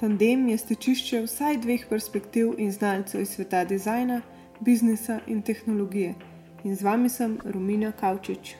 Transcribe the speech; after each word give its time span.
Tandem 0.00 0.48
je 0.48 0.58
stečišče 0.58 1.20
vsaj 1.22 1.56
dveh 1.62 1.86
perspektiv 1.90 2.54
in 2.58 2.72
znalcev 2.72 3.20
iz 3.20 3.28
sveta 3.28 3.64
dizajna, 3.64 4.22
biznisa 4.60 5.20
in 5.26 5.42
tehnologije. 5.42 6.14
In 6.64 6.76
z 6.76 6.82
vami 6.82 7.08
sem 7.08 7.38
Romina 7.44 7.92
Kavčič. 7.92 8.54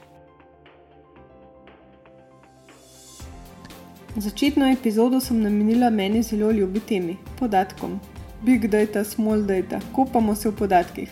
Začetno 4.17 4.71
epizodo 4.71 5.21
sem 5.21 5.43
namenila 5.43 5.91
meni 5.91 6.23
zelo 6.23 6.51
ljubi 6.51 6.81
temi- 6.81 7.17
podatkom. 7.41 8.01
Big 8.43 8.69
data, 8.69 9.05
small 9.05 9.43
data, 9.43 9.81
kopamo 9.93 10.35
se 10.35 10.49
v 10.49 10.57
podatkih. 10.57 11.11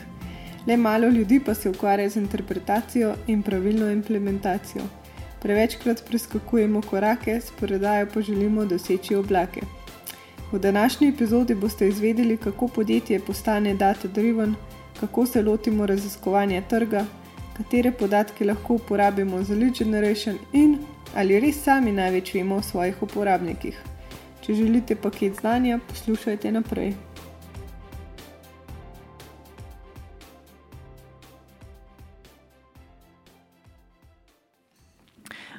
Le 0.66 0.76
malo 0.76 1.08
ljudi 1.08 1.40
pa 1.40 1.54
se 1.54 1.70
ukvarja 1.70 2.08
z 2.08 2.16
interpretacijo 2.16 3.14
in 3.26 3.43
pravilno 3.43 3.90
implementacijo. 3.90 4.82
Prevečkrat 5.43 6.04
preskakujemo 6.08 6.82
korake, 6.82 7.40
sporedajo 7.40 8.07
pa 8.14 8.20
želimo 8.20 8.64
doseči 8.64 9.14
oblake. 9.14 9.82
V 10.52 10.58
današnji 10.58 11.08
epizodi 11.08 11.54
boste 11.54 11.88
izvedeli, 11.88 12.36
kako 12.36 12.68
podjetje 12.68 13.20
postane 13.20 13.74
data-driven, 13.74 14.54
kako 15.00 15.26
se 15.26 15.43
lotimo 15.43 15.86
raziskovanja 15.86 16.62
trga, 16.68 17.04
katere 17.56 17.93
podatke 17.93 18.44
lahko 18.44 18.74
uporabimo 18.74 19.43
za 19.43 19.54
lead 19.54 19.79
generation 19.79 20.36
in 20.52 20.79
ali 21.14 21.40
res 21.40 21.62
sami 21.62 21.93
največ 21.93 22.34
vemo 22.34 22.57
o 22.57 22.62
svojih 22.62 23.02
uporabnikih. 23.02 23.79
Če 24.43 24.54
želite 24.54 24.96
paket 24.96 25.40
znanja, 25.40 25.79
poslušajte 25.88 26.52
naprej. 26.52 26.93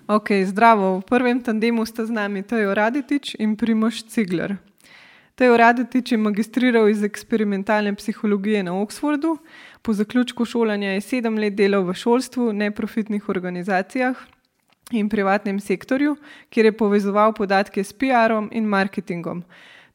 Ok, 0.08 0.30
zdravo. 0.46 1.00
V 1.00 1.02
prvem 1.02 1.42
tandemu 1.42 1.86
sta 1.86 2.06
z 2.06 2.12
nami 2.12 2.44
Tejo 2.44 2.74
Raditič 2.74 3.36
in 3.40 3.56
Primoš 3.56 4.04
Cigler. 4.04 4.58
Tejo 5.36 5.58
Raditič 5.58 6.12
je 6.12 6.18
magistriral 6.18 6.90
iz 6.90 7.04
eksperimentalne 7.04 7.96
psihologije 7.96 8.64
na 8.64 8.74
Oxfordu, 8.74 9.38
po 9.82 9.94
zaključku 9.94 10.46
šolanja 10.46 10.92
je 10.94 11.02
sedem 11.02 11.38
let 11.38 11.56
delal 11.56 11.84
v 11.84 11.94
šolstvu, 11.94 12.52
neprofitnih 12.54 13.30
organizacijah 13.30 14.18
in 14.92 15.10
privatnem 15.10 15.60
sektorju, 15.60 16.16
kjer 16.50 16.66
je 16.66 16.78
povezoval 16.78 17.34
podatke 17.34 17.84
s 17.84 17.94
PR-om 17.94 18.50
in 18.52 18.66
marketingom. 18.66 19.44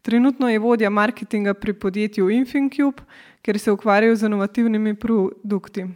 Trenutno 0.03 0.49
je 0.49 0.59
vodja 0.59 0.91
marketinga 0.91 1.55
pri 1.55 1.73
podjetju 1.73 2.31
Infincube, 2.31 3.03
kjer 3.43 3.59
se 3.59 3.73
ukvarja 3.73 4.17
z 4.17 4.27
inovativnimi 4.27 4.95
produkti. 4.95 5.87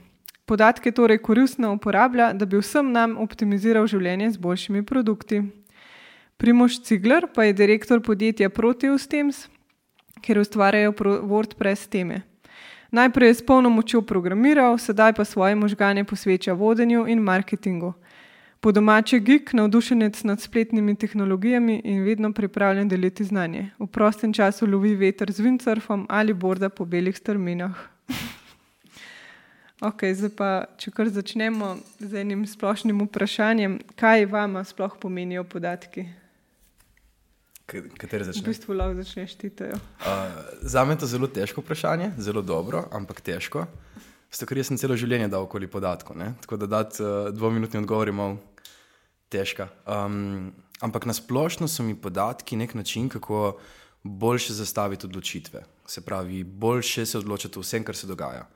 Podatke 0.47 0.93
torej 0.93 1.19
koristno 1.19 1.73
uporablja, 1.73 2.33
da 2.33 2.47
bi 2.47 2.59
vsem 2.59 2.93
nam 2.93 3.19
optimiziral 3.19 3.87
življenje 3.87 4.31
z 4.31 4.39
boljšimi 4.39 4.83
produkti. 4.87 5.43
Primoš 6.37 6.83
Cigler 6.83 7.27
pa 7.35 7.45
je 7.45 7.53
direktor 7.53 8.03
podjetja 8.03 8.51
Proteus 8.51 9.07
Teams, 9.07 9.49
kjer 10.21 10.39
ustvarjajo 10.39 10.93
WordPress 11.23 11.89
teme. 11.89 12.23
Najprej 12.91 13.29
je 13.29 13.35
s 13.35 13.47
polno 13.47 13.71
močjo 13.71 14.03
programiral, 14.03 14.79
sedaj 14.79 15.13
pa 15.13 15.25
svoje 15.25 15.55
možgane 15.55 16.05
posveča 16.05 16.53
vodenju 16.53 17.07
in 17.09 17.19
marketingu. 17.19 17.93
Po 18.61 18.73
domače 18.73 19.19
geek, 19.19 19.53
navdušenec 19.53 20.23
nad 20.25 20.41
spletnimi 20.41 20.95
tehnologijami 20.95 21.81
in 21.85 22.05
vedno 22.05 22.33
pripravljen 22.33 22.89
deliti 22.89 23.25
znanje. 23.25 23.71
V 23.79 23.87
prostem 23.87 24.33
času 24.33 24.67
lovi 24.67 24.95
veter 24.95 25.33
z 25.33 25.43
windsurfom 25.43 26.07
ali 26.09 26.35
borda 26.35 26.69
po 26.69 26.85
belih 26.85 27.17
strminah. 27.17 27.77
Ok, 29.83 30.05
zdaj 30.15 30.31
pa, 30.39 30.49
če 30.79 30.93
kar 30.95 31.09
začnemo 31.11 31.73
z 31.99 32.21
enim 32.21 32.45
splošnim 32.47 33.01
vprašanjem, 33.03 33.81
kaj 33.99 34.29
vam 34.31 34.61
sploh 34.63 34.95
pomenijo 34.95 35.43
podatki? 35.43 36.05
Kateri 37.67 38.25
začneš? 38.25 38.43
V 38.43 38.51
bistvu 38.51 38.75
lahko 38.77 38.99
začneš 38.99 39.35
ti. 39.39 39.51
Uh, 39.51 39.77
za 40.63 40.85
me 40.85 40.95
je 40.95 41.03
to 41.05 41.07
zelo 41.07 41.27
težko 41.27 41.63
vprašanje, 41.63 42.13
zelo 42.19 42.43
dobro, 42.43 42.85
ampak 42.93 43.21
težko. 43.21 43.67
Zato, 44.33 44.49
ker 44.49 44.63
sem 44.65 44.81
celo 44.81 44.97
življenje 44.97 45.29
dal 45.33 45.47
okoli 45.47 45.69
podatkov. 45.71 46.17
Ne? 46.19 46.33
Tako 46.43 46.59
da 46.65 46.67
dati 46.67 47.05
uh, 47.05 47.31
dvominutni 47.33 47.83
odgovor 47.83 48.09
je 48.09 48.17
malo 48.17 48.41
težko. 49.33 49.69
Um, 49.87 50.53
ampak 50.81 51.07
na 51.07 51.15
splošno 51.17 51.69
so 51.69 51.87
mi 51.87 51.95
podatki 51.95 52.59
nek 52.59 52.75
način, 52.75 53.09
kako 53.13 53.61
boljše 54.03 54.57
zastaviti 54.59 55.07
odločitve. 55.07 55.63
Se 55.87 56.03
pravi, 56.03 56.43
boljše 56.45 57.07
se 57.07 57.19
odločiti 57.19 57.59
o 57.59 57.63
vsem, 57.63 57.85
kar 57.87 57.97
se 57.97 58.11
dogaja. 58.11 58.49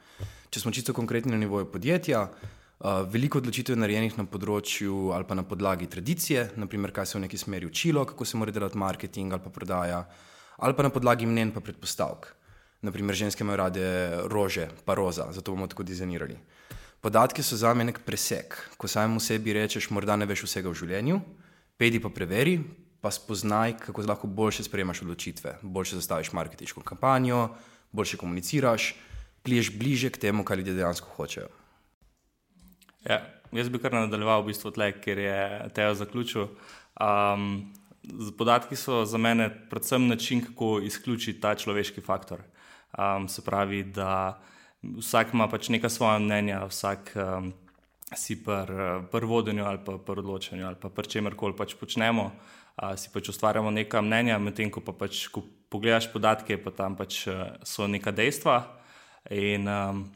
Če 0.51 0.61
smo 0.63 0.73
čisto 0.73 0.95
konkretni 0.97 1.33
na 1.33 1.39
nivoju 1.39 1.69
podjetja, 1.71 2.25
uh, 2.27 2.56
veliko 2.85 3.39
odločitev 3.39 3.77
je 3.77 3.81
narejenih 3.81 4.19
na 4.19 4.27
področju 4.29 5.11
ali 5.17 5.25
pa 5.25 5.35
na 5.35 5.43
podlagi 5.43 5.89
tradicije, 5.89 6.51
naprimer, 6.61 6.93
kaj 6.93 7.07
se 7.07 7.19
v 7.19 7.25
neki 7.25 7.39
smeri 7.41 7.67
učilo, 7.67 8.05
kako 8.05 8.25
se 8.25 8.37
mora 8.37 8.53
delati 8.53 8.79
marketing 8.79 9.33
ali 9.33 9.43
pa 9.43 9.51
prodaja, 9.51 10.05
ali 10.59 10.77
pa 10.77 10.83
na 10.83 10.91
podlagi 10.91 11.27
mnen 11.27 11.53
pa 11.53 11.61
predpostavk. 11.61 12.35
Naprimer, 12.85 13.17
ženske 13.17 13.43
imajo 13.43 13.57
rade 13.57 13.87
rože, 14.29 14.69
pa 14.85 14.95
roza, 14.95 15.31
zato 15.33 15.53
bomo 15.53 15.67
tako 15.67 15.83
dizajnirali. 15.83 16.37
Podatki 17.01 17.43
so 17.43 17.57
za 17.57 17.73
me 17.75 17.85
nek 17.85 18.03
presek. 18.05 18.57
Ko 18.77 18.89
samemu 18.89 19.21
sebi 19.21 19.55
rečeš, 19.57 19.89
morda 19.91 20.17
ne 20.17 20.29
veš 20.29 20.45
vsega 20.45 20.69
v 20.69 20.77
življenju, 20.77 21.21
pedi 21.81 22.01
pa 22.03 22.13
preveri, 22.13 22.59
pa 23.01 23.11
spoznaj, 23.11 23.79
kako 23.89 24.05
lahko 24.05 24.29
boljše 24.29 24.67
sprejemaš 24.69 25.03
odločitve, 25.07 25.59
boljše 25.63 26.01
zastaviš 26.03 26.33
marketinško 26.37 26.85
kampanjo, 26.85 27.49
boljše 27.93 28.21
komuniciraš 28.21 28.95
pliješ 29.47 29.71
bliže 29.79 30.11
k 30.11 30.19
temu, 30.27 30.45
kar 30.45 30.59
ljudje 30.59 30.75
dejansko 30.75 31.09
hočejo. 31.17 31.49
Ja, 33.07 33.21
jaz 33.55 33.69
bi 33.71 33.79
kar 33.79 33.95
nadaljeval, 33.95 34.43
v 34.43 34.51
bistvu 34.51 34.73
tle, 34.75 34.91
ker 34.99 35.21
je 35.23 35.41
Teo 35.75 35.95
zaključil. 35.95 36.49
Um, 36.99 37.71
podatki 38.39 38.77
so 38.77 39.05
za 39.07 39.19
mene 39.19 39.47
predvsem 39.71 40.09
način, 40.09 40.43
kako 40.45 40.81
izključiti 40.83 41.41
ta 41.41 41.55
človeški 41.55 42.01
faktor. 42.01 42.43
Um, 42.99 43.29
se 43.29 43.45
pravi, 43.45 43.85
da 43.85 44.41
vsak 44.83 45.35
ima 45.35 45.49
pač 45.49 45.69
neka 45.69 45.89
svoja 45.89 46.19
mnenja, 46.19 46.65
vsak 46.67 47.15
um, 47.15 47.53
si 48.15 48.39
pri 48.45 49.03
pr 49.11 49.25
vodenju 49.25 49.65
ali 49.67 49.79
pa 49.85 49.99
pri 49.99 50.23
odločanju 50.23 50.67
ali 50.67 50.77
pa 50.83 50.89
pri 50.89 51.09
čemer 51.09 51.35
koli 51.35 51.57
pač 51.57 51.75
počnemo, 51.75 52.31
uh, 52.31 52.95
si 52.97 53.11
pač 53.15 53.29
ustvarjamo 53.29 53.71
neka 53.71 54.03
mnenja, 54.03 54.39
medtem 54.39 54.71
ko 54.71 54.81
pa 54.81 54.93
pač, 54.93 55.27
ko 55.29 55.43
pogledaš 55.71 56.11
podatke, 56.13 56.59
pa 56.59 56.71
tam 56.71 56.97
pač 56.97 57.27
so 57.63 57.87
neka 57.87 58.11
dejstva 58.11 58.63
in 59.31 59.69
um, 59.69 60.07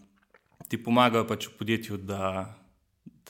ti 0.69 0.79
pomagajo 0.79 1.27
pač 1.27 1.51
v 1.51 1.59
podjetju, 1.59 1.99
da, 2.07 2.60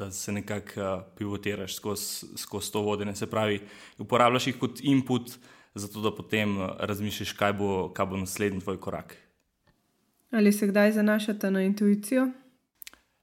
da 0.00 0.10
se 0.10 0.32
nekako 0.32 0.80
uh, 0.80 1.02
pivotiraš 1.18 1.76
skozi 1.76 2.26
skoz 2.36 2.70
to 2.72 2.82
vodenje. 2.82 3.14
Se 3.16 3.30
pravi, 3.30 3.60
uporabljaš 3.98 4.46
jih 4.46 4.58
kot 4.58 4.80
input, 4.82 5.36
zato 5.74 6.00
da 6.00 6.14
potem 6.16 6.56
uh, 6.58 6.70
razmišljiš, 6.78 7.32
kaj 7.38 7.52
bo, 7.60 7.70
kaj 7.94 8.06
bo 8.06 8.20
naslednji 8.20 8.64
tvoj 8.64 8.80
korak. 8.80 9.16
Ali 10.30 10.52
se 10.52 10.66
kdaj 10.66 10.92
zanašate 10.92 11.50
na 11.50 11.62
intuicijo? 11.62 12.28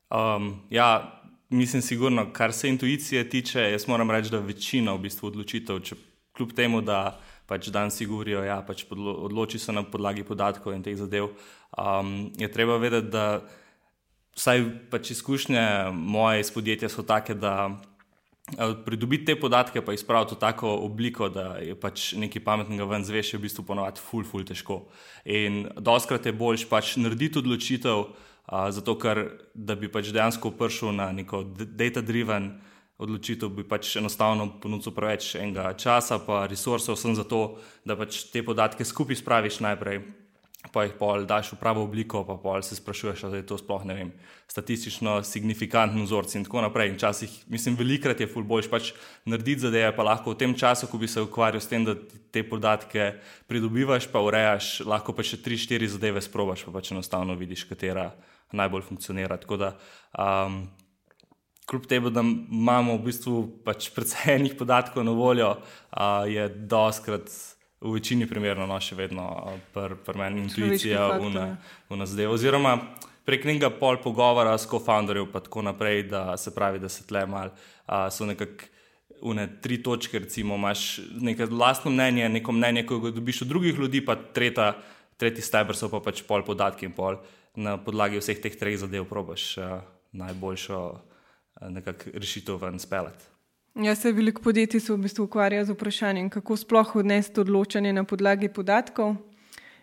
Um, 0.10 0.62
ja, 0.70 1.22
mislim, 1.50 1.82
sigurno, 1.82 2.28
kar 2.34 2.54
se 2.54 2.70
intuicije 2.70 3.30
tiče, 3.30 3.62
jaz 3.72 3.88
moram 3.88 4.12
reči, 4.12 4.32
da 4.32 4.40
večina 4.40 4.94
v 4.94 5.08
bistvu 5.08 5.28
odločitev, 5.32 5.80
če 5.80 5.96
kljub 6.38 6.54
temu, 6.56 6.82
da 6.82 7.20
pač 7.48 7.70
danes 7.72 7.96
si 7.98 8.06
govorijo, 8.06 8.42
da 8.44 8.48
ja, 8.48 8.58
pač 8.68 8.86
odloči 8.92 9.60
se 9.60 9.74
na 9.74 9.84
podlagi 9.84 10.24
podatkov 10.28 10.76
in 10.76 10.84
teh 10.84 10.98
zadev. 11.00 11.32
Um, 11.72 12.30
je 12.38 12.52
treba 12.52 12.78
vedeti, 12.78 13.10
da 13.12 13.42
vsaj 14.38 14.64
pač 14.92 15.12
izkušnje 15.12 15.68
moje 15.94 16.46
iz 16.46 16.52
podjetja 16.53 16.90
so 16.90 17.03
take, 17.03 17.34
da 17.34 17.75
pridobiti 18.86 19.25
te 19.25 19.36
podatke, 19.40 19.81
pa 19.81 19.94
izpraviti 19.94 20.36
v 20.36 20.40
tako 20.40 20.70
obliko, 20.86 21.30
da 21.30 21.58
je 21.59 21.75
pač 21.75 22.14
nekaj 22.16 22.44
pametnega 22.44 22.86
ven 22.88 23.03
zveš, 23.03 23.34
je 23.34 23.40
v 23.40 23.44
bistvu 23.44 23.66
ponovadi 23.68 24.00
ful, 24.00 24.24
ful 24.24 24.46
težko. 24.48 24.86
In 25.25 25.66
doskrat 25.75 26.25
je 26.25 26.31
boljš 26.31 26.68
pač 26.70 26.96
narediti 27.02 27.42
odločitev, 27.42 28.06
uh, 28.06 28.70
zato 28.72 28.96
ker 28.96 29.25
da 29.53 29.75
bi 29.75 29.92
pač 29.92 30.14
dejansko 30.16 30.54
prišel 30.56 30.96
na 30.96 31.12
neko 31.12 31.44
data-driven 31.58 32.54
odločitev, 32.98 33.52
bi 33.52 33.68
pač 33.68 33.98
enostavno 34.00 34.48
ponudil 34.62 34.95
preveč 34.95 35.36
enega 35.36 35.74
časa, 35.75 36.22
pa 36.24 36.45
resursov, 36.48 36.95
sem 36.95 37.18
za 37.19 37.28
to, 37.28 37.60
da 37.86 38.00
pač 38.00 38.24
te 38.31 38.42
podatke 38.45 38.88
skupaj 38.88 39.19
spraviš 39.19 39.60
najprej, 39.66 40.01
pa 40.74 40.84
jih 40.86 40.94
pol 41.00 41.25
daš 41.28 41.52
v 41.54 41.60
pravo 41.62 41.84
obliko, 41.86 42.24
pa 42.28 42.36
pol 42.40 42.62
se 42.66 42.75
sprašuješ, 42.75 43.24
ali 43.28 43.42
je 43.42 43.48
to 43.50 43.58
sploh 43.60 43.86
ne 43.88 43.96
vem, 43.96 44.12
statistično 44.48 45.19
signifikantni 45.24 46.04
vzorci 46.04 46.38
in 46.40 46.46
tako 46.48 46.62
naprej. 46.66 46.92
In 46.92 46.98
včasih, 46.98 47.34
mislim, 47.52 47.78
velikrat 47.80 48.19
je 48.19 48.30
ful 48.31 48.46
boljš 48.48 48.69
pač 48.72 48.92
narediti 49.25 49.66
zadeve, 49.68 49.92
pa 49.96 50.06
lahko 50.08 50.34
v 50.34 50.40
tem 50.44 50.56
času, 50.58 50.90
ko 50.92 51.00
bi 51.02 51.08
se 51.08 51.24
ukvarjal 51.24 51.62
s 51.62 51.72
tem, 51.72 51.86
da 51.88 51.96
te 52.31 52.44
podatke 52.48 53.14
pridobivaš, 53.48 54.10
pa 54.12 54.24
urejaš, 54.24 54.81
lahko 54.88 55.16
pa 55.16 55.25
še 55.25 55.42
tri, 55.44 55.60
štiri 55.60 55.90
zadeve 55.92 56.24
sprobaš, 56.24 56.68
pa 56.68 56.75
pač 56.80 56.92
enostavno 56.96 57.38
vidiš, 57.40 57.68
katera 57.70 58.12
najbolj 58.52 58.88
funkcionira. 58.88 59.38
Tako 59.38 59.60
da 59.60 59.74
um, 60.13 60.66
kljub 61.68 61.86
temu, 61.88 62.10
da 62.10 62.24
imamo 62.24 62.96
v 62.98 63.06
bistvu 63.10 63.44
pač 63.66 63.92
precej 63.96 64.38
enih 64.40 64.56
podatkov 64.60 65.04
na 65.04 65.16
voljo, 65.16 65.56
uh, 65.58 66.24
je 66.28 66.48
doskrat. 66.50 67.31
V 67.81 67.94
večini 67.94 68.25
primerov 68.25 68.65
no, 68.65 68.79
še 68.81 68.95
vedno 68.97 69.27
pri 69.74 70.00
pr 70.06 70.18
meni 70.18 70.41
intuicija 70.47 71.19
v 71.21 72.06
zdaj. 72.09 72.25
Oziroma 72.25 72.74
prek 73.27 73.45
nekega 73.45 73.69
pol 73.69 74.00
pogovora 74.01 74.56
s 74.57 74.65
co-founderjem, 74.71 75.27
pa 75.29 75.44
tako 75.44 75.62
naprej, 75.68 76.07
da 76.09 76.38
se 76.41 76.56
pravi, 76.56 76.79
da 76.79 76.89
se 76.89 77.06
tle 77.06 77.25
mal, 77.29 77.51
uh, 77.51 78.07
so 78.09 78.25
nekako 78.25 78.74
une 79.21 79.47
tri 79.62 79.81
točke, 79.83 80.19
recimo, 80.19 80.56
imaš 80.56 81.00
neko 81.21 81.45
vlastno 81.50 81.91
mnenje, 81.91 82.29
neko 82.29 82.53
mnenje, 82.53 82.85
ki 82.88 83.00
ga 83.01 83.12
dobiš 83.12 83.41
od 83.41 83.47
drugih 83.53 83.77
ljudi, 83.77 84.01
pa 84.06 84.15
tretja, 84.15 84.74
tretji 85.18 85.45
stebr 85.45 85.77
so 85.77 85.89
pa 85.89 86.01
pač 86.01 86.21
pol 86.25 86.45
podatki 86.45 86.85
in 86.85 86.94
pol 86.94 87.18
na 87.57 87.77
podlagi 87.81 88.21
vseh 88.21 88.38
teh 88.41 88.53
treh 88.53 88.77
zadev 88.77 89.09
probaš 89.09 89.57
uh, 89.57 89.81
najboljšo 90.18 90.81
uh, 90.94 91.97
rešitev 92.13 92.62
ven 92.62 92.79
speljati. 92.79 93.37
Ja, 93.83 93.95
se 93.95 94.12
veliko 94.12 94.41
podjetij 94.41 94.79
se 94.79 94.94
v 94.94 94.97
bistvu 94.97 95.24
ukvarja 95.27 95.65
z 95.65 95.74
vprašanjem, 95.75 96.29
kako 96.33 96.56
sploh 96.57 96.95
odnesti 96.95 97.39
odločanje 97.39 97.91
na 97.94 98.03
podlagi 98.03 98.50
podatkov. 98.50 99.15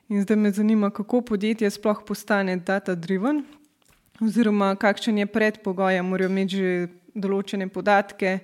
In 0.09 0.23
zdaj 0.23 0.37
me 0.37 0.51
zanima, 0.51 0.91
kako 0.91 1.21
podjetje 1.21 1.71
sploh 1.71 2.03
postane 2.07 2.57
data-driven, 2.57 3.45
oziroma 4.21 4.75
kakšen 4.77 5.19
je 5.19 5.27
predpogoj, 5.27 6.03
morajo 6.03 6.31
imeti 6.31 6.57
že 6.57 6.89
določene 7.15 7.69
podatke, 7.71 8.41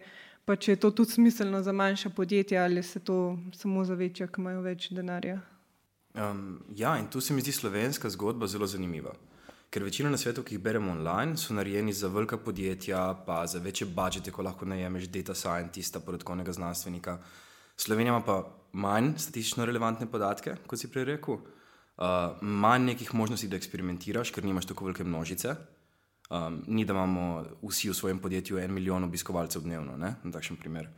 pa 0.47 0.55
če 0.57 0.73
je 0.73 0.81
to 0.85 0.91
tudi 0.91 1.19
smiselno 1.19 1.63
za 1.63 1.73
manjša 1.73 2.15
podjetja 2.15 2.63
ali 2.65 2.83
se 2.83 3.01
to 3.03 3.37
samo 3.53 3.85
za 3.85 3.95
večja, 3.95 4.31
ki 4.31 4.41
imajo 4.41 4.63
več 4.63 4.89
denarja. 4.95 5.41
Um, 6.15 6.63
ja, 6.77 6.95
in 6.99 7.11
tu 7.11 7.21
se 7.21 7.35
mi 7.35 7.43
zdi 7.43 7.53
slovenska 7.53 8.11
zgodba 8.11 8.47
zelo 8.47 8.67
zanimiva. 8.67 9.19
Ker 9.71 9.85
večina 9.87 10.11
na 10.11 10.19
svetu, 10.19 10.43
ki 10.43 10.57
jih 10.57 10.63
beremo 10.63 10.91
online, 10.91 11.37
so 11.39 11.55
narejeni 11.55 11.93
za 11.95 12.09
velika 12.11 12.35
podjetja, 12.37 13.23
pa 13.27 13.45
za 13.47 13.61
večje 13.63 13.87
budžete, 13.87 14.33
ko 14.35 14.43
lahko 14.43 14.67
najemeš 14.67 15.05
data 15.15 15.35
scientista, 15.35 16.01
podatkovnega 16.01 16.53
znanstvenika. 16.53 17.19
Slovenija 17.77 18.11
ima 18.11 18.25
pa 18.27 18.41
manj 18.73 19.13
statistično 19.17 19.65
relevantne 19.65 20.09
podatke, 20.11 20.57
kot 20.67 20.79
si 20.79 20.91
prej 20.91 21.05
rekel, 21.13 21.37
uh, 21.39 22.41
manj 22.43 22.89
nekih 22.89 23.13
možnosti, 23.15 23.47
da 23.47 23.61
eksperimentiraš, 23.61 24.33
ker 24.35 24.45
nimaš 24.45 24.67
tako 24.73 24.89
velike 24.89 25.07
množice. 25.07 25.55
Um, 26.31 26.57
ni 26.67 26.85
da 26.85 26.93
imamo 26.93 27.45
vsi 27.63 27.93
v 27.93 27.95
svojem 27.95 28.19
podjetju 28.19 28.59
en 28.59 28.75
milijon 28.75 29.07
obiskovalcev 29.07 29.63
dnevno, 29.63 29.95
ne? 29.97 30.17
na 30.25 30.33
takšen 30.33 30.57
primer. 30.57 30.89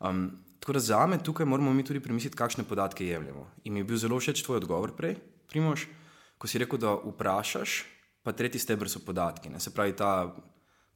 Um, 0.00 0.30
tako 0.60 0.78
da 0.78 0.80
za 0.80 1.02
me 1.06 1.18
tukaj 1.20 1.46
moramo 1.46 1.74
mi 1.74 1.84
tudi 1.84 2.00
premisliti, 2.00 2.36
kakšne 2.36 2.64
podatke 2.64 3.06
jemljemo. 3.06 3.44
In 3.64 3.76
mi 3.76 3.84
je 3.84 3.90
bil 3.92 4.00
zelo 4.00 4.16
všeč 4.16 4.40
tvoj 4.44 4.62
odgovor 4.64 4.96
prej, 4.96 5.18
Primož, 5.52 5.84
ko 6.38 6.48
si 6.48 6.58
rekel, 6.58 6.80
da 6.80 6.96
vprašaš, 6.96 7.76
pa 8.26 8.34
tretji 8.34 8.58
stebr 8.58 8.90
so 8.90 8.98
podatki. 9.06 9.52
Ne? 9.52 9.62
Se 9.62 9.70
pravi, 9.70 9.94
ta 9.94 10.26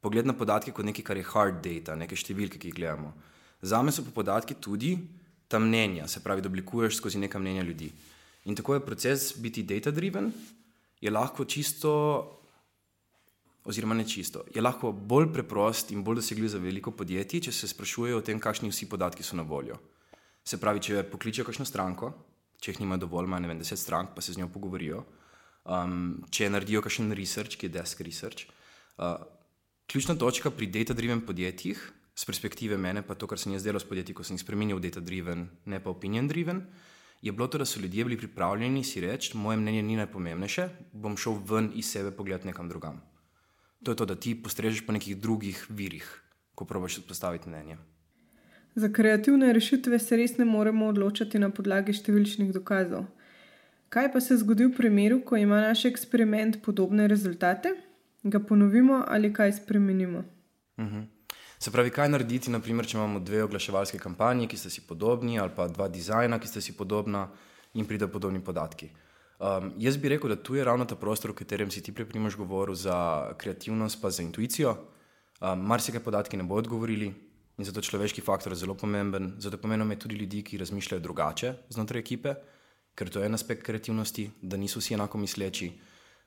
pogled 0.02 0.26
na 0.26 0.34
podatke 0.34 0.74
kot 0.74 0.86
nekaj, 0.88 1.06
kar 1.06 1.20
je 1.20 1.28
hard 1.30 1.62
data, 1.62 1.94
neke 1.94 2.18
številke, 2.18 2.58
ki 2.58 2.72
jih 2.72 2.78
gledamo. 2.80 3.12
Za 3.62 3.78
me 3.86 3.94
so 3.94 4.02
pa 4.02 4.10
podatki 4.16 4.58
tudi 4.58 4.96
ta 5.50 5.60
mnenja, 5.62 6.08
se 6.10 6.22
pravi, 6.24 6.42
da 6.42 6.50
oblikuješ 6.50 6.98
skozi 6.98 7.22
neka 7.22 7.38
mnenja 7.38 7.62
ljudi. 7.66 7.90
In 8.50 8.58
tako 8.58 8.74
je 8.74 8.82
proces 8.82 9.30
biti 9.38 9.62
data-driven, 9.62 10.30
je 11.00 11.10
lahko 11.10 11.46
čisto 11.46 11.92
oziroma 13.64 13.94
ne 13.94 14.08
čisto. 14.08 14.42
Je 14.54 14.62
lahko 14.62 14.92
bolj 14.92 15.28
preprost 15.34 15.92
in 15.92 16.02
bolj 16.04 16.22
dosegljiv 16.22 16.48
za 16.48 16.58
veliko 16.58 16.90
podjetij, 16.96 17.46
če 17.46 17.52
se 17.52 17.68
sprašujejo 17.68 18.18
o 18.18 18.24
tem, 18.24 18.40
kakšni 18.40 18.72
vsi 18.72 18.88
podatki 18.88 19.22
so 19.22 19.36
na 19.36 19.44
voljo. 19.46 19.76
Se 20.44 20.58
pravi, 20.58 20.80
če 20.80 21.04
pokličejo 21.12 21.44
kakšno 21.46 21.68
stranko, 21.68 22.12
če 22.58 22.72
jih 22.72 22.80
nima 22.82 22.96
dovolj, 22.96 23.28
ima 23.28 23.38
ne 23.38 23.50
vem, 23.50 23.60
deset 23.60 23.78
strank, 23.78 24.14
pa 24.16 24.24
se 24.24 24.32
z 24.32 24.40
njo 24.40 24.48
pogovorijo. 24.48 25.04
Um, 25.64 26.24
če 26.32 26.48
naredijo 26.48 26.80
kakšen 26.82 27.12
research, 27.12 27.58
ki 27.60 27.68
je 27.68 27.74
desk 27.74 28.00
research. 28.00 28.48
Uh, 28.96 29.20
ključna 29.90 30.16
točka 30.16 30.50
pri 30.50 30.70
data-driven 30.72 31.20
podjetjih, 31.26 31.80
z 32.16 32.26
perspektive 32.28 32.76
mene, 32.76 33.02
pa 33.02 33.14
to, 33.14 33.26
kar 33.26 33.38
se 33.38 33.48
mi 33.48 33.56
je 33.56 33.64
zdelo 33.64 33.80
s 33.80 33.88
podjetji, 33.88 34.14
ko 34.14 34.24
sem 34.24 34.36
jih 34.36 34.44
spremenil 34.44 34.80
v 34.80 34.88
data-driven, 34.88 35.46
ne 35.66 35.80
pa 35.80 35.92
opinion-driven, 35.92 36.64
je 37.20 37.32
bilo 37.32 37.48
to, 37.48 37.58
da 37.58 37.64
so 37.64 37.80
ljudje 37.80 38.04
bili 38.04 38.18
pripravljeni 38.18 38.84
si 38.84 39.00
reči: 39.00 39.36
Moje 39.36 39.56
mnenje 39.56 39.82
ni 39.82 39.96
najpomembnejše, 39.96 40.68
bom 40.92 41.16
šel 41.16 41.36
ven 41.44 41.70
iz 41.74 41.92
sebe 41.92 42.10
pogledati 42.10 42.48
nekam 42.48 42.68
drugam. 42.68 43.00
To 43.84 43.92
je 43.92 43.96
to, 43.96 44.06
da 44.06 44.14
ti 44.14 44.34
postrežeš 44.42 44.86
po 44.86 44.92
nekih 44.92 45.16
drugih 45.16 45.66
virih, 45.68 46.22
ko 46.54 46.64
probiš 46.64 47.00
postaviti 47.08 47.48
mnenje. 47.48 47.76
Za 48.74 48.88
kreativne 48.92 49.52
rešitve 49.52 49.98
se 49.98 50.16
res 50.16 50.36
ne 50.38 50.44
moremo 50.44 50.86
odločiti 50.86 51.38
na 51.38 51.50
podlagi 51.50 51.92
številčnih 51.92 52.52
dokazov. 52.54 53.08
Kaj 53.90 54.12
pa 54.12 54.20
se 54.20 54.36
zgodi 54.36 54.68
v 54.68 54.74
primeru, 54.76 55.16
ko 55.26 55.36
ima 55.36 55.60
naš 55.60 55.84
eksperiment 55.84 56.60
podobne 56.62 57.08
rezultate, 57.10 57.72
ga 58.22 58.38
ponovimo 58.38 59.04
ali 59.08 59.32
kaj 59.34 59.52
spremenimo? 59.52 60.18
Uh 60.76 60.84
mhm. 60.84 60.96
-huh. 60.96 61.06
Se 61.58 61.70
pravi, 61.70 61.90
kaj 61.90 62.08
narediti, 62.08 62.50
naprimer, 62.50 62.86
če 62.86 62.96
imamo 62.96 63.20
dve 63.20 63.42
oglaševalske 63.44 63.98
kampanje, 63.98 64.46
ki 64.48 64.56
sta 64.56 64.70
si 64.70 64.80
podobni, 64.80 65.38
ali 65.38 65.50
pa 65.56 65.66
dva 65.68 65.88
dizajna, 65.88 66.38
ki 66.38 66.48
sta 66.48 66.60
si 66.60 66.72
podobna 66.72 67.28
in 67.74 67.86
pridejo 67.86 68.08
podobni 68.08 68.40
podatki. 68.44 68.88
Um, 69.40 69.72
jaz 69.78 69.96
bi 69.96 70.08
rekel, 70.08 70.28
da 70.28 70.36
tu 70.36 70.54
je 70.54 70.64
ravno 70.64 70.84
ta 70.84 70.96
prostor, 70.96 71.30
v 71.30 71.34
katerem 71.34 71.70
si 71.70 71.82
ti 71.82 71.92
prej 71.92 72.06
primaš 72.08 72.36
govoril 72.36 72.74
za 72.74 73.32
kreativnost, 73.38 74.00
pa 74.02 74.10
za 74.10 74.22
intuicijo. 74.22 74.76
Um, 75.40 75.66
Mar 75.66 75.80
se 75.80 75.92
kaj 75.92 76.00
podatki 76.00 76.36
ne 76.36 76.42
bodo 76.42 76.58
odgovorili 76.58 77.12
in 77.58 77.64
zato 77.64 77.80
človeški 77.80 78.20
faktor 78.20 78.52
je 78.52 78.56
zelo 78.56 78.74
pomemben. 78.74 79.34
Zato 79.38 79.56
pomembno 79.56 79.92
je 79.92 79.98
tudi 79.98 80.14
ljudi, 80.16 80.42
ki 80.42 80.58
razmišljajo 80.58 81.00
drugače 81.00 81.54
znotraj 81.68 82.00
ekipe, 82.00 82.34
ker 82.94 83.10
to 83.10 83.20
je 83.20 83.26
en 83.26 83.34
aspekt 83.34 83.66
kreativnosti, 83.66 84.30
da 84.42 84.56
niso 84.56 84.80
vsi 84.80 84.94
enako 84.94 85.18
misleči. 85.18 85.70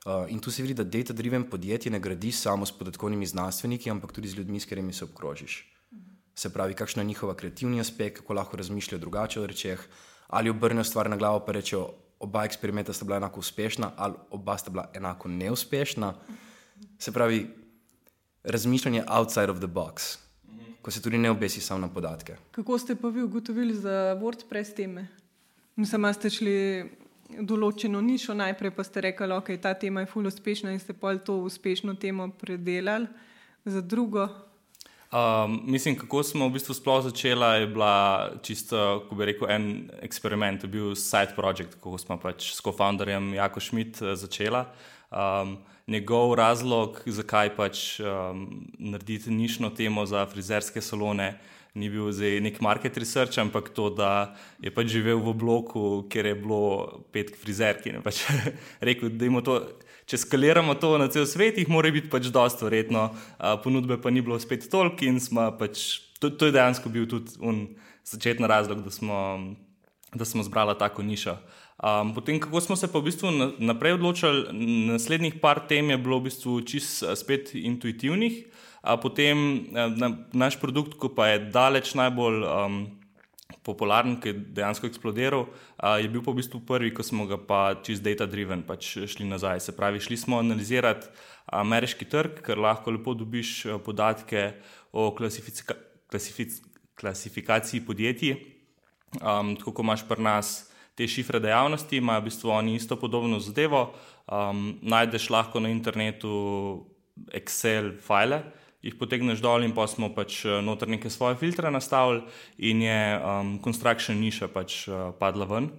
Uh, 0.04 0.28
in 0.28 0.38
tu 0.38 0.50
se 0.50 0.62
vidi, 0.62 0.74
da 0.74 0.84
data-driven 0.84 1.48
podjetje 1.50 1.92
ne 1.92 2.00
gradi 2.00 2.32
samo 2.32 2.66
s 2.66 2.72
podatkovnimi 2.72 3.26
znanstveniki, 3.26 3.90
ampak 3.90 4.12
tudi 4.12 4.28
z 4.28 4.36
ljudmi, 4.38 4.60
s 4.60 4.64
katerimi 4.64 4.92
se 4.92 5.04
obkrožiš. 5.04 5.54
Se 6.34 6.50
pravi, 6.52 6.74
kakšen 6.74 7.00
je 7.00 7.06
njihov 7.06 7.34
kreativni 7.34 7.80
aspekt, 7.80 8.18
kako 8.18 8.34
lahko 8.34 8.56
razmišljajo 8.56 9.00
drugače 9.00 9.40
od 9.40 9.46
rečeh, 9.46 9.80
ali 10.28 10.50
obrnejo 10.50 10.84
stvar 10.84 11.10
na 11.10 11.16
glavo, 11.16 11.40
pa 11.46 11.52
rečejo, 11.52 11.88
oba 12.20 12.44
eksperimenta 12.44 12.92
sta 12.92 13.04
bila 13.04 13.16
enako 13.16 13.40
uspešna, 13.40 13.92
ali 13.96 14.14
oba 14.30 14.58
sta 14.58 14.70
bila 14.70 14.90
enako 14.94 15.28
neuspešna. 15.28 16.14
Se 16.98 17.12
pravi, 17.12 17.46
razmišljanje 18.44 19.04
outside 19.08 19.50
of 19.50 19.58
the 19.58 19.66
box, 19.66 20.18
ko 20.82 20.90
se 20.90 21.02
tudi 21.02 21.18
ne 21.18 21.30
obesi 21.30 21.60
samo 21.60 21.80
na 21.80 21.88
podatke. 21.88 22.36
Kako 22.50 22.78
ste 22.78 22.96
pa 22.96 23.08
vi 23.08 23.22
ugotovili 23.22 23.74
za 23.74 24.18
WordPress 24.20 24.76
teme? 24.76 25.08
Da 25.76 26.12
ste 26.14 26.30
šli 26.30 26.56
določeno 27.42 27.98
nišo 28.04 28.34
najprej, 28.38 28.70
pa 28.76 28.84
ste 28.86 29.02
rekli, 29.08 29.26
da 29.26 29.40
okay, 29.40 29.58
ta 29.58 29.74
tema 29.74 30.04
je 30.04 30.10
fully 30.12 30.30
uspešna 30.30 30.70
in 30.70 30.78
ste 30.78 30.94
pa 30.94 31.16
to 31.18 31.40
uspešno 31.42 31.96
temo 31.98 32.28
predelali 32.30 33.08
za 33.64 33.80
drugo. 33.80 34.28
Um, 35.14 35.60
mislim, 35.70 35.94
kako 35.98 36.22
smo 36.22 36.48
v 36.48 36.56
bistvu 36.56 36.74
sploh 36.74 37.02
začeli, 37.04 37.60
je 37.60 37.66
bila 37.70 38.30
čisto, 38.42 39.04
ko 39.08 39.14
bi 39.14 39.28
rekel, 39.30 39.50
en 39.50 39.66
eksperiment, 40.02 40.60
to 40.60 40.66
je 40.66 40.72
bil 40.72 40.94
side 40.98 41.36
project, 41.36 41.76
ko 41.80 41.94
smo 41.98 42.18
pač 42.18 42.50
s 42.50 42.62
co-founderjem 42.62 43.34
Jako 43.34 43.60
Schmidt 43.60 44.02
eh, 44.02 44.16
začela. 44.18 44.66
Um, 45.14 45.58
njegov 45.86 46.34
razlog, 46.34 47.02
zakaj 47.06 47.54
pač 47.54 48.00
um, 48.00 48.66
narediti 48.78 49.30
nišno 49.30 49.70
temo 49.70 50.06
za 50.06 50.26
frizerske 50.26 50.82
salone, 50.82 51.36
ni 51.74 51.90
bil 51.90 52.12
zdaj 52.14 52.38
nek 52.40 52.60
market 52.62 52.98
research, 53.02 53.38
ampak 53.42 53.72
to, 53.74 53.90
da 53.90 54.34
je 54.62 54.70
pač 54.70 54.92
živel 54.94 55.18
v 55.18 55.34
bloku, 55.34 56.04
kjer 56.10 56.30
je 56.30 56.36
bilo 56.38 56.64
pet 57.10 57.34
frizerki. 57.34 57.96
Pač 58.04 58.22
rekel, 58.88 59.10
da 59.10 59.26
imamo 59.26 59.42
to 59.42 59.58
če 60.10 60.20
skaliramo 60.20 60.76
to 60.80 60.94
na 61.00 61.08
cel 61.12 61.26
svet, 61.28 61.58
jih 61.58 61.70
mora 61.72 61.92
biti 61.92 62.10
pač 62.12 62.28
dosto 62.32 62.68
verjetno, 62.68 63.08
ponudbe 63.64 63.98
pa 64.00 64.12
ni 64.12 64.24
bilo 64.24 64.38
spet 64.40 64.66
toliko 64.70 65.06
in 65.08 65.20
smo 65.22 65.48
pač, 65.58 66.04
to, 66.20 66.30
to 66.30 66.50
je 66.50 66.56
dejansko 66.56 66.92
bil 66.92 67.08
tudi 67.08 67.38
začetni 68.04 68.48
razlog, 68.50 68.84
da 68.84 68.92
smo, 68.92 69.18
da 70.12 70.28
smo 70.28 70.44
zbrali 70.44 70.76
tako 70.78 71.04
nišo. 71.06 71.38
Um, 71.84 72.12
potem, 72.14 72.38
kako 72.40 72.60
smo 72.62 72.76
se 72.78 72.86
pa 72.92 73.00
v 73.00 73.08
bistvu 73.08 73.32
naprej 73.58 73.96
odločili, 73.96 74.52
naslednjih 74.92 75.40
par 75.42 75.64
tem 75.68 75.90
je 75.90 75.98
bilo 75.98 76.20
v 76.20 76.28
bistvu 76.28 76.60
čist 76.68 77.02
spet 77.18 77.50
intuitivnih, 77.58 78.44
potem 79.00 79.64
na, 79.72 80.10
naš 80.32 80.58
produkt, 80.60 80.98
ko 81.00 81.08
pa 81.08 81.32
je 81.32 81.38
daleč 81.54 81.94
najbolj 81.96 82.44
um, 82.44 82.78
popularen, 83.64 84.18
ki 84.20 84.28
je 84.28 84.40
dejansko 84.58 84.88
eksplodiral, 84.90 85.46
uh, 85.48 85.96
je 86.00 86.10
bil 86.12 86.20
pa 86.24 86.34
v 86.34 86.42
bistvu 86.42 86.60
prvi, 86.68 86.92
ko 86.92 87.06
smo 87.06 87.24
ga 87.30 87.38
pa 87.40 87.60
čez 87.80 88.02
data-driven 88.04 88.64
pač 88.68 88.92
šli 89.08 89.24
nazaj. 89.28 89.64
Se 89.64 89.76
pravi, 89.76 90.02
šli 90.04 90.20
smo 90.20 90.42
analizirati 90.42 91.08
ameriški 91.48 92.08
trg, 92.08 92.44
ker 92.44 92.60
lahko 92.60 92.92
lepo 92.92 93.16
dobiš 93.16 93.64
podatke 93.84 94.52
o 94.92 95.10
klasifika 95.16 95.76
klasifik 96.12 96.52
klasifikaciji 96.94 97.80
podjetij. 97.86 98.36
Um, 99.18 99.56
tako 99.58 99.72
kot 99.72 99.84
imaš 99.84 100.04
pri 100.06 100.22
nas 100.22 100.50
te 100.94 101.08
šifre 101.10 101.40
dejavnosti, 101.42 101.98
imajo 101.98 102.20
v 102.20 102.26
bistvu 102.28 102.50
oni 102.54 102.74
isto 102.76 102.96
podobno 102.96 103.40
zadevo. 103.42 103.94
Um, 104.30 104.78
najdeš 104.82 105.30
lahko 105.30 105.60
na 105.60 105.72
internetu 105.74 106.86
Excel 107.34 107.94
file 108.02 108.42
jih 108.84 108.96
potegneš 109.00 109.40
dol, 109.40 109.64
in 109.64 109.72
pa 109.72 109.86
smo 109.88 110.10
pač 110.12 110.44
eh, 110.44 110.60
noter 110.64 110.90
neke 110.92 111.10
svoje 111.10 111.38
filtre 111.40 111.72
nastavili, 111.72 112.24
in 112.58 112.84
je 112.84 113.00
um, 113.16 113.56
construction 113.64 114.20
niša 114.20 114.50
pač 114.52 114.84
uh, 114.88 115.10
padla 115.18 115.48
ven. 115.48 115.70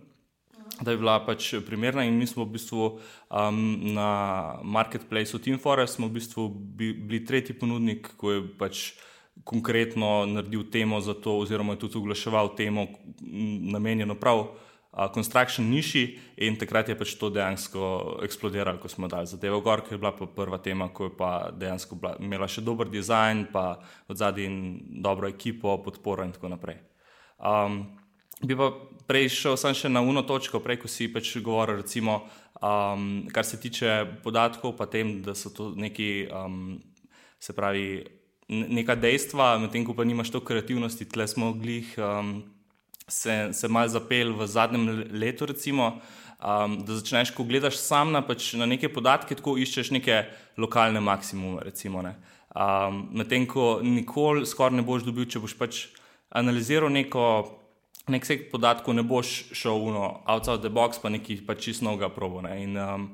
Da 0.82 0.92
je 0.92 1.00
bila 1.00 1.20
pač 1.24 1.54
primerna, 1.64 2.04
in 2.04 2.18
mi 2.18 2.28
smo 2.28 2.44
v 2.44 2.58
bistvu 2.58 2.86
um, 2.98 3.60
na 3.96 4.10
marketplaceu 4.66 5.40
Team 5.40 5.62
Forest, 5.62 6.00
smo 6.00 6.10
v 6.10 6.18
bistvu 6.18 6.50
bili 6.50 7.22
tretji 7.24 7.56
ponudnik, 7.56 8.10
ki 8.20 8.34
je 8.34 8.46
pač 8.60 8.86
konkretno 9.46 10.26
naredil 10.26 10.66
temo 10.72 11.00
za 11.04 11.14
to, 11.14 11.38
oziroma 11.44 11.76
je 11.76 11.86
tudi 11.86 12.00
oglaševal 12.02 12.56
temo, 12.58 12.88
namenjeno 13.76 14.18
prav 14.20 14.42
uh, 14.42 14.66
construction 15.14 15.68
niši 15.70 16.04
in 16.38 16.56
takrat 16.56 16.90
je 16.90 16.96
pač 16.96 17.16
to 17.20 17.30
dejansko 17.30 18.20
eksplodiralo, 18.24 18.80
ko 18.80 18.88
smo 18.92 19.10
dali 19.12 19.28
zadevo 19.28 19.60
gor, 19.62 19.84
ki 19.84 19.96
je 19.96 20.00
bila 20.00 20.14
pa 20.16 20.28
prva 20.28 20.60
tema, 20.64 20.88
ko 20.88 21.10
je 21.10 21.16
pa 21.18 21.32
dejansko 21.52 22.00
bila, 22.00 22.16
imela 22.24 22.48
še 22.48 22.64
dober 22.64 22.88
dizajn, 22.92 23.48
pa 23.52 23.76
od 24.08 24.18
zadaj 24.18 24.48
in 24.48 24.58
dobro 25.04 25.28
ekipo, 25.28 25.76
podporo 25.84 26.24
in 26.24 26.32
tako 26.32 26.54
naprej. 26.56 26.80
Um, 27.36 27.84
bi 28.40 28.56
pa 28.56 28.72
prej 29.08 29.30
šel 29.36 29.60
samo 29.60 29.76
še 29.76 29.92
na 29.92 30.00
uno 30.00 30.24
točko, 30.24 30.64
prej 30.64 30.80
ko 30.86 30.92
si 30.92 31.12
pač 31.12 31.36
govoril, 31.44 31.84
recimo, 31.84 32.22
um, 32.64 33.28
kar 33.36 33.44
se 33.44 33.60
tiče 33.60 34.22
podatkov, 34.24 34.78
pa 34.80 34.88
tem, 34.88 35.20
da 35.28 35.36
so 35.36 35.52
to 35.52 35.74
neki, 35.76 36.30
um, 36.32 36.80
se 37.40 37.52
pravi, 37.52 38.06
neka 38.48 38.96
dejstva, 38.96 39.58
medtem 39.60 39.84
ko 39.84 39.96
pa 39.98 40.08
nimaš 40.08 40.32
to 40.32 40.40
kreativnosti, 40.40 41.10
tle 41.10 41.28
smo 41.28 41.52
glih 41.58 41.92
um, 42.00 42.46
se, 43.08 43.50
se 43.54 43.68
mal 43.68 43.88
zapel 43.88 44.34
v 44.34 44.48
zadnjem 44.48 45.06
letu, 45.12 45.46
recimo, 45.46 46.00
um, 46.40 46.78
da 46.86 46.98
začneš, 47.00 47.34
ko 47.36 47.44
gledaš 47.44 47.78
sam 47.82 48.12
na, 48.12 48.22
pač, 48.26 48.54
na 48.54 48.66
neke 48.66 48.90
podatke, 48.90 49.36
tako 49.36 49.58
iščeš 49.62 49.92
neke 49.96 50.24
lokalne 50.58 51.02
maksimume, 51.02 51.64
recimo. 51.66 52.02
Ne. 52.06 52.16
Um, 52.56 53.06
medtem 53.14 53.46
ko 53.48 53.80
nikoli 53.84 54.46
skoraj 54.48 54.80
ne 54.80 54.86
boš 54.86 55.06
dobil, 55.06 55.28
če 55.30 55.44
boš 55.44 55.58
pač 55.60 55.86
analiziral 56.36 56.90
neko 56.92 57.26
nek 58.12 58.26
sek 58.26 58.50
podatkov 58.52 58.94
ne 58.94 59.04
boš 59.06 59.32
šel 59.56 59.88
uno, 59.90 60.22
outside 60.30 60.62
the 60.62 60.70
box, 60.70 61.02
pa 61.02 61.10
neki 61.10 61.40
pa 61.46 61.56
čist 61.58 61.82
noga 61.86 62.10
probo. 62.14 62.44
Um, 62.46 63.08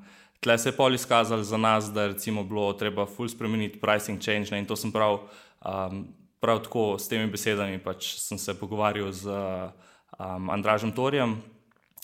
tle 0.44 0.58
se 0.58 0.70
je 0.70 0.76
pol 0.76 0.96
izkazalo 0.96 1.44
za 1.44 1.58
nas, 1.58 1.92
da 1.94 2.10
je 2.12 2.32
bilo 2.44 2.74
treba 2.74 3.06
full 3.06 3.30
spremeniti 3.30 3.80
pricing 3.80 4.20
change 4.20 4.52
ne. 4.52 4.60
in 4.60 4.66
to 4.66 4.76
sem 4.76 4.92
prav, 4.92 5.20
um, 5.66 6.08
prav 6.42 6.64
tako 6.66 6.98
s 7.00 7.08
temi 7.12 7.30
besedami 7.32 7.80
pač 7.84 8.16
sem 8.20 8.40
se 8.42 8.58
pogovarjal 8.58 9.12
z 9.14 9.30
um, 9.32 10.50
Andražem 10.50 10.92
Torjem. 10.92 11.38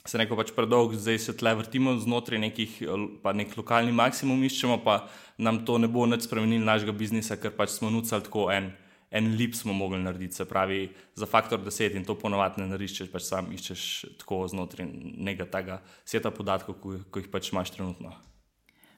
Se 0.07 0.15
neko 0.15 0.37
pač 0.39 0.53
predolgo, 0.55 0.95
zdaj 0.95 1.19
se 1.19 1.33
tle 1.35 1.51
vrtimo 1.59 1.97
znotraj 1.99 2.39
nekih, 2.39 2.77
pa 3.19 3.33
nek 3.35 3.51
lokalni 3.59 3.91
maksimum 3.91 4.39
iščemo, 4.47 4.77
pa 4.79 5.01
nam 5.35 5.65
to 5.67 5.75
ne 5.81 5.89
bo 5.91 6.05
nič 6.07 6.29
spremenilo 6.29 6.63
našega 6.63 6.95
biznisa, 6.95 7.35
ker 7.35 7.51
pač 7.51 7.75
smo 7.75 7.91
nucali 7.91 8.23
tako 8.23 8.47
en 8.55 8.71
en 9.11 9.35
lip 9.35 9.55
smo 9.55 9.73
mogli 9.73 9.99
narediti, 10.03 10.35
se 10.35 10.45
pravi, 10.45 10.89
za 11.15 11.25
faktor 11.25 11.59
10 11.59 11.95
in 11.95 12.05
to 12.05 12.15
ponovadi 12.19 12.61
ne 12.61 12.67
narediš, 12.67 13.11
pač 13.11 13.27
sam 13.29 13.51
iščeš 13.53 13.83
tako 14.19 14.43
znotraj 14.51 14.87
nekega 14.89 15.47
tega 15.51 15.81
sveta 16.05 16.31
podatkov, 16.31 16.79
ko, 16.81 16.97
ko 17.11 17.23
jih 17.23 17.29
pač 17.31 17.51
imaš 17.51 17.71
trenutno. 17.75 18.13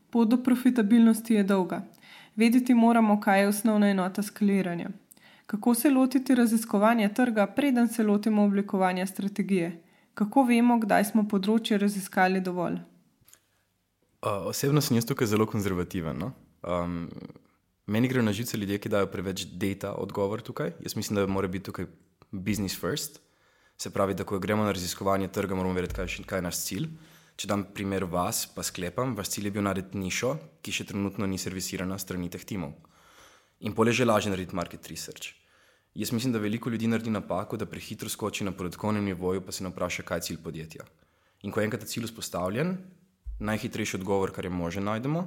Pot 0.10 0.30
do 0.30 0.40
profitabilnosti 0.44 1.34
je 1.34 1.44
dolga. 1.44 1.84
Vedeti 2.36 2.74
moramo, 2.74 3.20
kaj 3.22 3.42
je 3.42 3.48
osnovna 3.48 3.90
enota 3.90 4.24
skaliranja. 4.26 4.90
Kako 5.50 5.74
se 5.74 5.90
lotiti 5.90 6.36
raziskovanja 6.36 7.10
trga, 7.10 7.48
preden 7.48 7.88
se 7.88 8.04
lotimo 8.04 8.44
oblikovanja 8.44 9.08
strategije? 9.08 9.84
Kako 10.14 10.44
vemo, 10.44 10.76
kdaj 10.78 11.08
smo 11.10 11.24
področje 11.26 11.80
raziskali 11.82 12.38
dovolj? 12.46 12.76
Uh, 14.22 14.46
osebno 14.52 14.84
sem 14.86 15.00
jaz 15.00 15.08
tukaj 15.10 15.32
zelo 15.32 15.48
konzervativen. 15.50 16.22
No? 16.22 16.28
Um, 16.62 17.08
Meni 17.90 18.12
gre 18.12 18.22
na 18.22 18.30
žice 18.30 18.60
ljudje, 18.62 18.78
ki 18.78 18.92
dajo 18.94 19.10
preveč 19.10 19.48
data 19.50 19.96
odgovor 19.98 20.46
tukaj. 20.46 20.76
Jaz 20.86 20.94
mislim, 20.94 21.18
da 21.18 21.26
mora 21.26 21.50
biti 21.50 21.66
tukaj 21.72 21.90
business 22.30 22.78
first. 22.78 23.18
Se 23.74 23.90
pravi, 23.90 24.14
da 24.14 24.30
ko 24.30 24.38
gremo 24.38 24.70
na 24.70 24.78
raziskovanje 24.78 25.32
trga, 25.34 25.58
moramo 25.58 25.74
vedeti, 25.74 25.98
kaj, 25.98 26.14
kaj 26.30 26.44
je 26.44 26.46
naš 26.46 26.62
cilj. 26.68 26.92
Če 27.42 27.50
dam 27.50 27.66
primer 27.74 28.06
vas, 28.06 28.44
pa 28.54 28.62
sklepam, 28.62 29.18
vaš 29.18 29.34
cilj 29.34 29.50
je 29.50 29.56
bil 29.58 29.66
narediti 29.66 29.98
nišo, 29.98 30.36
ki 30.62 30.78
še 30.78 30.92
trenutno 30.94 31.26
ni 31.26 31.42
servisirana 31.42 31.98
strani 31.98 32.30
teh 32.30 32.46
timov. 32.46 32.78
In 33.66 33.74
pole 33.74 33.98
že 33.98 34.06
lažje 34.06 34.30
narediti 34.30 34.54
market 34.54 34.94
research. 34.94 35.39
Jaz 36.00 36.12
mislim, 36.12 36.34
da 36.34 36.40
veliko 36.40 36.70
ljudi 36.70 36.88
naredi 36.88 37.10
napako, 37.10 37.58
da 37.58 37.66
prehitro 37.66 38.10
skoči 38.10 38.44
na 38.48 38.52
podatkovnem 38.52 39.04
nivoju, 39.04 39.42
pa 39.42 39.52
se 39.52 39.64
ne 39.64 39.70
vpraša, 39.70 40.04
kaj 40.08 40.18
je 40.18 40.22
cilj 40.22 40.38
podjetja. 40.44 40.86
In 41.44 41.52
ko 41.52 41.60
je 41.60 41.68
enkrat 41.68 41.84
cilj 41.84 42.06
vzpostavljen, 42.08 42.78
najhitrejši 43.40 43.98
odgovor, 43.98 44.32
kar 44.32 44.46
je 44.46 44.52
možen, 44.52 44.88
najdemo 44.88 45.26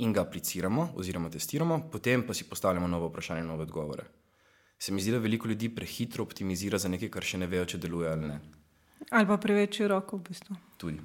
in 0.00 0.14
ga 0.16 0.24
apliciramo 0.24 0.88
oziroma 0.96 1.28
testiramo, 1.30 1.78
potem 1.92 2.24
pa 2.26 2.34
si 2.34 2.48
postavljamo 2.48 2.88
nove 2.88 3.10
vprašanja 3.10 3.44
in 3.44 3.52
nove 3.52 3.68
odgovore. 3.68 4.08
Se 4.78 4.92
mi 4.92 5.04
zdi, 5.04 5.12
da 5.12 5.18
veliko 5.18 5.48
ljudi 5.48 5.68
prehitro 5.68 6.24
optimizira 6.24 6.78
za 6.78 6.88
nekaj, 6.88 7.12
kar 7.12 7.22
še 7.22 7.44
ne 7.44 7.46
vejo, 7.46 7.68
če 7.68 7.84
deluje 7.84 8.08
ali 8.08 8.32
ne. 8.32 8.40
Ali 9.10 9.28
pa 9.28 9.36
preveč 9.36 9.82
široko 9.82 10.16
v 10.16 10.28
bistvu. 10.30 10.56
Tudi. 10.80 11.00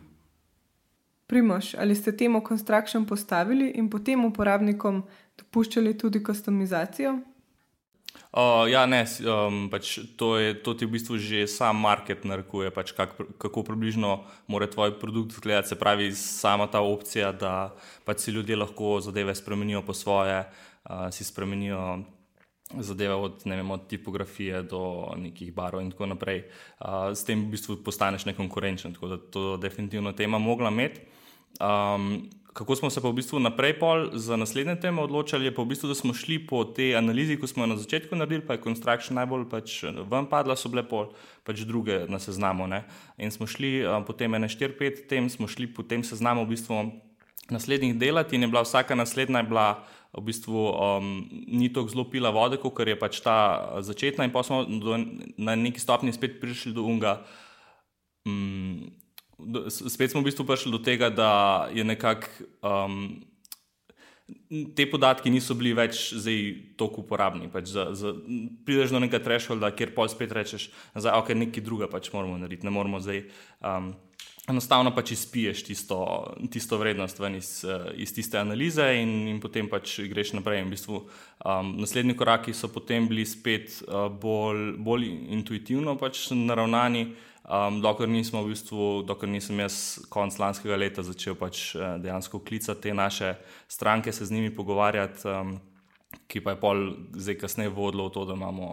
Primoš, 1.27 1.75
ali 1.75 1.95
ste 1.95 2.15
temu 2.15 2.39
construction 2.47 3.05
postavili 3.05 3.73
in 3.75 3.89
potem 3.89 4.23
uporabnikom 4.25 5.03
dopuščali 5.35 5.97
tudi 5.97 6.23
customizacijo? 6.23 7.17
Uh, 8.35 8.67
ja, 8.67 8.83
ne, 8.83 9.05
um, 9.23 9.69
pač 9.71 9.95
to, 10.19 10.35
je, 10.35 10.55
to 10.59 10.75
ti 10.75 10.83
v 10.83 10.97
bistvu 10.97 11.15
že 11.15 11.47
sam 11.47 11.79
market 11.79 12.27
narekuje, 12.27 12.67
pač 12.67 12.91
kak, 12.91 13.15
kako 13.39 13.63
približno 13.63 14.27
mora 14.51 14.67
tvoj 14.67 14.99
produkt 14.99 15.37
izgledati. 15.37 15.71
Se 15.71 15.79
pravi, 15.79 16.11
sama 16.11 16.67
ta 16.67 16.83
opcija, 16.83 17.31
da 17.31 17.71
pač 18.03 18.27
si 18.27 18.35
ljudje 18.35 18.59
lahko 18.59 18.99
zadeve 18.99 19.35
spremenijo 19.35 19.85
po 19.87 19.95
svoje, 19.95 20.43
uh, 20.89 21.07
si 21.15 21.23
spremenijo 21.23 22.03
zadeve 22.75 23.13
od, 23.13 23.41
vem, 23.45 23.71
od 23.71 23.87
tipografije 23.87 24.63
do 24.63 25.13
nekih 25.15 25.53
barov 25.53 25.81
in 25.81 25.91
tako 25.91 26.11
naprej. 26.11 26.43
Uh, 26.79 27.15
s 27.15 27.23
tem 27.23 27.45
v 27.45 27.55
bistvu 27.55 27.79
postaneš 27.85 28.25
nekonkurenčen, 28.25 28.93
tako 28.97 29.07
da 29.07 29.17
to 29.17 29.57
definitivno 29.57 30.11
tema 30.11 30.37
mogla 30.37 30.73
imeti. 30.73 31.07
Um, 31.61 32.27
kako 32.55 32.75
smo 32.75 32.89
se 32.89 33.01
pa 33.01 33.09
v 33.11 33.19
bistvu 33.19 33.39
naprej 33.43 33.73
pol 33.79 34.05
za 34.15 34.37
naslednje 34.39 34.77
teme 34.79 35.03
odločili, 35.03 35.49
je 35.49 35.51
pa 35.51 35.59
v 35.59 35.75
bistvu, 35.75 35.89
da 35.91 35.95
smo 35.95 36.13
šli 36.15 36.37
po 36.47 36.63
tej 36.63 36.95
analizi, 36.95 37.35
ko 37.35 37.51
smo 37.51 37.67
jo 37.67 37.73
na 37.73 37.75
začetku 37.75 38.15
naredili, 38.15 38.45
pa 38.47 38.55
je 38.55 38.63
Construction 38.63 39.19
najbolj 39.19 39.43
pač 39.51 39.83
ven 39.83 40.29
padla, 40.31 40.55
so 40.55 40.71
bile 40.71 40.85
pol 40.87 41.09
pač 41.43 41.65
druge 41.67 42.05
na 42.07 42.15
seznamu. 42.15 42.63
Ne? 42.71 42.85
In 43.19 43.27
smo 43.27 43.43
šli 43.43 43.83
potem 44.07 44.39
ene 44.39 44.47
4-5 44.47 45.03
tem, 45.11 45.27
smo 45.27 45.51
šli 45.51 45.67
po 45.67 45.83
tem 45.83 45.99
seznamu 45.99 46.47
v 46.47 46.55
bistvu 46.55 46.79
naslednjih 47.51 47.99
delati 47.99 48.39
in 48.39 48.47
je 48.47 48.53
bila 48.55 48.63
vsaka 48.63 48.95
naslednja 48.95 49.43
bila 49.43 49.83
v 50.15 50.23
bistvu 50.23 50.55
um, 50.55 51.27
ni 51.51 51.67
tako 51.67 51.91
zelo 51.91 52.07
pila 52.07 52.31
vode, 52.31 52.55
kot 52.55 52.79
je 52.79 52.95
pač 52.95 53.19
ta 53.19 53.75
začetna 53.83 54.23
in 54.23 54.31
pa 54.31 54.47
smo 54.47 54.63
do, 54.63 54.95
na 55.35 55.59
neki 55.59 55.83
stopni 55.83 56.15
spet 56.15 56.39
prišli 56.39 56.71
do 56.71 56.87
unga. 56.87 57.19
Um, 58.23 58.95
spet 59.69 60.11
smo 60.11 60.21
v 60.21 60.29
bistvu 60.29 60.45
prišli 60.47 60.71
do 60.71 60.81
tega, 60.83 61.09
da 61.09 61.31
je 61.73 61.83
nekako. 61.83 62.27
Um, 62.61 63.23
Te 64.75 64.87
podatki 64.89 65.29
niso 65.29 65.53
bili 65.53 65.75
več 65.77 66.07
tako 66.79 67.03
uporabni. 67.03 67.45
Pač 67.53 67.69
za, 67.69 67.83
za, 67.93 68.09
prideš 68.65 68.95
do 68.95 69.01
nekega 69.03 69.21
trešolda, 69.21 69.69
kjer 69.77 69.91
pa 69.93 70.07
spet 70.09 70.33
rečeš, 70.33 70.71
da 70.97 71.13
okay, 71.19 71.35
je 71.35 71.43
nekaj 71.43 71.61
druga, 71.61 71.85
pač 71.85 72.09
moramo 72.09 72.39
narediti. 72.41 72.65
Ne 72.65 72.73
moramo 72.73 72.97
zdaj. 73.05 73.21
Um, 73.61 73.91
enostavno 74.49 74.95
pač 74.95 75.11
izpiješ 75.11 75.63
tisto, 75.63 75.99
tisto 76.51 76.77
vrednost 76.77 77.21
iz, 77.37 77.65
iz 77.93 78.13
tiste 78.13 78.37
analize 78.39 78.85
in, 78.97 79.27
in 79.27 79.39
potem 79.41 79.69
pač 79.69 79.99
greš 80.09 80.33
naprej. 80.37 80.63
V 80.65 80.73
bistvu, 80.73 81.03
um, 81.45 81.75
naslednji 81.81 82.17
koraki 82.17 82.53
so 82.53 82.69
potem 82.73 83.07
bili 83.09 83.25
spet 83.25 83.81
uh, 83.85 84.07
bolj, 84.09 84.75
bolj 84.77 85.07
intuitivno 85.37 85.97
pač 86.01 86.29
naravnani. 86.33 87.07
Um, 87.45 87.77
dokler 87.77 88.09
nismo 88.09 88.41
v 88.41 88.55
bistvu, 88.55 89.03
dokler 89.05 89.29
nisem 89.29 89.59
jaz 89.61 89.99
konec 90.09 90.33
lanskega 90.41 90.73
leta 90.81 91.03
začel 91.05 91.35
pač 91.37 91.75
eh, 91.77 91.99
dejansko 92.01 92.39
klicati 92.41 92.87
te 92.87 92.93
naše 92.93 93.35
stranke, 93.69 94.09
se 94.09 94.25
z 94.25 94.33
njimi 94.33 94.49
pogovarjati, 94.49 95.27
um, 95.29 95.51
ki 96.25 96.41
pa 96.41 96.55
je 96.55 96.57
pol 96.57 96.79
zdaj 97.13 97.35
kasneje 97.37 97.69
vodilo 97.69 98.07
v 98.07 98.13
to, 98.15 98.23
da 98.25 98.33
imamo 98.33 98.69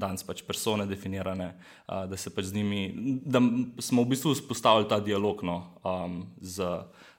danes 0.00 0.24
pač 0.24 0.40
persone 0.40 0.86
definirane, 0.88 1.50
uh, 1.52 2.06
da 2.08 2.16
se 2.16 2.32
pač 2.32 2.48
z 2.48 2.56
njimi, 2.56 2.80
da 3.28 3.42
smo 3.76 4.06
v 4.06 4.14
bistvu 4.14 4.32
vzpostavili 4.38 4.88
ta 4.88 4.96
dialog 5.04 5.44
no, 5.44 5.58
um, 5.84 6.22
z, 6.40 6.64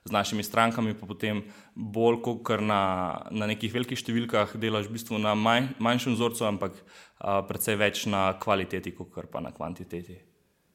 z 0.02 0.10
našimi 0.10 0.42
strankami, 0.42 0.96
pa 0.98 1.06
potem 1.06 1.44
bolj 1.74 2.18
kot 2.26 2.50
na, 2.66 3.30
na 3.30 3.46
nekih 3.46 3.70
velikih 3.70 4.00
številkah 4.00 4.58
delaš 4.58 4.90
v 4.90 4.98
bistvu 4.98 5.22
na 5.22 5.36
manj, 5.38 5.70
manjšem 5.78 6.18
vzorcu, 6.18 6.48
ampak 6.50 6.74
uh, 6.82 7.46
predvsej 7.46 7.78
več 7.78 8.02
na 8.10 8.32
kvaliteti, 8.42 8.90
kot 8.90 9.14
pa 9.30 9.38
na 9.38 9.54
kvantiteti. 9.54 10.29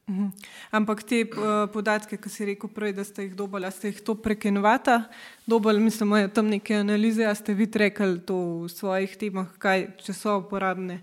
Mhm. 0.05 0.29
Ampak 0.71 1.01
te 1.01 1.25
uh, 1.25 1.65
podatke, 1.74 2.17
ki 2.21 2.29
si 2.29 2.45
rekel 2.45 2.69
prej, 2.69 2.93
da 2.93 3.03
ste 3.03 3.25
jih 3.25 3.33
dobili, 3.33 3.65
ste 3.74 3.89
jih 3.89 4.03
to 4.05 4.13
prek 4.13 4.45
Innovata 4.45 5.09
dobili, 5.47 5.81
mislim, 5.81 6.09
da 6.09 6.19
je 6.19 6.33
tam 6.33 6.50
neke 6.50 6.75
analize, 6.77 7.25
a 7.25 7.33
ste 7.33 7.57
vi 7.57 7.65
rekli 7.65 8.21
to 8.21 8.65
v 8.65 8.69
svojih 8.69 9.17
temah, 9.17 9.50
kaj 9.57 9.97
če 10.05 10.13
so 10.13 10.38
uporabne. 10.45 11.01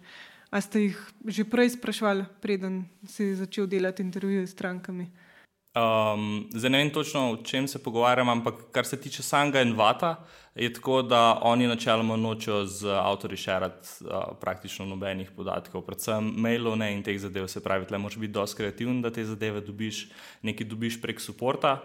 A 0.55 0.61
ste 0.61 0.87
jih 0.87 0.99
že 1.27 1.43
prej 1.43 1.75
sprašvali, 1.75 2.29
preden 2.39 2.87
si 3.09 3.35
začel 3.35 3.67
delati 3.67 4.07
intervjuje 4.07 4.47
s 4.47 4.55
strankami? 4.55 5.11
Um, 5.73 6.49
zdaj 6.53 6.71
ne 6.71 6.79
vem 6.79 6.91
točno, 6.93 7.31
o 7.33 7.37
čem 7.37 7.69
se 7.69 7.79
pogovarjam, 7.83 8.29
ampak 8.29 8.55
kar 8.73 8.85
se 8.85 9.01
tiče 9.01 9.23
Sanga 9.23 9.63
in 9.65 9.73
Vata, 9.73 10.19
je 10.55 10.73
tako, 10.73 11.03
da 11.03 11.39
oni 11.43 11.67
načeloma 11.67 12.17
nočejo 12.17 12.67
z 12.67 12.93
avtorji 12.93 13.37
širiti 13.37 14.05
uh, 14.05 14.37
praktično 14.41 14.85
nobenih 14.87 15.31
podatkov, 15.37 15.87
predvsem 15.87 16.29
mailov 16.37 16.77
ne 16.77 16.91
in 16.93 17.01
teh 17.03 17.17
zadev. 17.17 17.49
Se 17.49 17.65
pravi, 17.65 17.89
tle 17.89 17.99
moraš 17.99 18.19
biti 18.21 18.33
dosti 18.37 18.57
kreativen, 18.61 19.01
da 19.03 19.11
te 19.11 19.25
zadeve 19.25 19.65
dobiš, 19.65 20.11
nekaj 20.43 20.69
dobiš 20.69 21.01
prek 21.01 21.21
suporta. 21.21 21.79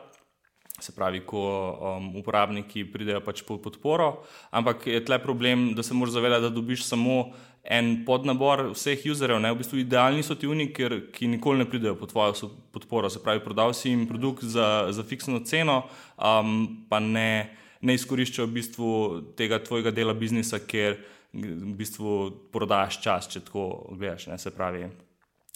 Se 0.84 0.92
pravi, 0.92 1.24
ko 1.26 1.40
um, 1.42 2.12
uporabniki 2.20 2.84
pridejo 2.92 3.24
pač 3.26 3.40
po 3.48 3.56
podporo, 3.58 4.28
ampak 4.52 4.84
je 4.88 5.00
tle 5.06 5.18
problem, 5.24 5.72
da 5.74 5.84
se 5.84 5.96
moraš 5.96 6.20
zavedati, 6.20 6.44
da 6.44 6.50
dobiš 6.50 6.84
samo 6.86 7.32
en 7.68 7.90
podnabor 8.08 8.70
vseh 8.72 9.02
userjev, 9.12 9.42
ne 9.44 9.52
v 9.52 9.60
bistvu 9.60 9.82
idealni 9.82 10.24
so 10.24 10.38
ti 10.40 10.48
uniki, 10.48 10.88
ki 11.14 11.28
nikoli 11.28 11.60
ne 11.60 11.68
pridejo 11.68 11.98
pod 12.00 12.14
tvojo 12.14 12.52
podporo. 12.72 13.10
Se 13.12 13.20
pravi, 13.24 13.44
prodal 13.44 13.76
si 13.76 13.92
jim 13.92 14.06
produkt 14.08 14.46
za, 14.48 14.88
za 14.96 15.04
fiksno 15.04 15.42
ceno, 15.44 15.82
um, 16.16 16.86
pa 16.88 17.02
ne, 17.04 17.58
ne 17.82 17.98
izkoriščajo 17.98 18.48
v 18.48 18.56
bistvu 18.56 18.92
tega 19.40 19.60
tvojega 19.60 19.92
dela 19.92 20.16
biznisa, 20.16 20.62
ker 20.64 20.96
v 21.36 21.74
bistvu 21.78 22.14
prodaš 22.56 23.02
čas, 23.04 23.28
če 23.34 23.44
tako 23.50 23.68
gledaš. 23.92 24.30
Ne? 24.32 24.40
Se 24.40 24.54
pravi. 24.56 24.88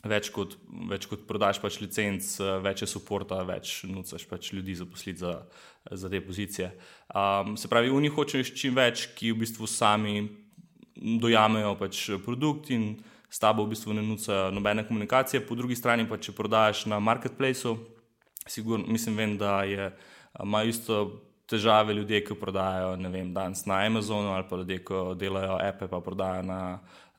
Več 0.02 0.32
kot, 0.34 0.56
več 0.90 1.06
kot 1.06 1.28
prodaš 1.30 1.60
pač 1.62 1.78
licenc, 1.78 2.26
več 2.66 2.82
je 2.82 2.90
suporta, 2.90 3.38
več 3.46 3.84
nucaš 3.86 4.26
pač 4.26 4.50
ljudi 4.52 4.74
zaposliti 4.80 5.22
za, 5.22 5.36
za 5.86 6.10
te 6.10 6.20
pozicije. 6.26 6.72
Um, 7.14 7.54
se 7.54 7.70
pravi, 7.70 7.94
v 7.94 8.02
njih 8.04 8.16
hočeš 8.18 8.52
čim 8.58 8.76
več, 8.76 9.06
ki 9.16 9.30
v 9.32 9.44
bistvu 9.46 9.70
sami 9.70 10.26
dojamejo 10.96 11.76
pač 11.80 12.10
produkt 12.26 12.70
in 12.70 12.96
s 13.32 13.40
tabo 13.40 13.64
v 13.64 13.72
bistvu 13.72 13.96
ne 13.96 14.04
nucajo 14.04 14.52
nobene 14.52 14.84
komunikacije. 14.88 15.46
Po 15.48 15.56
drugi 15.56 15.76
strani 15.76 16.08
pa, 16.10 16.20
če 16.20 16.36
prodajaš 16.36 16.86
na 16.92 17.00
marketplaceu, 17.00 17.78
sigurno, 18.48 18.86
mislim, 18.92 19.16
vem, 19.18 19.38
da 19.38 19.62
je, 19.64 19.92
imajo 20.44 20.68
isto 20.68 20.98
težave 21.52 21.94
ljudje, 21.94 22.24
ki 22.26 22.36
prodajajo 22.40 22.96
vem, 23.12 23.34
danes 23.34 23.66
na 23.66 23.82
Amazonu 23.86 24.34
ali 24.36 24.48
pa 24.50 24.60
ljudje, 24.60 24.82
ki 24.88 25.04
delajo 25.20 25.58
appe 25.60 25.88
pa 25.88 26.00
prodajajo 26.04 26.44
na, 26.48 26.60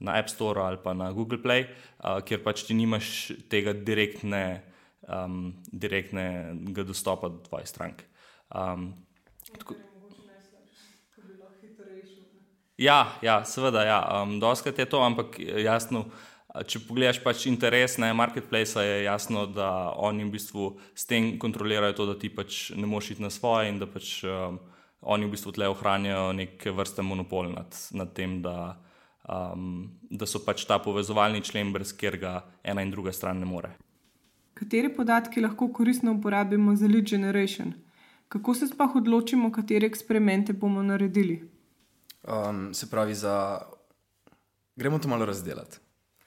na 0.00 0.18
App 0.18 0.28
Store 0.28 0.60
ali 0.60 0.80
pa 0.84 0.94
na 0.94 1.12
Google 1.12 1.40
Play, 1.42 1.66
uh, 2.00 2.20
kjer 2.24 2.42
pač 2.44 2.64
ti 2.68 2.76
nimaš 2.76 3.32
tega 3.52 3.72
direktne, 3.72 4.62
um, 5.08 5.54
direktnega 5.72 6.84
dostopa 6.88 7.32
do 7.32 7.40
tvoje 7.48 7.68
stranke. 7.68 8.08
Um, 8.52 8.92
tako, 9.58 9.76
Ja, 12.82 13.14
ja 13.22 13.44
seveda, 13.46 13.84
ja. 13.86 14.00
um, 14.22 14.40
doskrat 14.40 14.78
je 14.78 14.86
to, 14.90 15.02
ampak 15.06 15.38
jasno, 15.38 16.06
če 16.66 16.82
pogledaš 16.88 17.20
pač 17.22 17.46
interes 17.46 17.94
na 18.02 18.10
marketplace, 18.16 18.82
je 18.82 19.04
jasno, 19.04 19.46
da 19.46 19.92
oni 19.94 20.26
v 20.26 20.32
bistvu 20.34 20.68
s 20.94 21.06
tem 21.06 21.36
kontrolirajo 21.38 21.96
to, 22.00 22.06
da 22.10 22.16
ti 22.18 22.32
pač 22.32 22.72
ne 22.76 22.88
moš 22.90 23.14
iti 23.14 23.24
na 23.24 23.30
svoje 23.30 23.70
in 23.70 23.78
da 23.78 23.86
pač 23.86 24.18
um, 24.26 24.58
oni 25.14 25.28
v 25.28 25.34
bistvu 25.36 25.54
tle 25.54 25.70
ohranjajo 25.70 26.32
neke 26.38 26.74
vrste 26.74 27.06
monopol 27.06 27.52
nad, 27.54 27.78
nad 27.94 28.12
tem, 28.16 28.40
da, 28.42 28.74
um, 29.30 29.86
da 30.10 30.26
so 30.26 30.42
pač 30.42 30.66
ta 30.66 30.80
povezovalni 30.82 31.42
člen, 31.46 31.72
brez 31.74 31.94
katerega 31.94 32.40
ena 32.66 32.82
in 32.82 32.90
druga 32.90 33.14
stran 33.14 33.38
ne 33.38 33.48
more. 33.48 33.72
Kateri 34.58 34.92
podatki 34.94 35.42
lahko 35.42 35.70
koristno 35.74 36.18
uporabimo 36.18 36.74
za 36.76 36.90
lead 36.90 37.08
generation? 37.10 37.72
Kako 38.28 38.54
se 38.54 38.66
sploh 38.66 38.94
odločimo, 38.96 39.50
katere 39.52 39.86
eksperimente 39.86 40.52
bomo 40.52 40.82
naredili? 40.82 41.42
Um, 42.22 42.74
se 42.74 42.90
pravi, 42.90 43.14
za... 43.14 43.62
gremo 44.76 44.98
to 44.98 45.08
malo 45.08 45.26
razdeliti. 45.26 45.78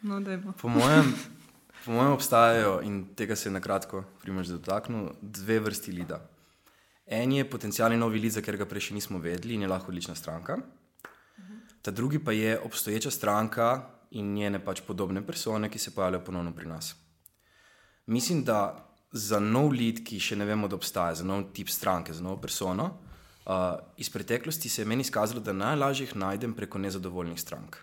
No, 0.01 0.21
po, 0.61 0.67
mojem, 0.67 1.13
po 1.85 1.91
mojem 1.91 2.11
obstajajo, 2.11 2.81
in 2.83 3.15
tega 3.15 3.35
se 3.35 3.49
je 3.49 3.53
na 3.53 3.59
kratko 3.59 4.03
dotaknil, 4.25 5.09
dve 5.21 5.59
vrsti 5.59 5.91
lida. 5.91 6.19
En 7.05 7.31
je 7.31 7.49
potencijalni 7.49 7.97
novi 7.97 8.19
lid, 8.19 8.31
za 8.31 8.41
katerega 8.41 8.65
prej 8.65 8.89
še 8.89 8.93
nismo 8.93 9.19
vedeli 9.19 9.53
in 9.53 9.61
je 9.61 9.67
lahko 9.67 9.91
odlična 9.93 10.15
stranka. 10.15 10.57
Ta 11.81 11.91
drugi 11.91 12.19
pa 12.19 12.31
je 12.31 12.59
obstoječa 12.59 13.11
stranka 13.11 13.89
in 14.11 14.33
njene 14.33 14.59
pač 14.65 14.81
podobne 14.81 15.21
persone, 15.25 15.69
ki 15.69 15.79
se 15.79 15.95
pojavljajo 15.95 16.25
ponovno 16.25 16.53
pri 16.55 16.65
nas. 16.65 16.95
Mislim, 18.05 18.43
da 18.43 18.89
za 19.11 19.39
nov 19.39 19.71
lid, 19.71 20.01
ki 20.05 20.19
še 20.19 20.35
ne 20.35 20.45
vemo, 20.45 20.67
da 20.67 20.75
obstaja, 20.75 21.15
za 21.15 21.23
nov 21.23 21.51
tip 21.53 21.69
stranke, 21.69 22.13
za 22.13 22.23
novo 22.23 22.41
persono, 22.41 22.89
Uh, 23.45 23.77
iz 23.97 24.09
preteklosti 24.09 24.69
se 24.69 24.81
je 24.81 24.85
meni 24.85 25.01
izkazalo, 25.01 25.39
da 25.39 25.53
najlažje 25.53 26.07
najdem 26.15 26.53
preko 26.53 26.77
nezadovoljnih 26.77 27.41
strank. 27.41 27.77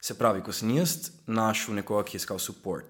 Se 0.00 0.14
pravi, 0.18 0.42
ko 0.44 0.52
sem 0.52 0.70
jaz 0.76 1.10
našel 1.26 1.74
nekoga, 1.74 2.04
ki 2.04 2.16
je 2.16 2.20
iskal 2.20 2.38
podporo, 2.38 2.84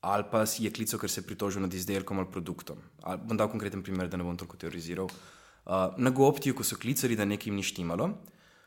ali 0.00 0.24
pa 0.30 0.44
je 0.58 0.70
klical, 0.72 0.98
ker 0.98 1.10
se 1.10 1.20
je 1.20 1.26
pritožil 1.26 1.62
nad 1.62 1.74
izdelkom 1.74 2.18
ali 2.18 2.30
produktom. 2.32 2.78
Ali 3.02 3.20
bom 3.20 3.36
dal 3.36 3.50
konkreten 3.50 3.82
primer, 3.82 4.08
da 4.08 4.16
ne 4.16 4.24
bom 4.24 4.36
toliko 4.36 4.56
teoriziral. 4.56 5.06
Uh, 5.06 5.92
na 5.98 6.10
Goptiju, 6.10 6.54
ko 6.54 6.64
so 6.64 6.76
klicali, 6.76 7.16
da 7.16 7.24
nekaj 7.24 7.50
jim 7.50 7.60
ni 7.60 7.62
štimalo, 7.62 8.08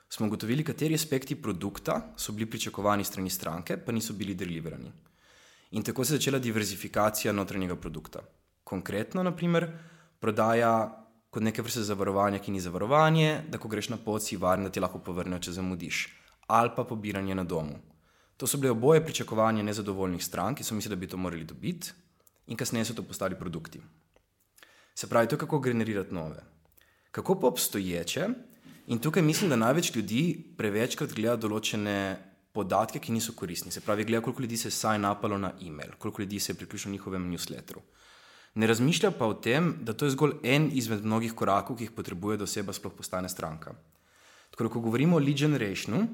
smo 0.09 0.27
ugotovili, 0.27 0.63
kateri 0.63 0.95
aspekti 0.95 1.35
produkta 1.35 2.13
so 2.17 2.31
bili 2.31 2.45
pričakovani 2.49 3.03
strani 3.03 3.29
stranke, 3.29 3.77
pa 3.77 3.91
niso 3.91 4.13
bili 4.13 4.35
deliverani. 4.35 4.91
In 5.71 5.83
tako 5.83 6.05
se 6.05 6.13
je 6.13 6.17
začela 6.17 6.39
diverzifikacija 6.39 7.33
notranjega 7.33 7.75
produkta. 7.75 8.21
Konkretno, 8.63 9.23
naprimer, 9.23 9.67
prodaja 10.19 11.04
kot 11.35 11.43
neke 11.43 11.63
vrste 11.65 11.83
zavarovanja, 11.83 12.39
ki 12.39 12.53
ni 12.55 12.61
zavarovanje, 12.63 13.41
da 13.51 13.59
ko 13.59 13.67
greš 13.67 13.89
na 13.91 13.97
pot, 13.99 14.23
si 14.23 14.37
varen, 14.39 14.63
da 14.63 14.71
ti 14.71 14.79
lahko 14.79 15.01
povrnejo, 15.03 15.41
če 15.43 15.57
zamudiš, 15.57 16.05
ali 16.47 16.71
pa 16.77 16.85
pobiranje 16.87 17.35
na 17.35 17.43
domu. 17.43 17.75
To 18.39 18.47
so 18.47 18.59
bile 18.59 18.71
oboje 18.71 19.03
pričakovanja 19.03 19.65
nezadovoljnih 19.67 20.23
strank, 20.23 20.61
ki 20.61 20.63
so 20.63 20.77
mislili, 20.77 20.95
da 20.95 20.99
bi 21.01 21.09
to 21.11 21.19
morali 21.19 21.43
dobiti, 21.43 21.91
in 22.47 22.55
kasneje 22.55 22.87
so 22.87 22.95
to 22.95 23.03
postali 23.03 23.35
produkti. 23.35 23.81
Se 24.95 25.09
pravi, 25.11 25.27
to 25.27 25.35
je 25.35 25.41
kako 25.43 25.59
generirati 25.59 26.15
nove. 26.15 26.39
Kako 27.11 27.35
pa 27.41 27.51
obstoječe, 27.51 28.29
in 28.87 29.03
tukaj 29.03 29.23
mislim, 29.23 29.51
da 29.51 29.59
največ 29.59 29.91
ljudi 29.95 30.23
prevečkrat 30.57 31.17
gleda 31.19 31.35
določene 31.35 31.97
podatke, 32.55 33.03
ki 33.03 33.11
niso 33.11 33.35
koristni. 33.35 33.75
Se 33.75 33.83
pravi, 33.83 34.07
gleda, 34.07 34.23
koliko 34.23 34.47
ljudi 34.47 34.57
se 34.57 34.71
je 34.71 34.77
saj 34.79 35.03
napalo 35.03 35.37
na 35.37 35.51
e-mail, 35.59 35.97
koliko 35.99 36.23
ljudi 36.23 36.39
se 36.39 36.53
je 36.53 36.61
priključilo 36.63 36.95
njihovemu 36.95 37.33
newsletteru 37.35 37.83
ne 38.55 38.67
razmišlja 38.67 39.11
pa 39.11 39.27
o 39.27 39.33
tem, 39.33 39.73
da 39.81 39.93
to 39.93 40.05
je 40.05 40.15
zgolj 40.15 40.37
en 40.43 40.69
izmed 40.73 41.03
mnogih 41.05 41.33
korakov, 41.33 41.77
ki 41.77 41.89
jih 41.89 41.91
potrebuje, 41.95 42.37
da 42.37 42.47
oseba 42.47 42.73
sploh 42.73 42.93
postane 42.95 43.29
stranka. 43.29 43.75
Tako, 44.51 44.69
ko 44.69 44.79
govorimo 44.79 45.15
o 45.15 45.19
lead 45.19 45.37
generationu, 45.37 46.07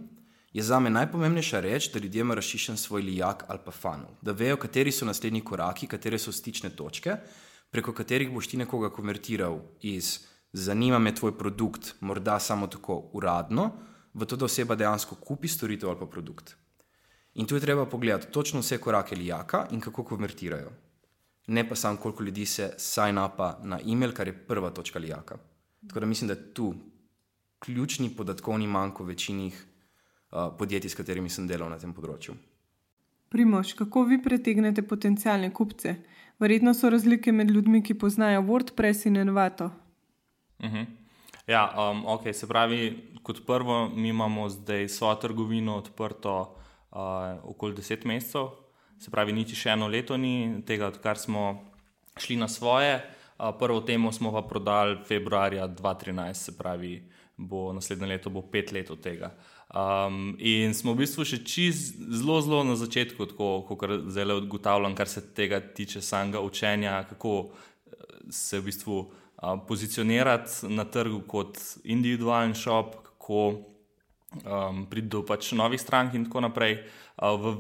je 0.54 0.64
za 0.64 0.80
me 0.80 0.90
najpomembnejša 0.90 1.60
reč, 1.60 1.92
da 1.94 2.00
ljudem 2.00 2.32
razšišem 2.32 2.78
svoj 2.78 3.02
lijak 3.02 3.46
ali 3.48 3.60
pa 3.66 3.72
funnel, 3.72 4.18
da 4.22 4.32
vejo, 4.32 4.58
kateri 4.58 4.92
so 4.92 5.06
naslednji 5.06 5.44
koraki, 5.46 5.88
katere 5.88 6.20
so 6.20 6.32
stične 6.32 6.70
točke, 6.76 7.16
preko 7.72 7.94
katerih 7.94 8.34
boš 8.34 8.48
ti 8.48 8.58
nekoga 8.58 8.90
konvertiral 8.90 9.62
iz 9.82 10.20
zanima 10.54 11.00
me 11.00 11.16
tvoj 11.16 11.38
produkt, 11.38 11.96
morda 12.00 12.40
samo 12.40 12.68
tako 12.68 12.98
uradno, 13.14 13.72
v 14.14 14.26
to, 14.26 14.36
da 14.36 14.46
oseba 14.46 14.76
dejansko 14.76 15.16
kupi 15.16 15.48
storitev 15.48 15.90
ali 15.90 16.00
pa 16.00 16.06
produkt. 16.06 16.56
In 17.34 17.48
tu 17.48 17.56
je 17.56 17.62
treba 17.62 17.86
pogledati 17.86 18.32
točno 18.32 18.60
vse 18.60 18.78
korake 18.78 19.16
lijaka 19.16 19.68
in 19.72 19.80
kako 19.80 20.04
konvertirajo 20.04 20.72
ne 21.48 21.70
pa 21.70 21.76
samo 21.76 21.98
koliko 21.98 22.24
ljudi 22.24 22.46
se 22.46 22.74
sign 22.78 23.18
upa 23.18 23.60
na 23.64 23.80
e-mail, 23.88 24.14
kar 24.14 24.28
je 24.28 24.38
prva 24.48 24.70
točka 24.70 25.00
lijaka. 25.00 25.38
Tako 25.88 26.00
da 26.00 26.06
mislim, 26.06 26.28
da 26.28 26.34
je 26.34 26.54
tu 26.54 26.74
ključni 27.60 28.10
podatkovni 28.10 28.68
manjko 28.68 29.04
večinih 29.04 29.66
uh, 30.32 30.54
podjetij, 30.58 30.90
s 30.90 30.96
katerimi 30.96 31.30
sem 31.30 31.48
delal 31.48 31.70
na 31.70 31.80
tem 31.80 31.94
področju. 31.94 32.36
Primož, 33.32 33.74
kako 33.80 34.04
vi 34.04 34.22
pritegnete 34.22 34.82
potencijalne 34.82 35.54
kupce? 35.54 35.96
Verjetno 36.40 36.74
so 36.74 36.90
razlike 36.90 37.32
med 37.32 37.52
ljudmi, 37.52 37.84
ki 37.84 37.94
poznajo 37.94 38.42
WordPress 38.42 39.06
in 39.08 39.18
Envato. 39.18 39.72
Uh 40.60 40.66
mhm. 40.66 40.76
-huh. 40.76 40.86
Ja, 41.48 41.92
um, 41.92 42.06
ok, 42.06 42.34
se 42.34 42.48
pravi, 42.48 42.80
kot 43.24 43.46
prvo, 43.46 43.90
mi 43.90 44.10
imamo 44.10 44.50
zdaj 44.50 44.88
svojo 44.90 45.16
trgovino 45.16 45.76
odprto 45.76 46.56
uh, 46.92 46.98
okoli 47.44 47.76
10 47.76 48.06
mesecev, 48.06 48.48
se 49.02 49.12
pravi, 49.12 49.34
niti 49.34 49.58
še 49.58 49.74
eno 49.74 49.90
leto 49.90 50.18
ni 50.18 50.62
tega, 50.68 50.92
odkar 50.94 51.18
smo 51.18 51.56
šli 52.22 52.38
na 52.38 52.48
svoje. 52.48 53.00
Prvo 53.60 53.82
temo 53.82 54.12
smo 54.14 54.30
pa 54.32 54.44
prodali 54.46 55.00
februarja 55.08 55.66
2013, 55.68 56.34
se 56.34 56.58
pravi, 56.58 57.00
bo 57.38 57.72
naslednje 57.74 58.08
leto 58.08 58.30
bo 58.30 58.44
pet 58.46 58.72
let 58.72 58.92
od 58.94 59.02
tega. 59.02 59.32
Um, 59.72 60.36
in 60.38 60.76
smo 60.76 60.94
v 60.94 61.06
bistvu 61.06 61.24
še 61.26 61.40
čist 61.48 61.96
zelo, 61.96 62.42
zelo 62.44 62.60
na 62.68 62.76
začetku, 62.76 63.26
kot 63.66 63.86
zelo 64.12 64.36
ugotavljam, 64.44 64.94
kar 65.00 65.08
se 65.10 65.24
tega 65.34 65.62
tiče 65.64 66.04
samega 66.04 66.42
učenja, 66.44 66.98
kako 67.10 67.36
eh, 67.48 68.04
se 68.30 68.60
v 68.60 68.68
bistvu 68.68 68.98
uh, 69.00 69.56
pozicionirati 69.68 70.70
na 70.70 70.86
trgu 70.86 71.24
kot 71.24 71.58
individualen 71.84 72.54
shop, 72.54 73.00
kako 73.08 73.42
um, 74.44 74.86
priti 74.92 75.08
do 75.08 75.24
pač 75.26 75.54
novih 75.56 75.82
strank 75.82 76.20
in 76.20 76.28
tako 76.28 76.44
naprej. 76.46 76.84
Uh, 77.16 77.40
v 77.40 77.56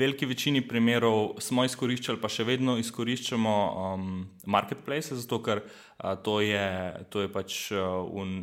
veliki 0.00 0.26
večini 0.26 0.62
primerov 0.64 1.36
smo 1.44 1.64
izkoriščali, 1.68 2.20
pa 2.20 2.30
še 2.32 2.46
vedno 2.48 2.76
izkoriščamo 2.80 3.54
um, 3.70 4.06
marketplace, 4.48 5.16
zato 5.18 5.40
ker 5.44 5.62
uh, 5.62 6.14
to, 6.24 6.40
je, 6.44 6.66
to, 7.12 7.24
je 7.26 7.32
pač, 7.32 7.58
uh, 7.76 8.00
un, 8.16 8.38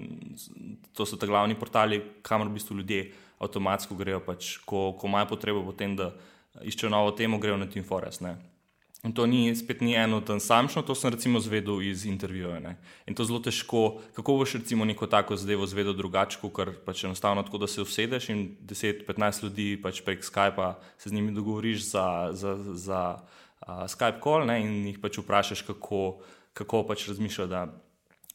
to 0.93 1.07
so 1.09 1.19
ti 1.19 1.29
glavni 1.29 1.57
portali, 1.57 2.01
kamor 2.25 2.51
v 2.51 2.59
bistvu 2.59 2.81
ljudje 2.81 3.07
avtomatsko 3.43 3.97
grejo, 3.97 4.21
pač, 4.25 4.57
ko, 4.65 4.91
ko 4.97 5.09
imajo 5.09 5.33
potrebo 5.33 5.65
po 5.65 5.73
tem, 5.77 5.97
da 5.97 6.11
iščejo 6.61 6.93
novo 6.93 7.13
temo, 7.17 7.41
grejo 7.41 7.57
na 7.61 7.69
Team 7.69 7.85
Forest. 7.85 8.25
Ne. 8.25 8.37
In 9.05 9.13
to 9.13 9.27
ni 9.29 9.55
spet 9.55 9.81
ni 9.81 9.93
eno 9.93 10.21
tam 10.25 10.39
samšno, 10.39 10.81
to 10.81 10.95
sem 10.97 11.13
recimo 11.13 11.39
zvedel 11.39 11.81
iz 11.86 12.05
intervjuja. 12.05 12.73
In 13.05 13.15
to 13.15 13.23
je 13.23 13.29
zelo 13.29 13.39
težko, 13.39 14.01
kako 14.17 14.38
boš 14.41 14.57
recimo 14.57 14.86
neko 14.86 15.07
tako 15.07 15.38
zadevo 15.38 15.67
zvedel 15.69 15.93
drugače, 15.93 16.41
ker 16.55 16.73
pač 16.86 17.03
enostavno 17.05 17.43
tako, 17.45 17.62
da 17.62 17.67
se 17.67 17.81
usedeš 17.81 18.29
in 18.33 18.57
10-15 18.65 19.43
ljudi 19.43 19.67
pač 19.81 20.01
prek 20.01 20.25
Skypa 20.25 20.73
se 20.97 21.10
z 21.10 21.13
njimi 21.13 21.31
dogovoriš 21.31 21.91
za, 21.91 22.29
za, 22.33 22.55
za 22.73 23.01
uh, 23.62 23.86
Skype 23.86 24.23
call 24.23 24.49
ne? 24.49 24.62
in 24.65 24.88
jih 24.88 24.99
pač 24.99 25.21
vprašaš, 25.21 25.62
kako, 25.62 26.23
kako 26.57 26.83
pač 26.89 27.07
razmišljajo, 27.07 27.47
da 27.47 27.67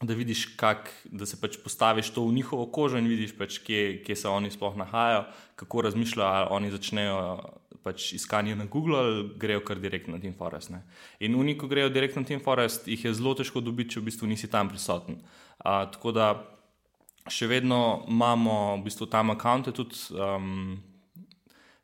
da 0.02 0.14
vidiš, 0.14 0.56
kak, 0.58 0.90
da 1.04 1.26
se 1.26 1.36
pač 1.40 1.56
postaviš 1.62 2.10
to 2.10 2.24
v 2.26 2.34
njihovo 2.34 2.66
kožo 2.66 2.98
in 2.98 3.06
vidiš, 3.06 3.36
pač, 3.38 3.60
kje, 3.62 4.02
kje 4.02 4.16
se 4.16 4.28
oni 4.28 4.50
sploh 4.50 4.74
nahajajo, 4.76 5.24
kako 5.56 5.82
razmišljajo, 5.86 6.26
ali 6.26 6.48
oni 6.50 6.70
začnejo 6.70 7.18
pač 7.82 8.12
iskanje 8.16 8.56
na 8.56 8.64
Google 8.70 8.98
ali 8.98 9.24
grejo 9.38 9.64
kar 9.66 9.80
direktno 9.82 10.16
na 10.16 10.22
Team 10.22 10.34
Forest. 10.38 10.70
Ne. 10.70 10.82
In 11.20 11.34
oni, 11.38 11.56
ko 11.58 11.68
grejo 11.68 11.90
direktno 11.90 12.22
na 12.22 12.28
Team 12.28 12.40
Forest, 12.40 12.88
jih 12.88 13.04
je 13.04 13.14
zelo 13.14 13.34
težko 13.38 13.60
dobiti, 13.60 13.96
če 13.96 14.00
v 14.00 14.08
bistvu 14.10 14.30
nisi 14.30 14.50
tam 14.50 14.70
prisoten. 14.70 15.20
Uh, 15.62 15.84
tako 15.92 16.14
da 16.14 16.32
še 17.30 17.46
vedno 17.46 18.04
imamo 18.10 18.78
v 18.78 18.88
bistvu 18.88 19.06
tam 19.10 19.34
akonte 19.34 19.74
tudi. 19.74 19.98
Um, 20.14 20.80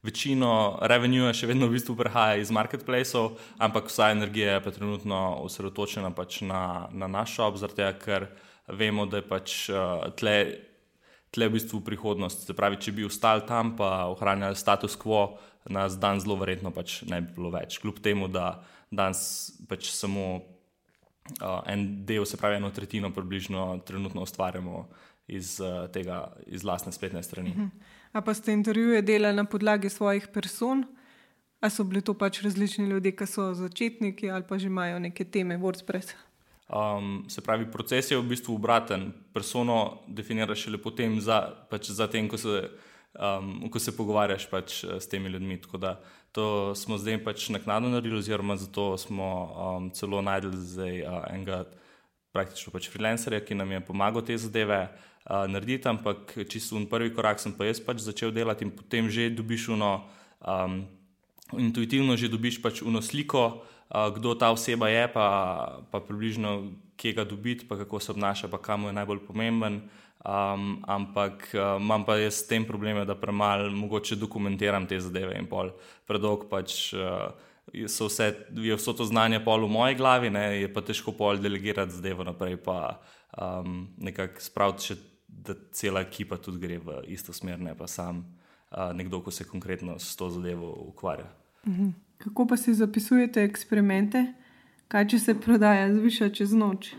večino 0.03 0.79
revenue 0.87 1.33
še 1.35 1.49
vedno 1.51 1.67
v 1.69 1.77
bistvu 1.77 1.97
prihaja 1.99 2.39
iz 2.39 2.53
marketplaceov, 2.55 3.35
ampak 3.59 3.91
vsa 3.91 4.13
energija 4.15 4.57
je 4.57 4.63
pa 4.65 4.73
trenutno 4.75 5.19
osredotočena 5.43 6.13
pač 6.15 6.41
na, 6.47 6.89
na 6.93 7.11
naš 7.11 7.35
shop, 7.37 7.59
zato 7.59 7.91
ker 8.03 8.29
vemo, 8.69 9.09
da 9.11 9.21
je 9.21 9.27
pač 9.29 9.57
uh, 9.73 10.07
tle, 10.17 10.37
tle 11.35 11.49
v 11.49 11.57
bistvu 11.59 11.83
prihodnost. 11.85 12.47
Se 12.47 12.57
pravi, 12.57 12.81
če 12.81 12.95
bi 12.95 13.09
ostali 13.09 13.45
tam 13.49 13.75
pa 13.77 14.07
ohranjali 14.13 14.57
status 14.57 14.97
quo, 15.01 15.39
nas 15.67 15.99
dan 16.01 16.21
zelo 16.21 16.37
verjetno 16.37 16.71
pač 16.71 17.03
ne 17.09 17.21
bi 17.21 17.35
bilo 17.37 17.51
več. 17.51 17.79
Kljub 17.83 18.01
temu, 18.05 18.29
da 18.29 18.63
danes 18.91 19.51
pač 19.69 19.91
samo 19.93 20.27
uh, 20.39 21.61
en 21.67 22.05
del, 22.07 22.25
se 22.27 22.37
pravi 22.41 22.57
eno 22.57 22.71
tretjino 22.71 23.11
približno 23.15 23.81
trenutno 23.87 24.23
ustvarjamo 24.23 24.87
iz 25.29 25.59
uh, 25.61 25.89
tega, 25.93 26.33
iz 26.47 26.65
lastne 26.65 26.93
spletne 26.93 27.23
strani. 27.23 27.51
Uh 27.51 27.57
-huh. 27.57 27.71
A 28.13 28.21
pa 28.21 28.35
ste 28.35 28.53
intervjuje 28.53 29.03
delali 29.03 29.37
na 29.37 29.45
podlagi 29.45 29.89
svojih 29.89 30.29
person, 30.33 30.85
ali 31.61 31.71
so 31.71 31.85
bili 31.85 32.03
to 32.03 32.15
pač 32.15 32.43
različni 32.43 32.87
ljudje, 32.87 33.17
ki 33.17 33.27
so 33.27 33.55
začetniki 33.55 34.31
ali 34.31 34.45
pa 34.49 34.59
že 34.59 34.67
imajo 34.67 34.99
neke 34.99 35.25
teme, 35.25 35.59
WordPress? 35.59 36.15
Um, 36.69 37.25
se 37.29 37.41
pravi, 37.41 37.71
proces 37.71 38.11
je 38.11 38.19
v 38.19 38.29
bistvu 38.29 38.55
obraten. 38.55 39.13
Persono 39.33 40.03
definiraš 40.07 40.67
šele 40.67 40.79
potem, 40.79 41.21
za, 41.21 41.41
pač 41.71 41.91
za 41.91 42.07
tem, 42.07 42.29
ko 42.29 42.37
se, 42.37 42.69
um, 43.15 43.69
ko 43.71 43.79
se 43.79 43.97
pogovarjaš 43.97 44.49
pač 44.51 44.85
s 44.85 45.09
temi 45.09 45.29
ljudmi. 45.29 45.61
To 46.33 46.75
smo 46.77 46.99
zdaj 46.99 47.23
pač 47.25 47.49
naknadno 47.49 47.89
naredili, 47.89 48.19
oziroma 48.19 48.57
zato 48.57 48.97
smo 48.99 49.29
um, 49.29 49.91
celo 49.91 50.23
najdel 50.23 50.53
zdaj 50.53 51.03
uh, 51.03 51.23
enega 51.33 51.65
praktično 52.33 52.73
pač 52.73 52.91
freelancerja, 52.93 53.41
ki 53.41 53.57
nam 53.57 53.73
je 53.73 53.81
pomagal 53.87 54.23
te 54.23 54.37
zadeve 54.39 54.83
uh, 54.85 55.49
narediti, 55.49 55.89
ampak 55.89 56.37
čisto 56.49 56.77
v 56.77 56.87
prvi 56.91 57.15
korak 57.15 57.41
sem 57.41 57.55
pa 57.57 57.65
jaz 57.65 57.81
pač 57.81 58.05
začel 58.05 58.33
delati 58.33 58.69
in 58.69 58.75
potem 58.75 59.09
že 59.09 59.31
dobiš 59.33 59.73
uno, 59.73 60.05
um, 60.45 60.85
intuitivno 61.57 62.17
že 62.17 62.29
dobiš 62.29 62.61
pač 62.63 62.85
uno 62.85 63.01
sliko, 63.01 63.45
uh, 63.49 63.78
kdo 63.89 64.35
ta 64.35 64.51
oseba 64.51 64.89
je, 64.89 65.07
pa, 65.13 65.27
pa 65.91 66.01
približno 66.01 66.73
kje 66.97 67.13
ga 67.13 67.25
dobiti, 67.25 67.69
pa 67.69 67.77
kako 67.77 68.01
se 68.01 68.13
obnaša, 68.13 68.49
pa 68.49 68.59
kam 68.59 68.85
je 68.85 68.93
najbolj 68.93 69.25
pomemben. 69.27 69.81
Um, 70.19 70.83
ampak 70.87 71.55
uh, 71.55 71.79
imam 71.81 72.05
pa 72.05 72.17
jaz 72.19 72.43
s 72.43 72.47
tem 72.47 72.65
probleme, 72.67 73.05
da 73.07 73.15
premalo 73.15 73.71
mogoče 73.71 74.17
dokumentiram 74.17 74.87
te 74.87 74.99
zadeve 75.01 75.39
in 75.39 75.47
pol 75.47 75.71
predolg 76.07 76.49
pač. 76.51 76.93
Uh, 76.93 77.31
vse, 77.73 78.33
je 78.57 78.77
vse 78.77 78.95
to 78.97 79.05
znanje 79.05 79.39
pol 79.45 79.65
v 79.65 79.71
moji 79.71 79.95
glavi, 79.95 80.31
ne, 80.31 80.43
je 80.61 80.73
pa 80.73 80.83
težko 80.83 81.13
pol 81.13 81.39
delegirati 81.39 81.95
zdaj 81.95 82.17
naprej, 82.27 82.57
pa 82.65 82.99
um, 83.37 83.87
nekako 84.01 84.43
spraviti 84.43 84.91
še 84.91 84.99
da 85.29 85.55
cela 85.73 86.01
ekipa 86.01 86.37
tudi 86.37 86.59
gre 86.59 86.79
v 86.79 87.03
isto 87.13 87.33
smer, 87.33 87.61
ne 87.61 87.75
pa 87.77 87.87
sam 87.87 88.25
uh, 88.25 88.91
nekdo, 88.97 89.21
ko 89.21 89.31
se 89.31 89.45
konkretno 89.45 89.99
s 89.99 90.17
to 90.17 90.31
zadevo 90.31 90.73
ukvarja. 90.89 91.29
Mhm. 91.67 92.08
Kako 92.19 92.47
pa 92.47 92.57
si 92.57 92.75
zapisujete 92.75 93.45
eksperimente, 93.47 94.25
kaj 94.89 95.09
če 95.13 95.19
se 95.19 95.35
prodaja 95.41 95.93
zviša 95.95 96.33
čez 96.35 96.53
noč? 96.53 96.95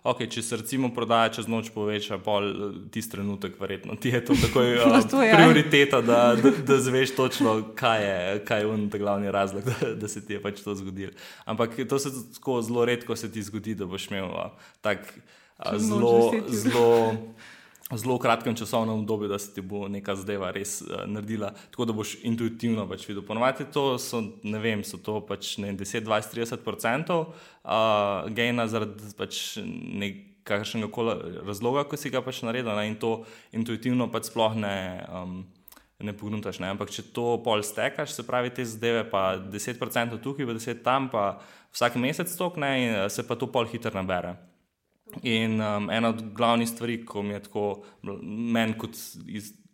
Okay, 0.00 0.30
če 0.32 0.40
se 0.40 0.56
recimo 0.56 0.88
prodaja 0.96 1.28
čez 1.36 1.48
noč, 1.50 1.68
poveča 1.74 2.16
pol 2.24 2.46
tisti 2.92 3.18
trenutek, 3.18 3.58
verjetno 3.60 3.98
ti 4.00 4.08
je 4.14 4.22
to 4.24 4.32
takoj 4.38 4.78
uh, 4.78 4.96
to, 5.12 5.20
ja. 5.20 5.34
prioriteta, 5.36 6.00
da, 6.00 6.20
da, 6.40 6.54
da 6.66 6.78
zveš 6.80 7.12
točno, 7.18 7.52
kaj 7.76 8.04
je, 8.06 8.38
kaj 8.48 8.64
je 8.64 8.88
glavni 8.94 9.28
razlog, 9.30 9.66
da, 9.68 9.92
da 10.00 10.08
se 10.08 10.24
ti 10.24 10.38
je 10.38 10.42
pač 10.42 10.62
to 10.64 10.74
zgodilo. 10.78 11.12
Ampak 11.44 11.76
to 11.88 11.98
se 11.98 12.14
tako 12.38 12.62
zelo 12.64 12.86
redko 12.88 13.16
se 13.16 13.28
ti 13.32 13.42
zgodi, 13.42 13.74
da 13.74 13.90
boš 13.90 14.08
imel 14.08 14.30
uh, 14.30 14.70
tak 14.80 15.04
uh, 15.58 15.76
zelo, 15.76 16.32
zelo 16.48 16.90
zelo 17.96 18.18
kratkem 18.18 18.54
časovnem 18.56 18.94
obdobju, 19.00 19.28
da 19.28 19.38
se 19.38 19.54
ti 19.54 19.60
bo 19.60 19.88
neka 19.88 20.14
zadeva 20.16 20.50
res 20.54 20.80
uh, 20.82 21.02
naredila, 21.06 21.50
tako 21.70 21.84
da 21.84 21.92
boš 21.92 22.16
intuitivno 22.22 22.86
pač 22.88 23.08
videl. 23.08 23.24
Ponovadi 23.26 23.66
to 23.72 23.98
so, 23.98 24.22
ne 24.42 24.58
vem, 24.62 24.84
so 24.86 24.98
to 25.02 25.18
pač 25.26 25.56
ne 25.58 25.72
10, 25.74 26.06
20, 26.06 26.34
30 26.34 26.66
odstotkov 26.66 27.30
uh, 27.30 28.30
gena 28.34 28.68
zaradi 28.70 29.10
pač 29.18 29.58
nekakšnega 29.60 30.90
koli 30.92 31.16
razloga, 31.46 31.84
ko 31.88 31.98
si 31.98 32.12
ga 32.14 32.22
pač 32.22 32.44
naredil 32.46 32.72
ne? 32.78 32.86
in 32.92 32.98
to 33.00 33.24
intuitivno 33.52 34.10
pač 34.12 34.30
sploh 34.30 34.58
ne. 34.58 34.76
Um, 35.08 35.40
Ne 36.00 36.14
pognutaš, 36.16 36.62
ne? 36.64 36.70
ampak 36.72 36.88
če 36.88 37.02
to 37.12 37.34
pol 37.44 37.60
stekaš, 37.60 38.14
se 38.16 38.22
pravi, 38.24 38.48
te 38.56 38.64
zadeve, 38.64 39.02
pa 39.04 39.36
10% 39.36 40.16
tukaj, 40.24 40.46
pa 40.48 40.54
10% 40.56 40.80
tam, 40.80 41.10
pa 41.12 41.24
vsak 41.76 42.00
mesec 42.00 42.32
tokne, 42.40 42.70
in 42.80 42.96
se 43.12 43.20
pa 43.28 43.36
to 43.36 43.50
pol 43.52 43.68
hitro 43.68 43.92
nabere. 43.92 44.32
In 45.22 45.60
um, 45.60 45.90
ena 45.90 46.08
od 46.08 46.22
glavnih 46.34 46.68
stvari, 46.68 47.00
ko 47.04 47.22
mi 47.22 47.34
je 47.34 47.42
tako, 47.42 47.64
meni 48.02 48.76
kot, 48.78 48.96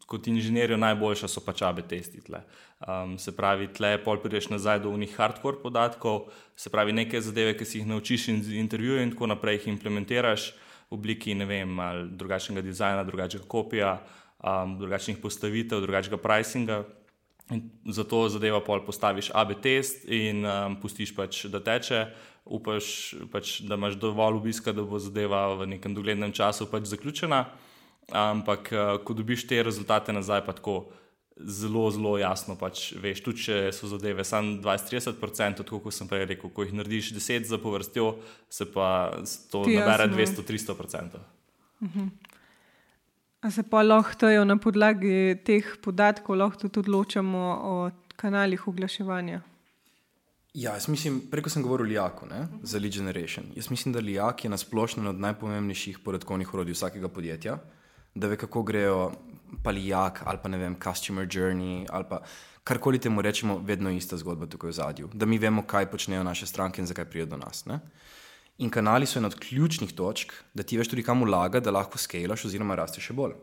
kot 0.06 0.26
inženirju 0.26 0.78
najboljša, 0.78 1.28
so 1.28 1.42
pač 1.44 1.62
abe 1.66 1.82
testi. 1.86 2.22
Tle. 2.24 2.42
Um, 2.86 3.16
se 3.18 3.34
pravi, 3.36 3.68
tle 3.72 3.96
pol 4.04 4.20
prideš 4.22 4.50
nazaj 4.52 4.82
do 4.84 4.92
unih 4.94 5.14
hardcore 5.16 5.60
podatkov, 5.62 6.28
se 6.56 6.70
pravi, 6.70 6.92
neke 6.92 7.20
zadeve, 7.20 7.56
ki 7.56 7.64
si 7.64 7.80
jih 7.80 7.88
naučiš 7.88 8.28
in 8.32 8.42
intervjuje 8.60 9.02
in 9.02 9.14
tako 9.14 9.30
naprej 9.32 9.60
jih 9.60 9.72
implementiraš 9.74 10.52
v 10.90 10.98
obliki, 10.98 11.34
ne 11.34 11.48
vem, 11.48 11.80
drugačnega 12.14 12.62
dizajna, 12.62 13.04
drugačnega 13.08 13.48
kopija, 13.48 13.96
um, 14.44 14.76
drugačnih 14.78 15.18
postavitev, 15.22 15.82
drugačnega 15.82 16.22
pricinga. 16.22 16.84
In 17.54 17.68
zato 17.94 18.24
zadeva 18.28 18.58
pol 18.60 18.80
postaviš 18.82 19.30
AB 19.34 19.52
test 19.62 20.08
in 20.10 20.42
um, 20.42 20.74
pustiš 20.82 21.12
pač, 21.14 21.44
da 21.46 21.60
teče 21.62 22.00
upaš, 22.46 23.14
pač, 23.32 23.60
da 23.66 23.74
imaš 23.74 23.98
dovolj 24.00 24.40
obiska, 24.40 24.72
da 24.72 24.84
bo 24.86 24.98
zadeva 25.02 25.48
v 25.54 25.66
nekem 25.74 25.94
doglednem 25.94 26.32
času 26.32 26.68
pač 26.70 26.86
zaključena. 26.92 27.44
Ampak, 28.12 28.72
eh, 28.72 28.98
ko 29.04 29.14
dobiš 29.14 29.46
te 29.46 29.62
rezultate 29.62 30.12
nazaj, 30.12 30.44
pa 30.46 30.52
tako 30.52 30.86
zelo, 31.36 31.90
zelo 31.90 32.18
jasno 32.18 32.56
pač 32.56 32.92
veš, 32.96 33.20
tudi 33.24 33.42
če 33.44 33.56
so 33.76 33.90
zadeve 33.90 34.24
samo 34.24 34.56
20-30%, 34.62 35.64
tako 35.64 35.80
kot 35.84 35.94
sem 35.94 36.08
prej 36.08 36.24
rekel, 36.32 36.50
ko 36.50 36.64
jih 36.64 36.72
narediš 36.78 37.12
10 37.18 37.50
za 37.50 37.58
povrstjo, 37.58 38.14
se 38.48 38.64
pa 38.72 39.12
to 39.50 39.64
Ti 39.66 39.76
nabere 39.76 40.08
200-300%. 40.14 41.20
Mhm. 41.82 42.08
A 43.40 43.50
se 43.50 43.62
pa 43.62 43.82
lahko 43.82 44.26
na 44.44 44.56
podlagi 44.56 45.36
teh 45.44 45.76
podatkov 45.82 46.38
lahko 46.38 46.68
tudi 46.68 46.80
odločamo 46.80 47.42
o 47.62 47.90
kanalih 48.16 48.68
oglaševanja? 48.68 49.42
Ja, 50.56 50.72
jaz 50.72 50.86
mislim, 50.88 51.18
preko 51.30 51.50
sem 51.52 51.62
govoril 51.62 51.84
o 51.84 51.88
Lijaku 51.88 52.26
ne, 52.26 52.46
za 52.62 52.78
Lead 52.80 52.94
Generation. 52.94 53.46
Jaz 53.54 53.66
mislim, 53.70 53.92
da 53.92 54.00
Lijak 54.00 54.44
je 54.44 54.50
na 54.50 54.56
splošno 54.56 55.02
eno 55.02 55.10
od 55.10 55.18
najpomembnejših 55.20 55.98
podatkovnih 55.98 56.54
orodij 56.54 56.72
vsakega 56.72 57.08
podjetja, 57.12 57.58
da 58.14 58.26
ve, 58.26 58.38
kako 58.40 58.62
grejo 58.62 59.10
pa 59.64 59.70
Lijak 59.70 60.22
ali 60.24 60.38
pa 60.42 60.48
ne 60.48 60.58
vem, 60.58 60.76
Customer 60.80 61.28
Journey 61.28 61.86
ali 61.90 62.04
pa 62.08 62.22
karkoli 62.64 62.98
temu 62.98 63.22
rečemo, 63.22 63.58
vedno 63.58 63.90
ista 63.90 64.16
zgodba 64.16 64.46
tukaj 64.46 64.70
v 64.70 64.72
zadju. 64.72 65.10
Da 65.12 65.26
mi 65.26 65.38
vemo, 65.38 65.62
kaj 65.62 65.90
počnejo 65.90 66.24
naše 66.24 66.46
stranke 66.46 66.80
in 66.80 66.88
zakaj 66.88 67.04
prijedo 67.04 67.36
do 67.36 67.44
nas. 67.44 67.66
Ne. 67.66 67.80
In 68.58 68.70
kanali 68.70 69.06
so 69.06 69.18
ena 69.18 69.28
od 69.28 69.36
ključnih 69.36 69.92
točk, 69.92 70.32
da 70.54 70.62
ti 70.62 70.78
veš 70.78 70.88
tudi 70.88 71.02
kam 71.02 71.22
vlaga, 71.22 71.60
da 71.60 71.70
lahko 71.70 71.98
skalaš 71.98 72.48
oziroma 72.48 72.80
rasteš 72.80 73.10
še 73.10 73.20
bolj. 73.20 73.36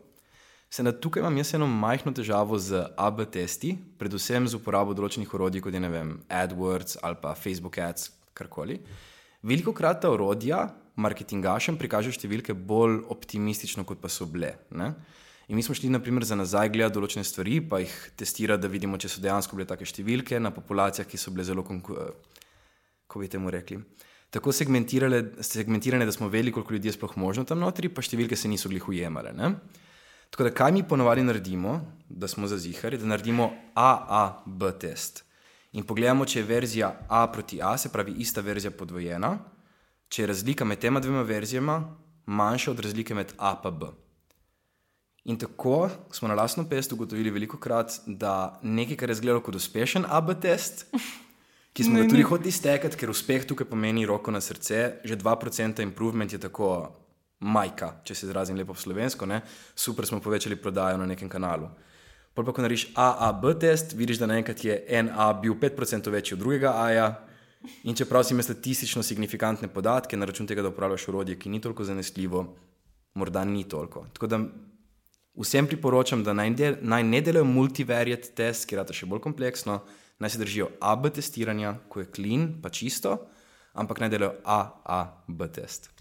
Sedaj, 0.70 0.96
tukaj 1.00 1.22
imam 1.22 1.36
jaz 1.38 1.54
eno 1.54 1.66
majhno 1.70 2.12
težavo 2.14 2.58
z 2.58 2.80
AB 2.98 3.24
testi, 3.30 3.76
predvsem 3.98 4.48
z 4.50 4.58
uporabo 4.58 4.94
določenih 4.94 5.34
orodij, 5.34 5.62
kot 5.62 5.74
je 5.74 5.90
vem, 5.90 6.16
AdWords 6.28 6.98
ali 7.02 7.20
pa 7.22 7.34
Facebook 7.38 7.78
Ads, 7.78 8.10
karkoli. 8.34 8.80
Veliko 9.44 9.74
krat 9.76 10.00
ta 10.02 10.10
orodja 10.10 10.64
marketingašem 10.96 11.76
prikažejo 11.78 12.14
številke 12.16 12.54
bolj 12.54 13.02
optimistično, 13.12 13.84
kot 13.86 14.00
pa 14.02 14.10
so 14.10 14.26
bile. 14.30 14.54
Ne? 14.70 14.92
In 15.48 15.58
mi 15.58 15.62
smo 15.62 15.76
šli, 15.76 15.90
naprimer, 15.92 16.24
za 16.24 16.38
nazaj 16.38 16.70
gledati 16.72 16.96
določene 16.96 17.26
stvari, 17.26 17.58
pa 17.60 17.82
jih 17.82 17.92
testirati, 18.16 18.62
da 18.64 18.70
vidimo, 18.72 18.96
če 18.96 19.10
so 19.12 19.22
dejansko 19.24 19.58
bile 19.58 19.68
take 19.68 19.84
številke 19.84 20.40
na 20.40 20.54
populacijah, 20.54 21.06
ki 21.08 21.20
so 21.20 21.34
bile 21.34 21.44
zelo, 21.44 21.64
kako 21.66 23.20
bi 23.20 23.28
temu 23.28 23.52
rekli. 23.52 23.82
Tako 24.32 24.54
segmentirane, 24.56 25.20
segmentirane, 25.44 26.06
da 26.08 26.14
smo 26.14 26.30
vedeli, 26.32 26.54
koliko 26.54 26.74
ljudi 26.74 26.88
je 26.88 26.96
sploh 26.96 27.12
možno 27.20 27.44
tam 27.46 27.60
notri, 27.62 27.92
pa 27.92 28.02
številke 28.02 28.38
se 28.38 28.48
niso 28.50 28.72
glih 28.72 28.88
ujemale. 28.88 29.34
Tako 30.34 30.48
da, 30.48 30.50
kaj 30.50 30.72
mi 30.72 30.82
ponovadi 30.82 31.22
naredimo, 31.22 31.80
da 32.08 32.28
smo 32.28 32.46
zazihari, 32.46 32.98
da 32.98 33.06
naredimo 33.06 33.52
AAB 33.74 34.64
test. 34.80 35.22
In 35.72 35.84
pogledamo, 35.86 36.26
če 36.26 36.40
je 36.40 36.46
verzija 36.48 36.88
A 37.08 37.28
proti 37.32 37.60
A, 37.62 37.76
se 37.78 37.88
pravi 37.88 38.16
ista 38.18 38.42
verzija 38.42 38.72
podvojena, 38.74 39.36
če 40.08 40.22
je 40.22 40.26
razlika 40.26 40.66
med 40.66 40.80
tema 40.82 41.00
dvema 41.00 41.22
verzijama 41.22 41.76
manjša 42.26 42.70
od 42.70 42.80
razlike 42.80 43.14
med 43.14 43.34
A 43.38 43.52
in 43.64 43.78
B. 43.78 43.92
In 45.24 45.38
tako 45.38 45.88
smo 46.10 46.28
na 46.28 46.34
lastno 46.34 46.66
pest 46.68 46.92
ugotovili 46.92 47.30
veliko 47.30 47.58
krat, 47.58 48.00
da 48.06 48.58
nekaj, 48.62 48.96
kar 48.96 49.10
je 49.10 49.20
izgledalo 49.20 49.40
kot 49.40 49.54
uspešen 49.54 50.04
AB 50.08 50.34
test, 50.42 50.86
ki 51.72 51.84
smo 51.84 52.02
ga 52.02 52.08
tudi 52.08 52.26
hoteli 52.26 52.48
iztekati, 52.48 52.96
ker 52.96 53.10
uspeh 53.10 53.46
tukaj 53.46 53.70
pomeni 53.70 54.02
roko 54.06 54.34
na 54.34 54.42
srce, 54.42 54.98
že 55.04 55.16
2% 55.16 55.82
improvement 55.82 56.32
je 56.32 56.42
tako 56.42 56.90
majka, 57.40 58.00
če 58.04 58.14
se 58.14 58.26
izrazim 58.26 58.56
lepo 58.56 58.74
slovensko, 58.74 59.26
ne? 59.26 59.40
super 59.74 60.06
smo 60.06 60.20
povečali 60.20 60.56
prodajo 60.56 60.98
na 60.98 61.06
nekem 61.06 61.28
kanalu. 61.28 61.68
Pol 62.34 62.42
pa, 62.42 62.50
ko 62.50 62.64
narediš 62.64 62.88
AAB 62.98 63.44
test, 63.62 63.94
vidiš, 63.94 64.18
da 64.18 64.26
naenkrat 64.26 64.64
je 64.64 64.74
en 64.98 65.10
A 65.14 65.30
bil 65.38 65.54
5% 65.54 66.10
večji 66.10 66.34
od 66.34 66.42
drugega 66.42 66.72
A-ja. 66.82 67.06
In 67.86 67.94
čeprav 67.94 68.24
si 68.24 68.34
imaš 68.34 68.50
statistično 68.50 69.02
signifikantne 69.02 69.68
podatke 69.68 70.16
na 70.16 70.26
račun 70.26 70.46
tega, 70.46 70.62
da 70.62 70.68
uporabljaš 70.68 71.08
urodje, 71.08 71.38
ki 71.38 71.48
ni 71.48 71.60
toliko 71.60 71.84
zanesljivo, 71.84 72.44
morda 73.14 73.44
ni 73.44 73.62
toliko. 73.68 74.06
Tako 74.12 74.26
da 74.26 74.40
vsem 75.40 75.66
priporočam, 75.70 76.24
da 76.24 76.34
naj, 76.34 76.50
del, 76.58 76.76
naj 76.82 77.06
ne 77.06 77.22
delajo 77.24 77.46
multivariate 77.48 78.34
test, 78.36 78.66
ker 78.68 78.82
je 78.82 78.98
še 78.98 79.08
bolj 79.08 79.22
kompleksno, 79.24 79.80
naj 80.18 80.34
se 80.34 80.42
držijo 80.42 80.68
AB 80.80 81.08
testiranja, 81.14 81.78
ko 81.88 82.02
je 82.02 82.10
clean, 82.14 82.50
pa 82.62 82.68
čisto, 82.68 83.16
ampak 83.72 84.02
naj 84.02 84.10
delajo 84.10 84.34
AAB 84.44 85.48
test. 85.54 85.94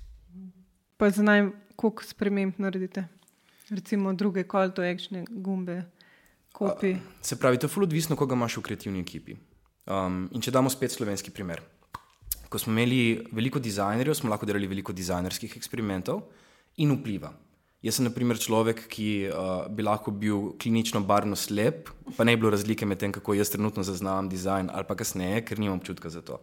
Pa 0.97 1.09
za 1.09 1.23
naj, 1.23 1.47
koliko 1.75 2.03
sprememb 2.03 2.59
naredite? 2.61 3.07
Recimo 3.69 4.13
druge 4.13 4.43
call 4.51 4.73
to 4.73 4.83
action 4.85 5.25
gumbe, 5.29 5.81
kopi. 6.51 6.95
Se 7.21 7.39
pravi, 7.39 7.57
to 7.57 7.65
je 7.65 7.73
fully 7.73 7.89
odvisno, 7.89 8.15
koga 8.15 8.35
imaš 8.35 8.57
v 8.57 8.61
kreativni 8.61 9.01
ekipi. 9.01 9.35
Um, 9.85 10.27
in 10.31 10.41
če 10.41 10.51
damo 10.53 10.69
spet 10.69 10.93
slovenski 10.93 11.31
primer. 11.31 11.61
Ko 12.49 12.59
smo 12.61 12.71
imeli 12.71 13.25
veliko 13.33 13.59
dizajnerjev, 13.59 14.15
smo 14.15 14.29
lahko 14.29 14.45
delali 14.45 14.69
veliko 14.69 14.93
dizajnerskih 14.93 15.57
eksperimentov 15.57 16.21
in 16.77 16.93
vpliva. 16.93 17.33
Jaz 17.83 17.97
sem, 17.97 18.05
na 18.07 18.13
primer, 18.15 18.37
človek, 18.39 18.85
ki 18.87 19.07
uh, 19.27 19.65
bi 19.67 19.83
lahko 19.83 20.13
bil 20.15 20.53
klinično 20.61 21.01
barno 21.03 21.35
slep, 21.35 21.89
pa 22.15 22.23
ne 22.23 22.35
bi 22.35 22.39
bilo 22.39 22.53
razlike 22.53 22.87
med 22.87 23.01
tem, 23.01 23.11
kako 23.11 23.35
jaz 23.35 23.51
trenutno 23.51 23.83
zaznavam 23.83 24.29
dizajn, 24.31 24.69
ali 24.71 24.87
pa 24.87 24.95
kasneje, 24.95 25.41
ker 25.43 25.59
nimam 25.59 25.81
občutka 25.81 26.07
za 26.13 26.21
to. 26.23 26.39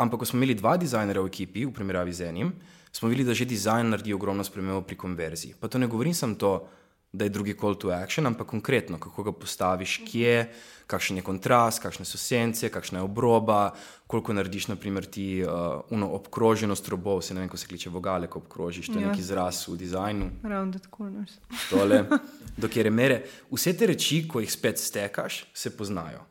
Ampak, 0.00 0.22
ko 0.22 0.28
smo 0.30 0.40
imeli 0.40 0.56
dva 0.56 0.78
dizajnerja 0.80 1.26
v 1.26 1.28
ekipi, 1.28 1.66
v 1.68 1.74
primerjavi 1.76 2.14
z 2.16 2.30
enim, 2.30 2.54
smo 2.96 3.08
videli, 3.08 3.28
da 3.28 3.34
že 3.34 3.44
dizajn 3.44 3.92
naredi 3.92 4.14
ogromno 4.14 4.44
spremembo 4.44 4.80
pri 4.82 4.96
konverziji. 4.96 5.54
Pa 5.60 5.68
to 5.68 5.78
ne 5.78 5.86
govorim 5.86 6.14
samo 6.14 6.34
to, 6.34 6.68
da 7.12 7.24
je 7.24 7.30
drugi 7.30 7.54
call 7.60 7.74
to 7.74 7.90
action, 7.90 8.26
ampak 8.26 8.46
konkretno, 8.46 8.98
kako 8.98 9.22
ga 9.22 9.32
postaviš, 9.32 10.00
kje, 10.08 10.48
kakšen 10.86 11.16
je 11.16 11.22
kontrast, 11.22 11.80
kakšne 11.82 12.04
so 12.04 12.18
sence, 12.18 12.68
kakšna 12.68 12.98
je 12.98 13.04
obroba, 13.04 13.74
koliko 14.06 14.32
narediš, 14.36 14.68
naprimer, 14.68 15.04
ti 15.04 15.44
uh, 15.44 16.10
obkroženost 16.12 16.88
robov, 16.88 17.22
se 17.22 17.34
ne 17.34 17.40
vem, 17.40 17.48
ko 17.48 17.56
se 17.56 17.66
kliče 17.66 17.90
vogale, 17.90 18.28
ko 18.28 18.38
obkrožiš, 18.38 18.90
to 18.92 18.98
je 18.98 19.04
ja. 19.04 19.10
neki 19.10 19.20
izraz 19.20 19.64
v 19.68 19.76
dizajnu. 19.80 20.30
Rounded 20.42 20.88
corners. 20.96 21.38
Tole, 21.70 22.04
dokjer 22.64 22.86
je 22.86 22.92
mere. 22.92 23.20
Vse 23.50 23.76
te 23.76 23.86
reči, 23.92 24.24
ko 24.28 24.40
jih 24.44 24.52
spet 24.52 24.80
stekaš, 24.80 25.44
se 25.54 25.72
poznajo. 25.76 26.24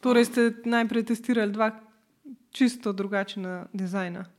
Torej 0.00 0.28
ste 0.28 0.50
najprej 0.64 1.04
testirali 1.12 1.52
dva 1.52 1.70
čisto 2.52 2.92
drugačna 2.92 3.66
dizajna. 3.72 4.33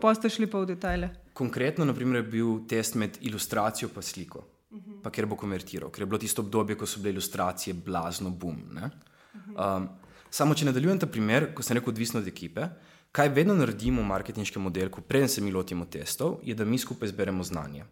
Pa 0.00 0.14
ste 0.14 0.28
šli 0.28 0.46
pa 0.46 0.60
v 0.60 0.74
detajle. 0.74 1.08
Konkretno, 1.32 1.84
naprimer, 1.88 2.20
je 2.20 2.30
bil 2.30 2.54
test 2.68 2.94
med 2.94 3.18
ilustracijo 3.20 3.88
in 3.94 4.02
sliko 4.02 4.44
pa 5.02 5.10
ker 5.10 5.26
bo 5.26 5.38
konvertiral, 5.38 5.90
ker 5.92 6.04
je 6.04 6.10
bilo 6.10 6.20
tisto 6.20 6.44
obdobje, 6.44 6.76
ko 6.76 6.86
so 6.86 7.00
bile 7.00 7.16
ilustracije 7.16 7.74
blazno 7.74 8.30
bum. 8.30 8.60
Um, 9.56 9.88
samo 10.30 10.54
če 10.54 10.68
nadaljujem 10.68 11.00
ta 11.00 11.08
primer, 11.08 11.52
ko 11.54 11.64
sem 11.64 11.78
rekel, 11.78 11.94
odvisno 11.94 12.20
od 12.20 12.28
ekipe, 12.28 12.68
kaj 13.12 13.32
vedno 13.32 13.56
naredimo 13.56 14.02
v 14.02 14.10
marketinškem 14.10 14.62
modelu, 14.62 15.04
preden 15.08 15.30
se 15.32 15.40
mi 15.44 15.52
lotimo 15.54 15.86
testov, 15.88 16.40
je, 16.44 16.54
da 16.54 16.66
mi 16.68 16.78
skupaj 16.78 17.08
zberemo 17.14 17.44
znanje. 17.44 17.86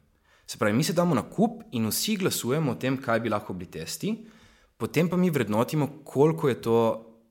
Se 0.46 0.58
pravi, 0.60 0.76
mi 0.76 0.84
se 0.84 0.94
damo 0.94 1.16
na 1.16 1.24
kup 1.24 1.62
in 1.72 1.88
vsi 1.88 2.18
glasujemo 2.20 2.76
o 2.76 2.78
tem, 2.78 3.00
kaj 3.02 3.24
bi 3.24 3.32
lahko 3.32 3.56
bili 3.56 3.70
testi, 3.78 4.12
potem 4.76 5.08
pa 5.08 5.16
mi 5.16 5.32
vrednotimo, 5.32 6.04
koliko, 6.04 6.52
to, 6.54 6.78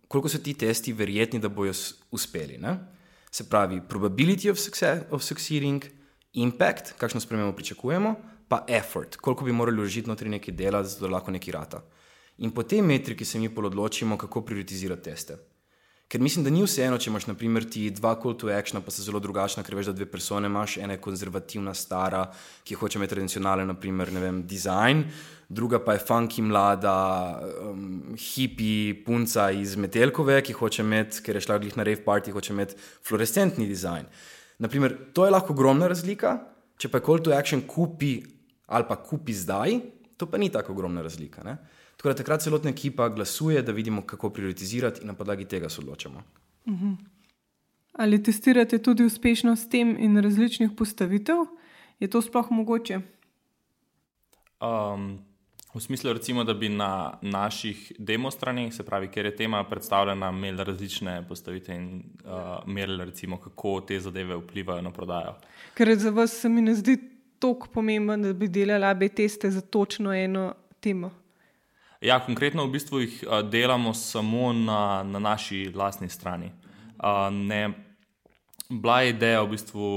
koliko 0.08 0.30
so 0.30 0.42
ti 0.42 0.56
testi 0.58 0.94
verjetni, 0.94 1.40
da 1.40 1.50
bojo 1.50 1.72
uspeli. 2.12 2.58
Ne? 2.60 2.76
Se 3.36 3.44
pravi, 3.50 3.82
probability 3.90 4.50
of, 4.50 4.58
success, 4.58 5.04
of 5.12 5.24
succeeding, 5.24 5.84
impact, 6.40 6.94
kakšno 6.98 7.20
spremembo 7.20 7.52
pričakujemo, 7.56 8.16
pa 8.48 8.62
effort, 8.68 9.16
koliko 9.16 9.46
bi 9.46 9.52
morali 9.52 9.78
vložiti 9.78 10.08
notri 10.08 10.30
neki 10.30 10.54
dela, 10.56 10.80
da 10.84 11.10
lahko 11.12 11.34
neki 11.36 11.52
rata. 11.52 11.82
In 12.38 12.54
po 12.56 12.64
tej 12.64 12.82
metriki 12.82 13.26
se 13.26 13.40
mi 13.40 13.50
odločimo, 13.56 14.18
kako 14.18 14.42
prioritizirati 14.42 15.04
teste. 15.04 15.36
Ker 16.08 16.22
mislim, 16.22 16.44
da 16.46 16.52
ni 16.54 16.62
vseeno, 16.62 17.00
če 17.02 17.10
imaš 17.10 17.26
naprimer 17.26 17.66
ti 17.66 17.88
dva 17.90 18.14
to 18.16 18.50
action, 18.54 18.82
pa 18.82 18.92
se 18.92 19.02
zelo 19.02 19.20
drugačna, 19.20 19.64
ker 19.66 19.76
veš, 19.76 19.88
da 19.90 19.94
dve 19.94 20.06
persone 20.06 20.46
imaš, 20.48 20.78
ena 20.78 20.94
je 20.94 21.02
konzervativna, 21.02 21.74
stara, 21.74 22.28
ki 22.64 22.76
hoče 22.76 23.00
imeti 23.00 23.16
tradicionalen, 23.16 23.68
naprimer, 23.68 24.12
ne 24.14 24.22
vem, 24.22 24.44
design, 24.46 25.02
druga 25.50 25.80
pa 25.82 25.96
je 25.98 26.04
funky, 26.06 26.46
mlada, 26.46 26.94
um, 27.72 28.14
hipi, 28.22 28.94
punca 29.06 29.50
iz 29.52 29.76
Metelkove, 29.76 30.38
ki 30.46 30.54
hoče 30.54 30.84
imeti, 30.86 31.24
ker 31.26 31.40
je 31.40 31.42
šla 31.48 31.58
glih 31.64 31.78
na 31.78 31.88
rave 31.88 32.04
party, 32.06 32.34
hoče 32.36 32.54
imeti 32.54 32.78
fluorescentni 32.78 33.66
design. 33.68 34.06
Naprimer, 34.62 34.94
to 35.14 35.26
je 35.26 35.34
lahko 35.34 35.58
ogromna 35.58 35.90
razlika, 35.90 36.38
če 36.78 36.92
pa 36.92 37.02
je 37.02 37.08
call 37.08 37.26
to 37.26 37.34
action 37.34 37.66
kupi 37.66 38.20
ali 38.66 38.86
pa 38.88 38.96
kupi 39.02 39.34
zdaj, 39.34 39.80
to 40.18 40.30
pa 40.30 40.38
ni 40.38 40.50
tako 40.50 40.74
ogromna 40.74 41.02
razlika. 41.06 41.44
Ne? 41.46 41.58
Tako 42.06 42.14
da 42.14 42.18
takrat 42.18 42.42
celotna 42.42 42.70
ekipa 42.70 43.10
glasuje, 43.10 43.62
da 43.62 43.72
vidimo, 43.72 44.02
kako 44.02 44.30
prioritizirati 44.30 45.02
in 45.02 45.08
na 45.08 45.14
podlagi 45.14 45.46
tega 45.46 45.70
se 45.70 45.82
odločamo. 45.82 46.24
Uh 46.66 46.74
mhm. 46.74 46.86
-huh. 46.86 46.96
Ali 47.94 48.24
testirate 48.24 48.78
tudi 48.78 49.04
uspešnost 49.04 49.72
tem 49.72 49.98
in 50.00 50.18
različnih 50.22 50.70
postavitev? 50.78 51.36
Je 52.00 52.08
to 52.08 52.22
sploh 52.22 52.52
mogoče? 52.52 53.00
Um, 54.62 55.20
v 55.74 55.80
smislu, 55.80 56.14
recimo, 56.14 56.44
da 56.44 56.54
bi 56.54 56.70
na 56.70 57.18
naših 57.22 57.92
demo 58.00 58.32
straneh, 58.32 58.74
se 58.74 58.84
pravi, 58.84 59.08
ker 59.08 59.26
je 59.26 59.36
tema 59.36 59.64
predstavljena, 59.64 60.30
imeli 60.30 60.64
različne 60.64 61.28
postavitve 61.28 61.76
in 61.76 62.04
uh, 62.26 62.32
merili, 62.68 63.06
recimo, 63.06 63.38
kako 63.38 63.82
te 63.82 64.00
zadeve 64.00 64.36
vplivajo 64.36 64.82
na 64.82 64.92
prodajo. 64.92 65.36
Ker 65.74 65.96
za 65.98 66.10
vas 66.10 66.32
se 66.32 66.50
mi 66.50 66.62
ne 66.62 66.76
zdi 66.76 66.98
tako 67.40 67.68
pomemben, 67.74 68.22
da 68.22 68.34
bi 68.34 68.48
delali 68.48 68.86
AB 68.86 69.04
teste 69.16 69.52
za 69.52 69.62
točno 69.62 70.14
eno 70.14 70.54
temo? 70.80 71.25
Ja, 72.02 72.20
konkretno 72.20 72.66
v 72.66 72.76
bistvu 72.76 73.00
jih 73.00 73.24
delamo 73.52 73.94
samo 73.94 74.54
na, 74.54 75.04
na 75.04 75.20
naši 75.20 75.72
lastni 75.76 76.10
strani. 76.10 76.52
Ne, 77.32 77.62
bila 78.70 79.02
je 79.02 79.10
ideja, 79.10 79.42
v 79.44 79.52
bistvu, 79.54 79.88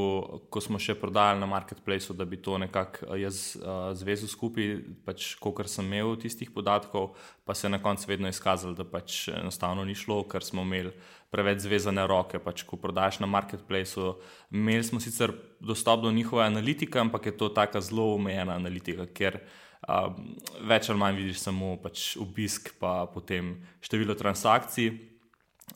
ko 0.52 0.60
smo 0.60 0.78
še 0.78 0.92
prodajali 0.98 1.40
na 1.40 1.48
marketplaceu, 1.48 2.12
da 2.16 2.26
bi 2.28 2.36
to 2.36 2.58
nekako 2.60 3.16
jaz 3.16 3.56
zvezal 3.96 4.28
skupaj, 4.28 4.74
pač, 5.08 5.28
kot 5.40 5.62
sem 5.66 5.86
imel 5.88 6.18
tistih 6.20 6.50
podatkov, 6.52 7.14
pa 7.48 7.56
se 7.56 7.66
je 7.66 7.72
na 7.72 7.80
koncu 7.82 8.10
vedno 8.10 8.28
izkazalo, 8.28 8.76
da 8.76 8.84
pač 8.84 9.28
enostavno 9.32 9.86
ni 9.88 9.96
šlo, 9.96 10.20
ker 10.28 10.44
smo 10.44 10.66
imeli 10.68 10.92
preveč 11.32 11.64
zvezane 11.64 12.04
roke. 12.06 12.38
Pač, 12.38 12.66
ko 12.68 12.76
prodajaš 12.76 13.22
na 13.24 13.30
marketplaceu, 13.30 14.18
imeli 14.52 14.84
smo 14.84 15.00
sicer 15.00 15.32
dostop 15.60 16.04
do 16.04 16.12
njihove 16.12 16.44
analitike, 16.44 17.00
ampak 17.00 17.32
je 17.32 17.36
to 17.40 17.48
tako 17.48 17.80
zelo 17.80 18.12
omejena 18.18 18.60
analitika, 18.60 19.08
ker 19.08 19.40
um, 19.88 20.34
več 20.68 20.88
ali 20.90 21.00
manj 21.00 21.20
vidiš 21.22 21.42
samo 21.42 21.76
pač 21.82 22.12
obisk, 22.20 22.74
pa 22.80 23.06
potem 23.12 23.56
število 23.84 24.16
transakcij. 24.18 24.92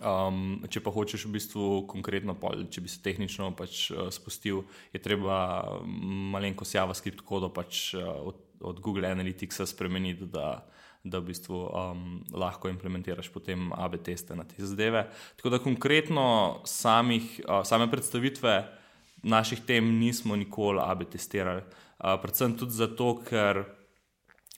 Um, 0.01 0.62
če 0.72 0.81
pa 0.81 0.90
hočeš 0.90 1.27
v 1.29 1.35
bistvu 1.37 1.64
konkretno, 1.90 2.35
pol, 2.38 2.64
če 2.72 2.81
bi 2.83 2.90
se 2.90 3.03
tehnično 3.05 3.51
pač, 3.55 3.90
uh, 3.92 4.09
spustil, 4.14 4.64
je 4.94 5.01
treba 5.03 5.37
malenkost 6.33 6.75
JavaScript 6.75 7.20
kodo 7.29 7.53
pač, 7.53 7.92
uh, 7.98 8.09
od, 8.33 8.40
od 8.72 8.81
Google 8.83 9.11
Analytics 9.12 9.61
spremeniti, 9.68 10.27
da, 10.33 10.64
da 11.05 11.20
v 11.20 11.29
bistvu 11.29 11.61
um, 11.68 12.07
lahko 12.33 12.72
implementiraš 12.72 13.29
potem 13.35 13.68
AB 13.77 14.01
teste 14.03 14.35
na 14.38 14.48
te 14.48 14.64
zadeve. 14.64 15.05
Tako 15.37 15.53
da 15.55 15.62
konkretno 15.62 16.27
samih, 16.66 17.29
uh, 17.44 17.61
same 17.68 17.90
predstavitve 17.92 18.57
naših 19.22 19.62
tem 19.68 19.87
nismo 20.01 20.35
nikoli 20.40 20.83
AB 20.83 21.05
testirali. 21.12 21.62
Uh, 22.01 22.16
predvsem 22.18 22.57
tudi 22.59 22.75
zato, 22.75 23.12
ker 23.29 23.62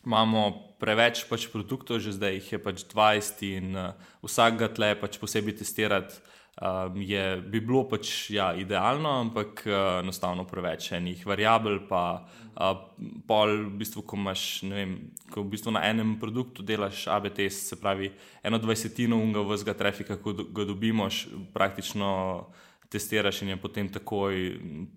imamo 0.07 0.75
preveč 0.81 1.25
pač 1.29 1.49
produktov, 1.49 2.01
že 2.01 2.15
zdaj 2.17 2.39
jih 2.39 2.53
je 2.53 2.61
pač 2.61 2.85
20 2.93 3.45
in 3.51 3.67
uh, 3.73 3.93
vsak 4.25 4.61
ga 4.61 4.69
tle 4.69 4.95
pač 5.01 5.19
posebej 5.21 5.61
testirati 5.65 6.21
um, 6.63 7.03
je, 7.03 7.25
bi 7.41 7.61
bilo 7.61 7.85
pač 7.89 8.31
ja, 8.31 8.53
idealno, 8.57 9.21
ampak 9.27 9.65
uh, 9.67 9.77
enostavno 10.03 10.47
preveč 10.49 10.93
enih 10.95 11.25
variabel. 11.27 11.81
Pa 11.89 12.03
uh, 12.23 12.85
pol, 13.27 13.57
v 13.69 13.79
bistvu, 13.83 14.05
ko 14.07 14.19
imaš, 14.21 14.63
ne 14.69 14.77
vem, 14.79 14.93
ko 15.33 15.43
v 15.43 15.55
bistvu 15.55 15.75
na 15.75 15.85
enem 15.89 16.17
produktu 16.21 16.63
delaš 16.67 17.07
ABT, 17.11 17.47
se 17.51 17.79
pravi, 17.81 18.13
eno 18.45 18.61
dvajsetino 18.63 19.19
unga 19.19 19.45
vsega 19.49 19.75
trafika, 19.79 20.19
ko 20.21 20.37
ga 20.45 20.69
dobimo, 20.69 21.09
praktično. 21.55 22.51
Testiraš 22.95 23.41
in 23.43 23.49
je 23.49 23.55
potem 23.59 23.89
takoj 23.91 24.37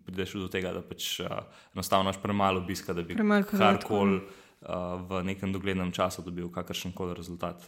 prideš 0.06 0.36
do 0.38 0.50
tega, 0.54 0.70
da 0.76 0.84
pač 0.86 1.16
uh, 1.24 1.40
enostavno 1.74 2.06
imaš 2.06 2.20
premalo 2.22 2.62
obiska, 2.62 2.94
da 2.94 3.02
bi 3.02 3.16
karkoli 3.50 4.20
v 5.10 5.24
nekem 5.24 5.54
doglednem 5.54 5.92
času 5.92 6.22
dobil 6.22 6.50
kakršen 6.50 6.92
koli 6.92 7.14
rezultat. 7.14 7.62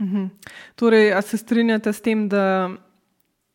Mhm. 0.00 0.26
Torej, 0.74 1.12
a 1.14 1.22
se 1.22 1.38
strinjate 1.38 1.92
s 1.92 2.00
tem, 2.00 2.28
da 2.28 2.70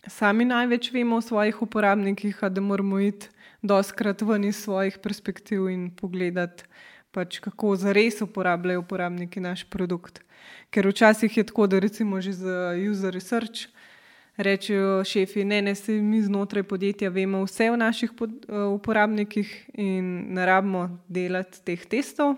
sami 0.08 0.46
največ 0.46 0.92
vemo 0.92 1.16
o 1.16 1.22
svojih 1.22 1.62
uporabnikih, 1.62 2.38
da 2.52 2.62
moramo 2.62 3.00
iti 3.00 3.28
doskrat 3.62 4.22
ven 4.22 4.44
iz 4.44 4.64
svojih 4.64 4.98
perspektiv 5.04 5.70
in 5.70 5.90
pogledati, 5.92 6.64
pač, 7.12 7.40
kako 7.40 7.76
zares 7.76 8.22
uporabljajo 8.22 8.80
uporabniki 8.80 9.40
naš 9.40 9.66
produkt. 9.70 10.22
Ker 10.70 10.88
včasih 10.88 11.38
je 11.38 11.44
tako, 11.44 11.68
da 11.68 11.80
recimo 11.80 12.22
že 12.22 12.34
za 12.34 12.74
user 12.92 13.14
research 13.14 13.68
rečejo 14.38 15.04
šefi, 15.04 15.44
ne, 15.44 15.62
ne, 15.62 15.76
se 15.76 15.92
mi 15.92 16.22
znotraj 16.22 16.64
podjetja 16.64 17.10
vemo 17.10 17.44
vse 17.44 17.72
o 17.72 17.76
naših 17.76 18.14
pod, 18.18 18.30
uh, 18.48 18.72
uporabnikih 18.74 19.70
in 19.74 20.34
ne 20.34 20.46
rabimo 20.46 21.00
delati 21.08 21.60
teh 21.66 21.86
testov. 21.86 22.38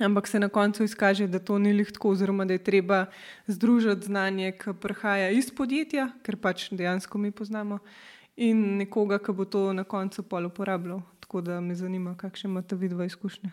Ampak 0.00 0.26
se 0.26 0.38
na 0.40 0.48
koncu 0.48 0.84
izkaže, 0.84 1.26
da 1.28 1.38
to 1.38 1.58
ni 1.58 1.72
lihko, 1.72 2.10
oziroma 2.10 2.44
da 2.44 2.56
je 2.56 2.64
treba 2.64 3.06
združiti 3.46 4.06
znanje, 4.06 4.52
ki 4.56 4.72
prihaja 4.80 5.28
iz 5.30 5.50
podjetja, 5.52 6.08
ker 6.24 6.38
pač 6.40 6.70
dejansko 6.72 7.18
mi 7.18 7.30
poznamo, 7.30 7.78
in 8.40 8.78
nekoga, 8.80 9.18
ki 9.20 9.34
bo 9.36 9.44
to 9.44 9.72
na 9.76 9.84
koncu 9.84 10.24
pol 10.24 10.48
uporabljal. 10.48 11.02
Tako 11.20 11.44
da 11.44 11.60
me 11.60 11.76
zanima, 11.76 12.16
kakšne 12.16 12.50
imate 12.50 12.76
vidve 12.76 13.06
izkušnje. 13.06 13.52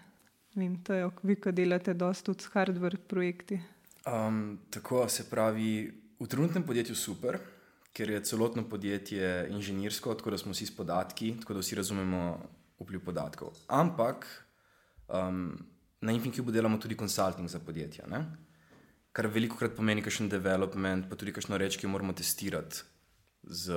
Vem, 0.56 0.80
to 0.84 0.94
je, 0.94 1.10
vi, 1.24 1.36
ki 1.36 1.52
delate 1.52 1.94
dosta 1.94 2.32
tudi 2.32 2.48
s 2.48 2.54
hardware 2.56 2.98
projekti. 2.98 3.60
Um, 4.08 4.58
tako 4.72 5.04
se 5.10 5.28
pravi, 5.30 5.92
v 6.20 6.28
trenutnem 6.28 6.64
podjetju 6.64 6.96
super, 6.96 7.38
ker 7.94 8.10
je 8.10 8.24
celotno 8.24 8.64
podjetje 8.70 9.50
inženirsko, 9.52 10.16
tako 10.16 10.32
da 10.32 10.38
smo 10.38 10.56
vsi 10.56 10.66
s 10.66 10.76
podatki, 10.76 11.36
tako 11.42 11.58
da 11.58 11.60
vsi 11.60 11.76
razumemo 11.76 12.24
vpliv 12.80 13.04
podatkov. 13.06 13.52
Ampak 13.68 14.26
um, 15.10 15.58
na 16.02 16.12
InfinCube 16.12 16.52
delamo 16.52 16.78
tudi 16.78 16.96
konsulting 16.96 17.50
za 17.50 17.60
podjetja, 17.60 18.06
ne? 18.08 18.26
kar 19.18 19.28
veliko 19.34 19.58
krat 19.58 19.74
pomeni 19.74 20.04
kakšen 20.06 20.30
development, 20.30 21.10
pa 21.10 21.18
tudi 21.18 21.34
kakšno 21.34 21.58
reč, 21.58 21.80
ki 21.80 21.88
jo 21.88 21.90
moramo 21.90 22.14
testirati 22.14 22.84
z, 23.50 23.74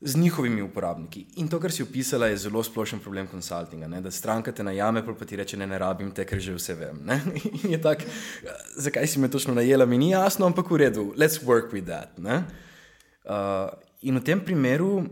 z 0.00 0.16
njihovimi 0.16 0.64
uporabniki. 0.64 1.26
In 1.42 1.50
to, 1.52 1.60
kar 1.60 1.74
si 1.74 1.84
opisala, 1.84 2.30
je 2.32 2.38
zelo 2.46 2.62
splošen 2.64 3.02
problem 3.04 3.28
konsultinga. 3.28 3.90
Da 4.00 4.14
stranka 4.14 4.54
te 4.56 4.64
najame, 4.64 5.04
pa 5.04 5.28
ti 5.28 5.36
reče: 5.36 5.60
Ne, 5.60 5.68
ne 5.68 5.78
rabim 5.78 6.14
te, 6.16 6.24
ker 6.24 6.40
že 6.40 6.56
vse 6.56 6.78
vem. 6.78 7.04
Ne? 7.04 7.20
In 7.64 7.76
je 7.76 7.82
tako, 7.84 8.08
zakaj 8.80 9.06
si 9.12 9.20
me 9.20 9.28
točno 9.28 9.58
najela, 9.60 9.84
mi 9.84 10.00
ni 10.00 10.14
jasno, 10.14 10.48
ampak 10.48 10.70
v 10.70 10.82
redu, 10.86 11.10
let's 11.16 11.42
work 11.44 11.74
with 11.76 11.90
that. 11.92 12.16
Uh, 12.16 13.68
in 14.00 14.16
v 14.16 14.24
tem 14.24 14.40
primeru. 14.40 15.04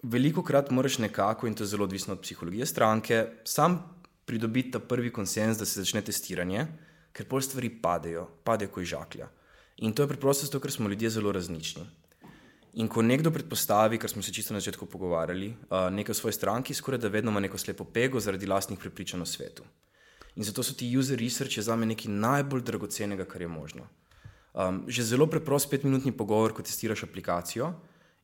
Veliko 0.00 0.40
krat 0.40 0.70
moraš 0.72 0.96
nekako, 1.02 1.44
in 1.44 1.52
to 1.52 1.66
je 1.66 1.74
zelo 1.74 1.84
odvisno 1.84 2.14
od 2.14 2.22
psihologije 2.22 2.64
stranke, 2.66 3.26
sam 3.44 3.99
pridobiti 4.30 4.70
ta 4.76 4.78
prvi 4.78 5.10
konsens, 5.12 5.58
da 5.58 5.66
se 5.66 5.82
začne 5.82 6.04
testiranje, 6.06 6.66
ker 7.12 7.26
pol 7.26 7.42
stvari 7.42 7.72
padejo, 7.82 8.28
padejo 8.46 8.70
kot 8.76 8.86
žaklja. 8.86 9.26
In 9.82 9.94
to 9.96 10.04
je 10.04 10.12
preprosto 10.12 10.46
zato, 10.46 10.60
ker 10.62 10.70
smo 10.70 10.88
ljudje 10.88 11.10
zelo 11.10 11.32
različni. 11.34 11.82
In 12.78 12.86
ko 12.86 13.02
nekdo 13.02 13.32
predpostavi, 13.34 13.98
kar 13.98 14.10
smo 14.12 14.22
se 14.22 14.32
čisto 14.32 14.54
na 14.54 14.60
začetku 14.60 14.86
pogovarjali, 14.86 15.48
nekaj 15.90 16.14
v 16.14 16.18
svoji 16.18 16.36
stranki, 16.36 16.74
skoraj 16.74 17.00
da 17.02 17.10
vedno 17.10 17.32
ima 17.34 17.40
neko 17.42 17.58
slepo 17.58 17.84
pego 17.84 18.20
zaradi 18.20 18.46
lastnih 18.46 18.78
prepričanj 18.78 19.24
o 19.24 19.26
svetu. 19.26 19.66
In 20.36 20.46
zato 20.46 20.62
so 20.62 20.76
ti 20.78 20.86
user 20.96 21.18
research 21.18 21.58
za 21.58 21.76
me 21.76 21.88
nekaj 21.90 22.12
najbolj 22.12 22.62
dragocenega, 22.62 23.26
kar 23.26 23.42
je 23.42 23.48
možno. 23.48 23.88
Um, 24.54 24.84
že 24.86 25.02
zelo 25.02 25.26
preprost 25.26 25.70
petminutni 25.70 26.12
pogovor, 26.12 26.54
ko 26.54 26.62
testiraš 26.62 27.04
aplikacijo 27.06 27.72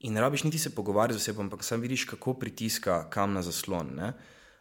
in 0.06 0.14
ne 0.14 0.20
rabiš 0.20 0.44
niti 0.44 0.58
se 0.58 0.74
pogovarjati 0.74 1.18
z 1.18 1.22
osebo, 1.22 1.42
ampak 1.42 1.64
sam 1.64 1.80
vidiš, 1.80 2.04
kako 2.04 2.34
pritiska 2.34 3.10
kam 3.10 3.32
na 3.32 3.42
zaslon. 3.42 3.90
Ne? 3.96 4.12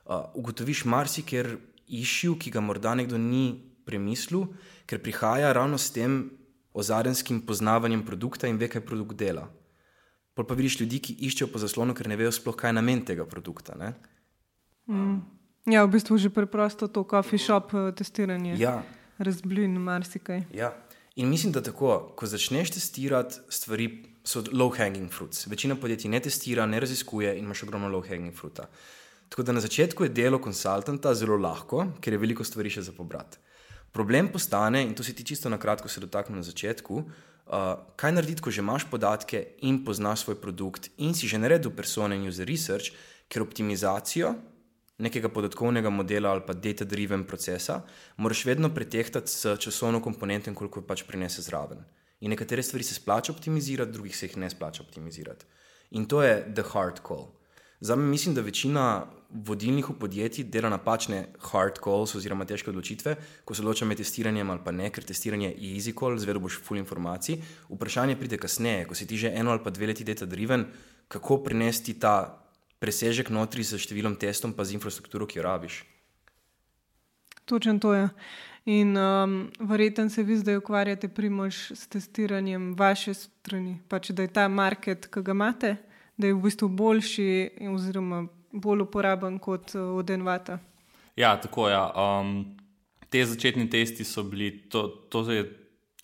Uh, 0.05 0.31
ugotoviš 0.33 0.85
marsikaj 0.85 1.55
išil, 1.87 2.37
ki 2.39 2.51
ga 2.51 2.61
morda 2.61 2.95
nekdo 2.95 3.17
ni 3.17 3.61
premislil, 3.85 4.47
ker 4.85 5.01
prihaja 5.01 5.53
ravno 5.53 5.77
s 5.77 5.91
tem 5.93 6.31
ozarenskim 6.73 7.41
poznavanjem 7.45 8.05
produkta 8.05 8.47
in 8.47 8.57
ve, 8.57 8.69
kaj 8.69 8.85
produkt 8.85 9.17
dela. 9.17 9.47
Pol 10.35 10.45
pa 10.45 10.57
vidiš 10.57 10.81
ljudi, 10.81 10.99
ki 10.99 11.15
iščejo 11.29 11.47
po 11.53 11.61
zaslonu, 11.61 11.95
ker 11.95 12.09
ne 12.11 12.17
vejo 12.19 12.33
sploh, 12.35 12.57
kaj 12.57 12.73
je 12.73 12.75
namen 12.75 13.05
tega 13.07 13.23
produkta. 13.25 13.77
Mm. 14.91 15.21
Ja, 15.71 15.85
v 15.85 15.95
bistvu 15.95 16.17
že 16.21 16.29
preprosto 16.29 16.87
to 16.87 17.05
coffee 17.07 17.39
shop 17.39 17.71
testiranje. 17.95 18.57
Ja. 18.59 18.83
Razblin 19.17 19.79
marsikaj. 19.79 20.43
Ja. 20.53 20.73
In 21.15 21.31
mislim, 21.31 21.53
da 21.55 21.63
tako, 21.63 22.11
ko 22.19 22.27
začneš 22.27 22.75
testirati 22.75 23.39
stvari, 23.49 23.87
so 24.27 24.43
low 24.51 24.73
hanging 24.75 25.07
fruits. 25.09 25.47
Večina 25.47 25.75
podjetij 25.79 26.11
ne 26.11 26.19
testira, 26.19 26.65
ne 26.65 26.79
raziskuje 26.79 27.37
in 27.37 27.45
imaš 27.45 27.63
ogromno 27.63 27.87
low 27.89 28.03
hanging 28.03 28.35
fruta. 28.35 28.67
Tako 29.29 29.43
da 29.43 29.51
na 29.51 29.59
začetku 29.59 30.03
je 30.03 30.09
delo 30.09 30.39
konsultanta 30.39 31.13
zelo 31.13 31.37
lahko, 31.37 31.87
ker 32.01 32.13
je 32.13 32.21
veliko 32.21 32.43
stvari 32.43 32.69
še 32.69 32.85
za 32.85 32.93
pobrati. 32.95 33.37
Problem 33.91 34.27
postane, 34.31 34.83
in 34.83 34.93
to 34.95 35.03
si 35.03 35.15
ti 35.15 35.23
čisto 35.23 35.49
na 35.49 35.57
kratko 35.57 35.89
se 35.89 36.03
dotaknem 36.03 36.37
na 36.37 36.43
začetku, 36.43 36.95
uh, 36.99 37.61
kaj 37.95 38.11
narediti, 38.11 38.43
ko 38.43 38.51
že 38.51 38.61
imaš 38.61 38.87
podatke 38.91 39.55
in 39.63 39.83
poznaš 39.85 40.25
svoj 40.25 40.39
produkt 40.41 40.89
in 40.97 41.15
si 41.15 41.27
že 41.31 41.39
naredil 41.39 41.71
persone 41.71 42.15
in 42.15 42.27
user 42.27 42.47
research, 42.47 42.91
ker 43.31 43.41
optimizacijo 43.41 44.35
nekega 44.97 45.29
podatkovnega 45.29 45.89
modela 45.89 46.31
ali 46.31 46.43
pa 46.47 46.53
data-driven 46.53 47.25
procesa 47.27 47.81
moraš 48.17 48.45
vedno 48.45 48.69
pretehtati 48.69 49.31
s 49.31 49.57
časovno 49.59 50.01
komponento 50.01 50.49
in 50.49 50.55
koliko 50.55 50.81
pač 50.81 51.03
prinese 51.03 51.41
zraven. 51.41 51.83
In 52.19 52.31
nekatere 52.31 52.63
stvari 52.63 52.83
se 52.83 52.95
splača 52.95 53.31
optimizirati, 53.31 53.91
drugih 53.91 54.15
se 54.17 54.25
jih 54.25 54.37
ne 54.37 54.49
splača 54.49 54.83
optimizirati. 54.83 55.45
In 55.91 56.05
to 56.05 56.23
je 56.23 56.53
the 56.55 56.63
hard 56.63 57.01
call. 57.07 57.34
Za 57.85 57.95
me 57.95 58.03
mislim, 58.03 58.35
da 58.35 58.41
večina 58.41 59.05
vodilnih 59.29 59.85
podjetij 59.99 60.43
dela 60.43 60.69
napačne 60.69 61.27
hard 61.51 61.77
calls 61.83 62.15
oziroma 62.15 62.45
težke 62.49 62.71
odločitve, 62.71 63.13
ko 63.45 63.53
se 63.53 63.61
odloča 63.61 63.85
med 63.85 63.99
testiranjem 64.01 64.49
ali 64.49 64.63
pa 64.65 64.71
ne, 64.73 64.89
ker 64.89 65.05
testiranje 65.05 65.51
je 65.51 65.75
easy 65.75 65.93
call, 65.99 66.17
zvedo 66.17 66.41
boš 66.41 66.57
full 66.65 66.81
informacij. 66.81 67.37
Vprašanje 67.69 68.17
pride 68.17 68.41
kasneje, 68.41 68.87
ko 68.89 68.97
si 68.97 69.05
ti 69.05 69.21
že 69.21 69.33
eno 69.35 69.53
ali 69.53 69.61
pa 69.63 69.69
dve 69.69 69.91
leti 69.93 70.03
data 70.03 70.25
driven, 70.25 70.65
kako 71.07 71.43
prenesti 71.45 71.93
ta 71.99 72.41
presežek 72.81 73.29
notri 73.29 73.61
z 73.63 73.77
številom 73.77 74.17
testov 74.17 74.57
pa 74.57 74.65
z 74.65 74.79
infrastrukturo, 74.81 75.29
ki 75.29 75.37
jo 75.37 75.45
rabiš. 75.45 75.83
Točno 77.45 77.77
to 77.79 77.93
je. 77.93 78.09
In 78.65 78.97
um, 78.97 79.41
verjetno 79.59 80.09
se 80.09 80.23
vi 80.23 80.41
zdaj 80.41 80.57
ukvarjate 80.57 81.07
primož 81.07 81.67
s 81.77 81.85
testiranjem 81.85 82.73
vaše 82.73 83.13
strani, 83.13 83.77
pač 83.87 84.09
da 84.09 84.25
je 84.25 84.33
ta 84.33 84.49
market, 84.49 85.05
ki 85.05 85.21
ga 85.21 85.37
imate 85.37 85.77
da 86.17 86.27
je 86.27 86.33
v 86.33 86.41
bistvu 86.41 86.69
boljši 86.69 87.29
oziroma 87.71 88.25
bolj 88.51 88.85
uporaben 88.87 89.39
kot 89.39 89.75
eh, 89.75 89.79
od 89.79 90.09
Envata. 90.09 90.59
Ja, 91.15 91.35
tako 91.41 91.69
je. 91.69 91.73
Ja. 91.73 91.91
Um, 91.95 92.57
te 93.09 93.25
začetni 93.25 93.69
testi 93.69 94.03
so 94.03 94.23
bili, 94.23 94.51
to, 94.69 94.87
to 95.09 95.23
je 95.31 95.45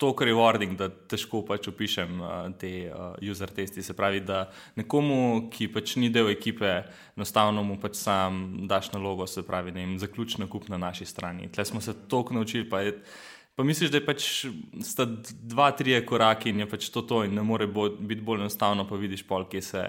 tako 0.00 0.24
rewarding, 0.24 0.74
da 0.76 0.88
težko 0.88 1.44
pač 1.46 1.68
opišem 1.70 2.20
uh, 2.20 2.30
te 2.58 2.70
uh, 2.90 3.12
user 3.30 3.50
testi. 3.54 3.82
Se 3.82 3.94
pravi, 3.94 4.22
da 4.26 4.46
nekomu, 4.76 5.48
ki 5.52 5.68
pač 5.72 5.94
ni 6.00 6.10
del 6.10 6.32
ekipe, 6.32 6.72
enostavno 7.16 7.62
mu 7.62 7.76
pač 7.80 8.00
sam 8.00 8.66
daš 8.68 8.90
nalogo, 8.96 9.28
se 9.30 9.44
pravi, 9.46 9.74
da 9.74 9.84
jim 9.84 9.98
zaključi 10.02 10.40
nakup 10.42 10.66
na 10.72 10.80
naši 10.80 11.06
strani. 11.06 11.50
Tle 11.52 11.64
smo 11.68 11.80
se 11.80 11.94
toliko 12.08 12.34
naučili. 12.34 12.68
Pa 12.68 12.82
misliš, 13.64 13.90
da 13.92 14.00
je 14.00 14.04
pač 14.06 14.26
sta 14.84 15.04
dva, 15.28 15.68
tri 15.76 15.98
koraki 16.08 16.50
in 16.52 16.62
je 16.62 16.66
pač 16.70 16.88
to 16.92 17.02
to, 17.04 17.20
in 17.26 17.34
ne 17.36 17.44
more 17.44 17.66
bo, 17.68 17.90
biti 17.92 18.24
bolj 18.24 18.40
enostavno, 18.40 18.86
pa 18.88 18.96
vidiš, 18.96 19.26
pol, 19.28 19.44
kje, 19.48 19.62
se, 19.66 19.82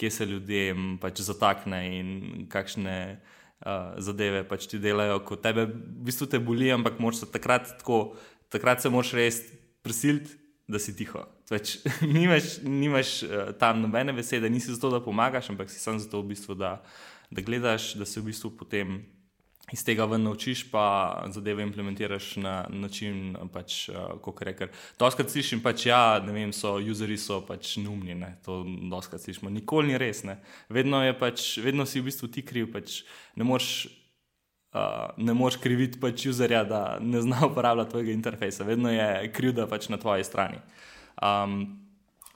kje 0.00 0.10
se 0.10 0.26
ljudem 0.26 0.96
pač 1.00 1.20
zatakne 1.20 1.82
in 1.98 2.08
kakšne 2.52 2.96
uh, 3.12 3.92
zadeve 4.00 4.46
pač 4.48 4.64
ti 4.70 4.80
delajo, 4.80 5.20
ko 5.28 5.36
tebe 5.36 5.68
v 5.68 6.06
bistvu 6.08 6.30
te 6.32 6.40
boli, 6.40 6.72
ampak 6.72 6.96
se 7.12 7.28
takrat, 7.28 7.76
tako, 7.82 8.16
takrat 8.48 8.80
se 8.80 8.88
moraš 8.88 9.12
res 9.12 9.42
prisiliti, 9.84 10.38
da 10.68 10.78
si 10.80 10.96
tiho. 10.96 11.26
Pač, 11.50 11.82
nimaš 12.16 12.62
nimaš 12.64 13.22
uh, 13.28 13.52
tam 13.60 13.84
nobene 13.84 14.16
besede, 14.16 14.48
nisi 14.48 14.72
zato, 14.72 14.88
da 14.88 15.04
pomagaš, 15.04 15.52
ampak 15.52 15.68
si 15.68 15.76
samo 15.76 16.00
zato, 16.00 16.22
v 16.24 16.32
bistvu, 16.32 16.56
da, 16.56 16.78
da 17.28 17.44
gledaš, 17.44 17.92
da 18.00 18.08
se 18.08 18.24
v 18.24 18.32
bistvu 18.32 18.56
potem 18.56 19.02
iz 19.72 19.84
tega 19.84 20.04
ven 20.04 20.22
naučiš, 20.22 20.64
pa 20.70 21.24
zadeve 21.32 21.62
implementiraš 21.62 22.36
na 22.36 22.54
način, 22.68 23.36
pač, 23.52 23.88
uh, 23.88 24.18
kot 24.22 24.42
reker. 24.42 24.70
Doskrat 24.98 25.32
slišim, 25.32 25.62
pač 25.64 25.86
ja, 25.88 26.20
ne 26.24 26.32
vem, 26.32 26.52
so 26.52 26.76
useri 26.76 27.16
so 27.18 27.40
pač 27.46 27.76
neumni, 27.80 28.14
ne? 28.18 28.34
to 28.44 28.62
doskrat 28.92 29.24
slišimo. 29.24 29.50
Nikoli 29.50 29.92
ni 29.92 29.98
res, 30.00 30.22
ne. 30.28 30.38
Vedno 30.72 31.02
je 31.04 31.16
pač, 31.18 31.48
vedno 31.64 31.86
si 31.88 32.00
v 32.00 32.10
bistvu 32.10 32.30
ti 32.32 32.44
kriv, 32.46 32.72
pač 32.74 33.02
ne 33.36 33.48
moreš. 33.48 33.90
Uh, 34.72 35.10
ne 35.20 35.34
moreš 35.36 35.58
kriviti 35.60 35.98
pač 36.00 36.22
userja, 36.30 36.62
da 36.64 36.96
ne 36.96 37.20
zna 37.20 37.42
uporabljati 37.50 37.92
tvojega 37.92 38.12
interfejsa, 38.16 38.64
vedno 38.64 38.88
je 38.88 39.28
krivda 39.36 39.66
pač 39.68 39.90
na 39.92 39.98
tvoji 40.00 40.24
strani. 40.24 40.62
Um, 41.20 41.81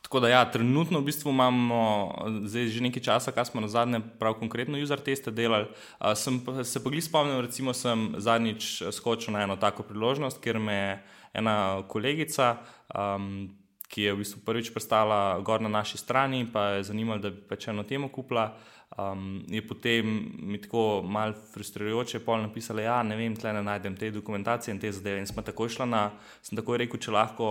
Tako 0.07 0.21
da, 0.21 0.29
ja, 0.29 0.51
trenutno 0.51 1.01
v 1.01 1.05
bistvu 1.05 1.33
imamo 1.35 2.15
zdaj 2.47 2.69
že 2.71 2.81
nekaj 2.81 3.03
časa, 3.03 3.33
kar 3.35 3.43
smo 3.47 3.59
na 3.61 3.67
zadnje, 3.67 3.99
prav 4.21 4.37
konkretno, 4.39 4.79
user 4.79 5.01
teste 5.03 5.33
delali. 5.35 5.67
Uh, 5.99 6.15
sem 6.15 6.39
se 6.63 6.83
pa 6.83 6.91
glih 6.95 7.03
spomnil, 7.03 7.41
recimo, 7.43 7.75
sem 7.75 8.13
zadnjič 8.15 8.87
skočil 8.95 9.35
na 9.35 9.43
eno 9.43 9.57
tako 9.59 9.83
priložnost, 9.83 10.39
ker 10.39 10.61
me 10.63 10.75
je 10.75 10.93
ena 11.43 11.83
kolegica, 11.91 12.53
um, 12.95 13.49
ki 13.91 14.07
je 14.07 14.13
v 14.15 14.21
bistvu 14.23 14.45
prvič 14.47 14.71
prestala 14.71 15.41
gor 15.43 15.59
na 15.61 15.69
naši 15.69 15.99
strani, 15.99 16.47
pa 16.53 16.79
je 16.79 16.85
zanimala, 16.87 17.19
da 17.19 17.33
bi 17.35 17.43
pač 17.43 17.67
eno 17.75 17.83
temo 17.83 18.07
kupila. 18.07 18.53
Um, 18.95 19.43
je 19.51 19.59
potem 19.67 20.07
mi 20.39 20.61
tako 20.63 21.03
malo 21.03 21.35
frustrirajoče 21.51 22.23
pol 22.23 22.47
napisala, 22.47 22.79
da 22.79 22.87
ja, 22.87 23.01
ne 23.03 23.19
vem, 23.19 23.35
tle 23.35 23.57
ne 23.59 23.65
najdem 23.67 23.99
te 23.99 24.13
dokumentacije 24.15 24.71
in 24.75 24.79
te 24.81 24.93
zadeve. 24.95 25.19
In 25.19 25.27
smo 25.27 25.43
tako 25.43 25.67
išli 25.67 25.91
na, 25.91 26.13
sem 26.47 26.55
tako 26.55 26.79
rekel, 26.79 27.03
če 27.03 27.11
lahko 27.11 27.51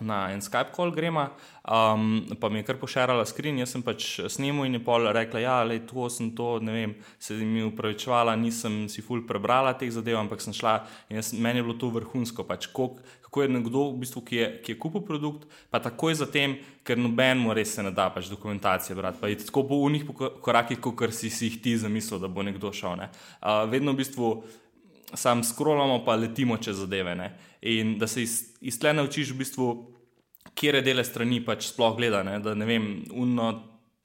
na 0.00 0.32
en 0.32 0.40
Skype 0.40 0.72
call 0.76 0.90
grema, 0.90 1.30
um, 1.68 2.24
pa 2.40 2.48
mi 2.48 2.58
je 2.58 2.66
kar 2.66 2.78
pošarala 2.80 3.26
skrin, 3.28 3.58
jaz 3.60 3.74
sem 3.74 3.82
pač 3.84 4.06
snemal 4.32 4.66
in 4.66 4.78
je 4.78 4.82
pol 4.84 5.04
rekla, 5.12 5.42
ja, 5.44 5.56
le 5.68 5.78
to 5.86 6.08
sem 6.10 6.30
to, 6.36 6.56
ne 6.64 6.72
vem, 6.72 6.94
se 7.20 7.36
mi 7.36 7.64
upravičevala, 7.66 8.34
nisem 8.40 8.86
si 8.88 9.04
ful 9.04 9.26
prebrala 9.28 9.74
teh 9.78 9.92
zadev, 9.92 10.16
ampak 10.22 10.40
sem 10.40 10.56
šla 10.56 10.78
in 11.10 11.20
jaz, 11.20 11.34
meni 11.36 11.60
je 11.60 11.66
bilo 11.68 11.76
to 11.78 11.92
vrhunsko, 11.92 12.46
pač 12.48 12.70
kolik, 12.72 13.02
kako 13.32 13.42
je 13.42 13.48
nekdo, 13.48 13.82
v 13.92 14.00
bistvu, 14.02 14.20
ki, 14.28 14.36
je, 14.36 14.48
ki 14.64 14.72
je 14.74 14.78
kupil 14.80 15.04
produkt, 15.08 15.46
pa 15.72 15.80
takoj 15.80 16.18
zatem, 16.20 16.58
ker 16.84 16.98
nobenemu 17.00 17.54
res 17.56 17.70
se 17.76 17.84
ne 17.84 17.92
da 17.94 18.10
pač 18.12 18.28
dokumentacije 18.28 18.96
brati, 18.96 19.20
pa 19.20 19.30
je 19.30 19.38
tako 19.46 19.62
po 19.70 19.78
unih 19.86 20.04
korakih, 20.44 20.80
kot 20.84 21.14
si, 21.16 21.30
si 21.32 21.48
jih 21.48 21.56
ti 21.64 21.72
zamislil, 21.80 22.20
da 22.20 22.28
bo 22.28 22.44
nekdo 22.44 22.72
šel. 22.76 22.98
Ne. 23.00 23.08
Uh, 23.40 23.64
vedno 23.72 23.96
v 23.96 24.02
bistvu 24.02 24.28
sam 25.14 25.44
scrollamo, 25.44 26.04
pa 26.04 26.16
letimo 26.16 26.56
čez 26.56 26.76
zadeve. 26.76 27.14
Ne? 27.14 27.32
In 27.62 27.98
da 27.98 28.06
se 28.06 28.22
iz, 28.22 28.56
iz 28.60 28.78
tle 28.80 28.92
naučiš, 28.92 29.32
v 29.32 29.42
bistvu, 29.42 29.68
kje 30.54 30.82
dele 30.82 31.04
strani 31.04 31.40
pač 31.44 31.68
sploh 31.70 31.96
gleda. 31.96 32.22
Ne? 32.26 32.38
Da 32.42 32.54
ne 32.54 32.66
vem, 32.68 32.88
uno, 33.12 33.52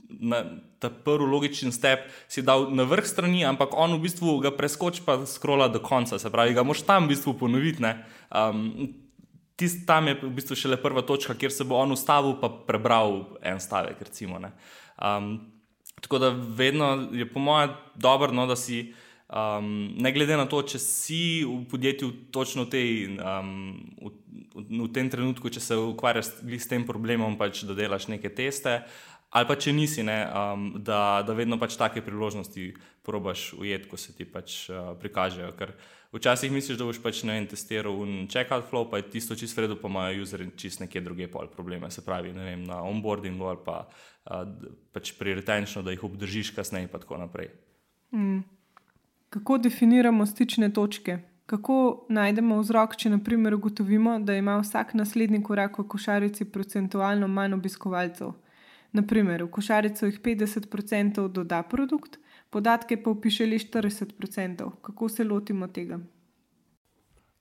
na, 0.08 0.43
ta 0.80 0.89
prvi 0.89 1.26
logičen 1.26 1.72
step 1.72 2.08
si 2.28 2.41
dal 2.45 2.70
na 2.76 2.86
vrh 2.88 3.05
strani, 3.08 3.45
ampak 3.45 3.74
on 3.74 3.97
v 3.97 4.05
bistvu 4.05 4.38
ga 4.43 4.53
preskoči, 4.55 5.03
pa 5.05 5.20
scrolla 5.26 5.68
do 5.68 5.82
konca. 5.84 6.20
Se 6.20 6.32
pravi, 6.32 6.55
ga 6.58 6.64
moš 6.68 6.86
tam 6.88 7.08
v 7.08 7.16
bistvu 7.16 7.38
ponoviti. 7.39 7.84
Um, 8.32 8.93
Tist 9.58 9.88
tam 9.89 10.05
je 10.05 10.14
v 10.22 10.30
bistvu 10.38 10.53
šele 10.53 10.78
prva 10.78 11.01
točka, 11.01 11.34
kjer 11.34 11.49
se 11.49 11.66
bo 11.66 11.80
on 11.82 11.89
ustavil, 11.89 12.36
pa 12.38 12.45
prebral 12.45 13.24
en 13.41 13.58
stavek. 13.58 14.03
Recimo, 14.05 14.38
um, 14.38 15.32
tako 15.97 16.20
da 16.22 16.30
vedno 16.30 17.10
je 17.10 17.26
po 17.26 17.41
mojem 17.41 17.74
dobro, 17.95 18.30
no, 18.30 18.45
da 18.45 18.55
si. 18.55 18.93
Um, 19.28 19.92
ne 20.00 20.12
glede 20.16 20.38
na 20.40 20.46
to, 20.48 20.62
če 20.64 20.80
si 20.80 21.44
v 21.44 21.66
podjetju 21.68 22.32
točno 22.32 22.64
v, 22.64 22.70
tej, 22.72 22.92
um, 23.20 23.76
v, 24.00 24.14
v 24.56 24.88
tem 24.96 25.12
trenutku, 25.12 25.52
če 25.52 25.60
se 25.60 25.76
ukvarjaš 25.76 26.40
s 26.48 26.72
tem 26.72 26.88
problemom, 26.88 27.36
pač, 27.36 27.66
da 27.68 27.76
delaš 27.76 28.08
neke 28.08 28.32
teste, 28.32 28.86
ali 29.36 29.50
pa 29.50 29.58
če 29.60 29.76
nisi, 29.76 30.08
ne, 30.08 30.16
um, 30.32 30.70
da, 30.80 31.20
da 31.28 31.36
vedno 31.36 31.60
pač 31.60 31.76
take 31.76 32.00
priložnosti 32.06 32.72
probaš 33.04 33.52
ujeti, 33.60 33.92
ko 33.92 34.00
se 34.00 34.16
ti 34.16 34.24
pač 34.24 34.72
uh, 34.72 34.96
prikažejo. 34.96 35.52
Ker 35.60 35.76
včasih 36.16 36.56
misliš, 36.56 36.80
da 36.80 36.88
boš 36.88 37.04
pač 37.04 37.26
ne 37.28 37.36
vem, 37.36 37.52
testiral 37.52 38.00
in 38.08 38.32
checkout 38.32 38.72
flow, 38.72 38.88
pa 38.88 39.04
je 39.04 39.12
tisto 39.12 39.36
čisto 39.36 39.60
vredo, 39.60 39.76
pa 39.76 39.92
imajo 39.92 40.24
userji 40.24 40.54
čisto 40.56 40.88
neke 40.88 41.04
druge 41.04 41.28
pol 41.28 41.52
probleme, 41.52 41.92
se 41.92 42.00
pravi 42.06 42.32
vem, 42.32 42.64
na 42.64 42.80
onboardingu 42.88 43.52
ali 43.52 43.60
pa, 43.68 43.82
uh, 44.32 44.48
pač 44.96 45.18
pri 45.20 45.36
retenčnu, 45.44 45.84
da 45.84 45.92
jih 45.92 46.08
obdržiš 46.08 46.56
kasneje 46.56 46.88
in 46.88 46.96
tako 46.96 47.20
naprej. 47.20 47.52
Mm. 48.16 48.46
Kako 49.30 49.58
definiramo 49.58 50.26
stične 50.26 50.74
točke? 50.74 51.18
Kako 51.46 52.06
najdemo 52.10 52.60
vzrok, 52.60 52.96
če 52.96 53.10
naprimer 53.10 53.56
ugotovimo, 53.56 54.20
da 54.20 54.36
ima 54.36 54.58
vsak 54.60 54.94
naslednji 54.94 55.42
korak 55.44 55.80
v 55.80 55.88
košarici 55.88 56.46
procentualno 56.52 57.28
manj 57.28 57.56
obiskovalcev? 57.56 58.34
Naprimer, 58.92 59.44
v 59.44 59.52
košarico 59.52 60.06
jih 60.08 60.20
50% 60.24 61.28
doda 61.28 61.62
produkt, 61.64 62.20
podatke 62.50 62.98
pa 63.04 63.10
upiše 63.10 63.46
le 63.46 63.60
40%. 63.60 64.70
Kako 64.82 65.10
se 65.10 65.24
lotimo 65.24 65.68
tega? 65.68 66.00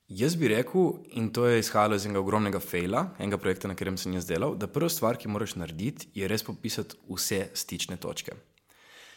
Jaz 0.09 0.37
bi 0.39 0.49
rekel, 0.49 0.91
in 1.19 1.33
to 1.35 1.47
je 1.47 1.59
izhajalo 1.59 1.99
iz 1.99 2.07
enega 2.07 2.21
ogromnega 2.21 2.61
fejla, 2.63 3.09
enega 3.19 3.39
projekta, 3.43 3.67
na 3.67 3.75
katerem 3.75 3.97
sem 3.99 4.15
jaz 4.15 4.27
delal, 4.27 4.55
da 4.55 4.71
prva 4.71 4.91
stvar, 4.91 5.19
ki 5.19 5.29
moraš 5.29 5.57
narediti, 5.59 6.11
je 6.15 6.29
res 6.31 6.47
popisati 6.47 6.99
vse 7.11 7.49
stične 7.55 7.99
točke. 7.99 8.39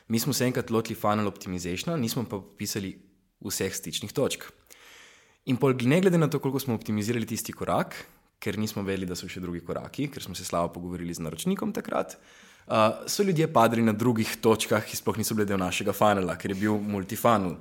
Mi 0.10 0.20
smo 0.20 0.34
se 0.34 0.45
enkrat 0.45 0.72
lotili 0.74 0.97
funnel 0.97 1.28
optimizaciona, 1.30 1.97
nismo 1.97 2.24
pa 2.26 2.39
popisali 2.41 2.95
vseh 3.45 3.76
stičnih 3.76 4.14
točk. 4.14 4.47
In 5.49 5.57
pol, 5.57 5.76
ne 5.86 6.01
glede 6.01 6.18
na 6.18 6.28
to, 6.30 6.39
koliko 6.41 6.60
smo 6.60 6.76
optimizirali 6.76 7.26
tisti 7.30 7.53
korak, 7.53 7.95
ker 8.39 8.57
nismo 8.57 8.84
vedeli, 8.84 9.07
da 9.10 9.18
so 9.18 9.30
še 9.30 9.41
drugi 9.43 9.62
koraki, 9.66 10.07
ker 10.12 10.24
smo 10.24 10.36
se 10.36 10.45
slabo 10.47 10.74
pogovorili 10.74 11.14
z 11.14 11.24
naročnikom 11.26 11.74
takrat, 11.76 12.16
uh, 12.68 13.05
so 13.07 13.24
ljudje 13.24 13.49
padli 13.53 13.86
na 13.86 13.93
drugih 13.93 14.38
točkah, 14.41 14.86
ki 14.86 14.97
sploh 14.97 15.20
niso 15.20 15.38
bile 15.38 15.47
del 15.49 15.62
našega 15.62 15.95
funnela, 15.95 16.38
ker 16.39 16.55
je 16.55 16.60
bil 16.64 16.78
multifunnel. 16.80 17.57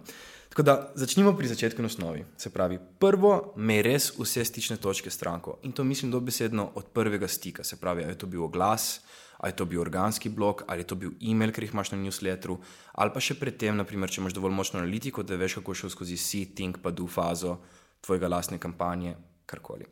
Tako 0.48 0.62
da 0.62 0.92
začnimo 0.94 1.36
pri 1.36 1.48
začetku 1.48 1.82
na 1.82 1.86
osnovi. 1.86 2.24
Se 2.36 2.50
pravi, 2.50 2.78
prvo 2.98 3.52
me 3.56 3.82
res 3.82 4.10
vse 4.18 4.44
stične 4.44 4.76
točke 4.76 5.10
stranko 5.10 5.58
in 5.62 5.72
to 5.72 5.84
mislim 5.84 6.10
dobesedno 6.10 6.70
od 6.74 6.86
prvega 6.94 7.28
stika. 7.28 7.64
Se 7.64 7.76
pravi, 7.76 8.02
ali 8.02 8.12
je 8.12 8.18
to 8.18 8.26
bil 8.26 8.44
oglas, 8.44 9.00
ali 9.38 9.52
je 9.52 9.56
to 9.56 9.64
bil 9.64 9.80
organski 9.80 10.28
blok, 10.28 10.62
ali 10.66 10.80
je 10.80 10.86
to 10.86 10.94
bil 10.94 11.10
e-mail, 11.22 11.52
ki 11.52 11.62
jih 11.62 11.74
imaš 11.74 11.92
na 11.92 11.98
newsletteru, 11.98 12.58
ali 12.92 13.12
pa 13.14 13.20
še 13.20 13.38
predtem, 13.38 13.76
naprimer, 13.76 14.10
če 14.10 14.20
imaš 14.20 14.34
dovolj 14.34 14.56
močno 14.56 14.80
analitiko, 14.80 15.22
da 15.22 15.38
veš, 15.38 15.60
kako 15.60 15.74
šel 15.74 15.92
skozi 15.94 16.18
see-think, 16.18 16.80
pa 16.82 16.90
do 16.90 17.06
fazo 17.06 17.58
tvojega 18.02 18.28
lastne 18.28 18.58
kampanje, 18.58 19.14
karkoli. 19.46 19.86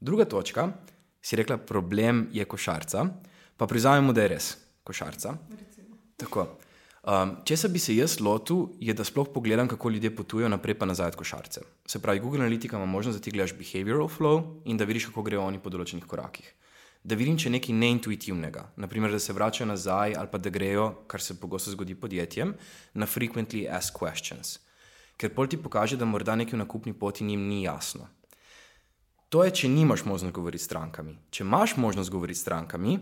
Druga 0.00 0.28
točka, 0.30 0.68
si 1.22 1.36
rekla, 1.36 1.58
problem 1.58 2.28
je 2.32 2.44
košarca, 2.44 3.06
pa 3.56 3.66
priznajmo, 3.66 4.14
da 4.14 4.22
je 4.22 4.34
res 4.36 4.52
košarca. 4.84 5.34
Tako. 6.20 6.46
Um, 7.04 7.36
če 7.44 7.56
se 7.56 7.68
bi 7.68 7.78
se 7.78 7.96
jaz 7.96 8.16
lotil, 8.20 8.70
je 8.80 8.94
da 8.96 9.04
sploh 9.04 9.28
pogledam, 9.28 9.68
kako 9.68 9.90
ljudje 9.90 10.16
potujejo 10.16 10.48
naprej 10.48 10.76
in 10.80 10.88
nazaj 10.88 11.12
od 11.12 11.16
košarce. 11.20 11.60
Se 11.86 12.00
pravi, 12.00 12.20
Google 12.20 12.40
Analytica 12.40 12.76
ima 12.76 12.86
možnost, 12.86 13.18
da 13.18 13.24
ti 13.24 13.30
gledaš 13.30 13.52
behavioral 13.58 14.08
flow 14.08 14.62
in 14.64 14.76
da 14.76 14.84
vidiš, 14.84 15.06
kako 15.12 15.22
grejo 15.22 15.42
oni 15.44 15.60
po 15.60 15.70
določenih 15.70 16.06
korakih 16.06 16.54
da 17.04 17.16
vidim, 17.20 17.36
če 17.36 17.50
je 17.50 17.54
nekaj 17.58 17.76
neintuitivnega, 17.76 18.64
naprimer, 18.80 19.12
da 19.12 19.20
se 19.20 19.34
vračajo 19.36 19.68
nazaj 19.68 20.16
ali 20.16 20.30
pa 20.32 20.40
da 20.40 20.50
grejo, 20.50 20.86
kar 21.06 21.20
se 21.20 21.36
pogosto 21.40 21.72
zgodi 21.74 21.94
podjetjem, 21.94 22.54
na 22.94 23.06
frequently 23.06 23.66
asked 23.68 23.98
questions. 24.00 24.56
Ker 25.20 25.34
pol 25.34 25.46
ti 25.46 25.60
pokaže, 25.60 26.00
da 26.00 26.08
morda 26.08 26.34
nekaj 26.40 26.56
v 26.56 26.62
nakupni 26.64 26.94
poti 26.96 27.24
njim 27.24 27.44
ni 27.48 27.62
jasno. 27.66 28.08
To 29.28 29.44
je, 29.44 29.52
če 29.60 29.68
nimaš 29.68 30.04
možnost 30.08 30.32
govoriti 30.34 30.62
s 30.62 30.68
strankami. 30.70 31.18
Če 31.30 31.44
imaš 31.44 31.76
možnost 31.76 32.10
govoriti 32.10 32.38
s 32.38 32.42
strankami, 32.46 32.96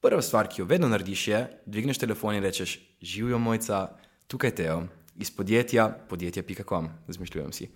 prva 0.00 0.22
stvar, 0.22 0.48
ki 0.48 0.60
jo 0.60 0.66
vedno 0.66 0.88
narediš, 0.88 1.28
je, 1.28 1.40
dvigneš 1.66 1.98
telefon 1.98 2.34
in 2.34 2.42
rečeš: 2.42 2.78
Živijo 3.00 3.38
mojca, 3.38 3.88
tukaj 4.26 4.54
te 4.54 4.64
jo, 4.64 4.86
iz 5.16 5.30
podjetja, 5.30 5.88
podjetja.com, 6.08 6.88
zmišljujem 7.08 7.52
si. 7.52 7.70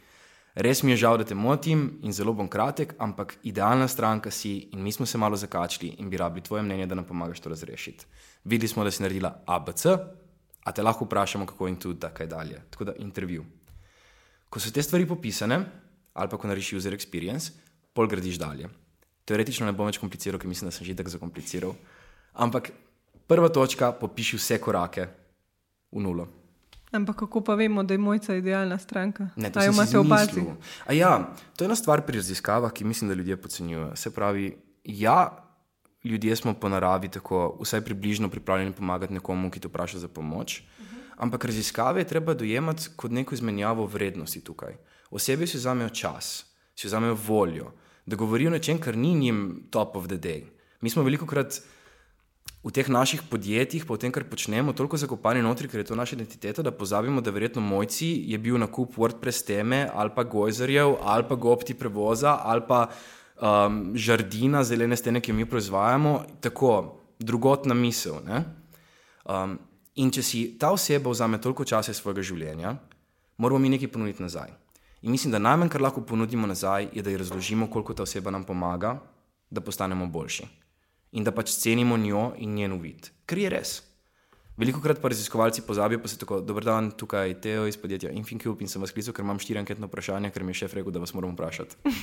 Res 0.55 0.83
mi 0.83 0.91
je 0.91 0.97
žal, 1.05 1.17
da 1.19 1.25
te 1.25 1.35
motim 1.35 2.01
in 2.03 2.13
zelo 2.13 2.33
bom 2.35 2.49
kratek, 2.51 2.97
ampak 2.99 3.37
idealna 3.47 3.87
stranka 3.89 4.31
si 4.35 4.71
in 4.73 4.83
mi 4.83 4.93
smo 4.93 5.07
se 5.07 5.19
malo 5.19 5.37
zakačili 5.37 5.95
in 5.99 6.11
bi 6.11 6.17
rabili 6.17 6.43
tvoje 6.43 6.63
mnenje, 6.63 6.87
da 6.87 6.95
nam 6.95 7.07
pomagaš 7.07 7.41
to 7.41 7.49
razrešiti. 7.49 8.07
Videli 8.45 8.69
smo, 8.69 8.85
da 8.85 8.91
si 8.91 9.03
naredila 9.03 9.43
ABC, 9.47 9.87
a 10.65 10.73
te 10.73 10.83
lahko 10.83 11.05
vprašamo, 11.05 11.47
kako 11.47 11.69
in 11.69 11.77
tudi, 11.77 12.01
da 12.01 12.11
kaj 12.11 12.27
dalje. 12.27 12.63
Tako 12.71 12.85
da 12.85 12.97
intervju. 12.99 13.45
Ko 14.51 14.61
so 14.61 14.71
te 14.71 14.83
stvari 14.83 15.07
popisane, 15.07 15.61
ali 16.13 16.29
pa 16.29 16.37
ko 16.37 16.49
narediš 16.51 16.73
user 16.73 16.95
experience, 16.99 17.53
pol 17.95 18.11
gradiš 18.11 18.39
dalje. 18.39 18.69
Teoretično 19.25 19.67
ne 19.67 19.73
bom 19.73 19.87
več 19.87 20.01
kompliciral, 20.03 20.41
ker 20.41 20.51
mislim, 20.51 20.69
da 20.69 20.75
sem 20.75 20.87
že 20.87 20.97
tako 20.99 21.15
zakompliciral. 21.15 21.75
Ampak 22.33 22.71
prva 23.27 23.49
točka, 23.49 23.93
popiši 23.93 24.37
vse 24.37 24.59
korake 24.61 25.07
v 25.93 26.01
nulo. 26.01 26.29
Ampak 26.93 27.17
kako 27.17 27.41
pa 27.41 27.55
vemo, 27.55 27.83
da 27.83 27.95
je 27.95 27.99
mojca 27.99 28.35
idealna 28.35 28.79
stranka? 28.79 29.29
Ne, 29.37 29.53
to 29.53 29.61
je 29.63 29.69
imate 29.69 29.99
opazi. 29.99 30.43
Ja, 30.91 31.31
to 31.57 31.65
je 31.65 31.67
ena 31.67 31.77
stvar 31.79 32.03
pri 32.07 32.19
raziskavah, 32.19 32.73
ki 32.73 32.85
mislim, 32.85 33.09
da 33.09 33.15
ljudje 33.15 33.37
podcenjujejo. 33.37 33.97
Se 33.97 34.11
pravi, 34.15 34.57
ja, 34.85 35.47
ljudje 36.05 36.37
smo 36.37 36.55
po 36.55 36.69
naravi 36.69 37.09
tako 37.09 37.59
vsaj 37.61 37.81
približno 37.81 38.29
pripravljeni 38.29 38.73
pomagati 38.73 39.15
nekomu, 39.15 39.51
ki 39.51 39.61
te 39.61 39.69
vpraša 39.69 39.99
za 39.99 40.09
pomoč. 40.09 40.61
Uh 40.61 40.87
-huh. 40.87 41.01
Ampak 41.17 41.45
raziskave 41.45 42.01
je 42.01 42.09
treba 42.09 42.35
dojemati 42.35 42.89
kot 42.97 43.11
neko 43.11 43.35
izmenjavo 43.35 43.87
vrednosti 43.87 44.41
tukaj. 44.45 44.77
Osebi 45.11 45.47
si 45.47 45.57
vzamejo 45.57 45.89
čas, 45.89 46.47
si 46.77 46.87
vzamejo 46.87 47.15
voljo, 47.15 47.73
da 48.07 48.17
govorijo 48.17 48.51
o 48.51 48.53
nečem, 48.53 48.79
kar 48.81 48.97
ni 48.97 49.15
njim 49.15 49.67
top 49.71 49.97
of 49.97 50.07
the 50.07 50.17
day. 50.17 50.45
Mi 50.81 50.91
smo 50.91 51.03
veliko 51.03 51.27
krat 51.27 51.61
v 52.61 52.69
teh 52.69 52.89
naših 52.93 53.25
podjetjih, 53.25 53.89
pa 53.89 53.97
v 53.97 54.05
tem, 54.05 54.13
kar 54.13 54.27
počnemo, 54.29 54.77
toliko 54.77 55.01
zakopani 55.01 55.41
notri, 55.41 55.65
ker 55.69 55.81
je 55.81 55.89
to 55.89 55.97
naša 55.97 56.19
identiteta, 56.19 56.61
da 56.61 56.73
pozabimo, 56.73 57.25
da 57.25 57.33
verjetno 57.33 57.65
mojci 57.65 58.29
je 58.29 58.37
bil 58.37 58.61
nakup 58.61 59.01
WordPress 59.01 59.47
teme 59.49 59.89
ali 59.89 60.13
pa 60.13 60.25
Gojzerjev 60.25 61.01
ali 61.01 61.25
pa 61.25 61.41
Gopti 61.41 61.75
prevoza 61.75 62.37
ali 62.45 62.61
pa 62.69 62.91
um, 63.41 63.97
žardina, 63.97 64.65
zelene 64.65 64.97
stene, 64.97 65.25
ki 65.25 65.33
jo 65.33 65.41
mi 65.41 65.49
proizvajamo, 65.49 66.41
tako 66.41 67.01
drugotna 67.19 67.75
misel. 67.75 68.21
Um, 69.25 69.57
in 69.97 70.13
če 70.13 70.23
si 70.23 70.45
ta 70.61 70.73
oseba 70.77 71.11
vzame 71.11 71.41
toliko 71.41 71.65
časa 71.65 71.97
iz 71.97 72.01
svojega 72.01 72.21
življenja, 72.21 72.77
moramo 73.41 73.59
mi 73.59 73.73
nekaj 73.73 73.89
ponuditi 73.89 74.23
nazaj. 74.23 74.53
In 75.01 75.17
mislim, 75.17 75.33
da 75.33 75.41
najmanj, 75.41 75.73
kar 75.73 75.81
lahko 75.81 76.05
ponudimo 76.05 76.45
nazaj, 76.45 76.93
je, 76.93 77.01
da 77.01 77.09
ji 77.09 77.25
razložimo, 77.25 77.73
koliko 77.73 77.97
ta 77.97 78.05
oseba 78.05 78.29
nam 78.29 78.45
pomaga, 78.45 78.99
da 79.49 79.65
postanemo 79.65 80.05
boljši 80.07 80.60
in 81.13 81.25
da 81.27 81.33
pač 81.35 81.55
cenimo 81.59 81.97
njo 81.99 82.33
in 82.39 82.55
njen 82.55 82.73
uvid. 82.73 83.11
Ker 83.27 83.39
je 83.39 83.51
res. 83.53 83.77
Veliko 84.61 84.83
krat 84.85 85.01
pa 85.01 85.09
raziskovalci 85.09 85.63
pozabijo, 85.67 86.03
pa 86.03 86.09
se 86.09 86.19
tako, 86.21 86.41
dober 86.45 86.65
dan, 86.65 86.91
tukaj 86.93 87.39
Teo 87.41 87.65
iz 87.67 87.79
podjetja 87.81 88.11
Infincube 88.13 88.61
in 88.61 88.69
sem 88.69 88.83
vas 88.83 88.93
klical, 88.93 89.15
ker 89.17 89.25
imam 89.25 89.41
štiri 89.41 89.63
anketne 89.63 89.89
vprašanja, 89.89 90.31
ker 90.35 90.45
mi 90.45 90.53
je 90.53 90.61
šef 90.65 90.75
rekel, 90.77 90.93
da 90.93 91.01
vas 91.01 91.15
moram 91.17 91.37
vprašati. 91.37 91.81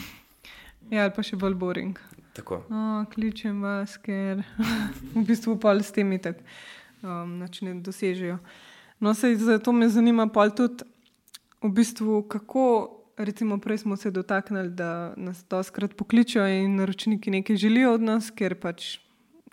Ja, 0.87 1.01
ali 1.03 1.11
pa 1.11 1.23
še 1.25 1.35
bolj 1.35 1.57
boring. 1.59 1.97
Tako. 2.37 2.61
O, 2.71 2.81
kličem 3.11 3.57
vas, 3.59 3.97
ker 3.99 4.39
v 5.17 5.23
bistvu 5.27 5.57
pol 5.59 5.81
s 5.83 5.91
temi 5.91 6.15
tako 6.23 6.45
um, 7.03 7.41
ne 7.43 7.73
dosežejo. 7.83 8.37
No, 9.03 9.13
se 9.13 9.35
zato 9.35 9.73
me 9.75 9.89
zanima 9.89 10.29
pol 10.31 10.53
tudi, 10.55 10.85
v 11.61 11.71
bistvu, 11.73 12.21
kako 12.29 12.96
recimo 13.17 13.57
prej 13.57 13.77
smo 13.77 13.95
se 13.97 14.11
dotaknili, 14.11 14.69
da 14.69 15.13
nas 15.17 15.45
doskrat 15.49 15.95
pokličejo 15.95 16.47
in 16.47 16.75
naročniki 16.75 17.31
nekaj 17.31 17.55
želijo 17.55 17.93
od 17.93 18.01
nas, 18.01 18.31
ker 18.31 18.55
pač 18.55 18.97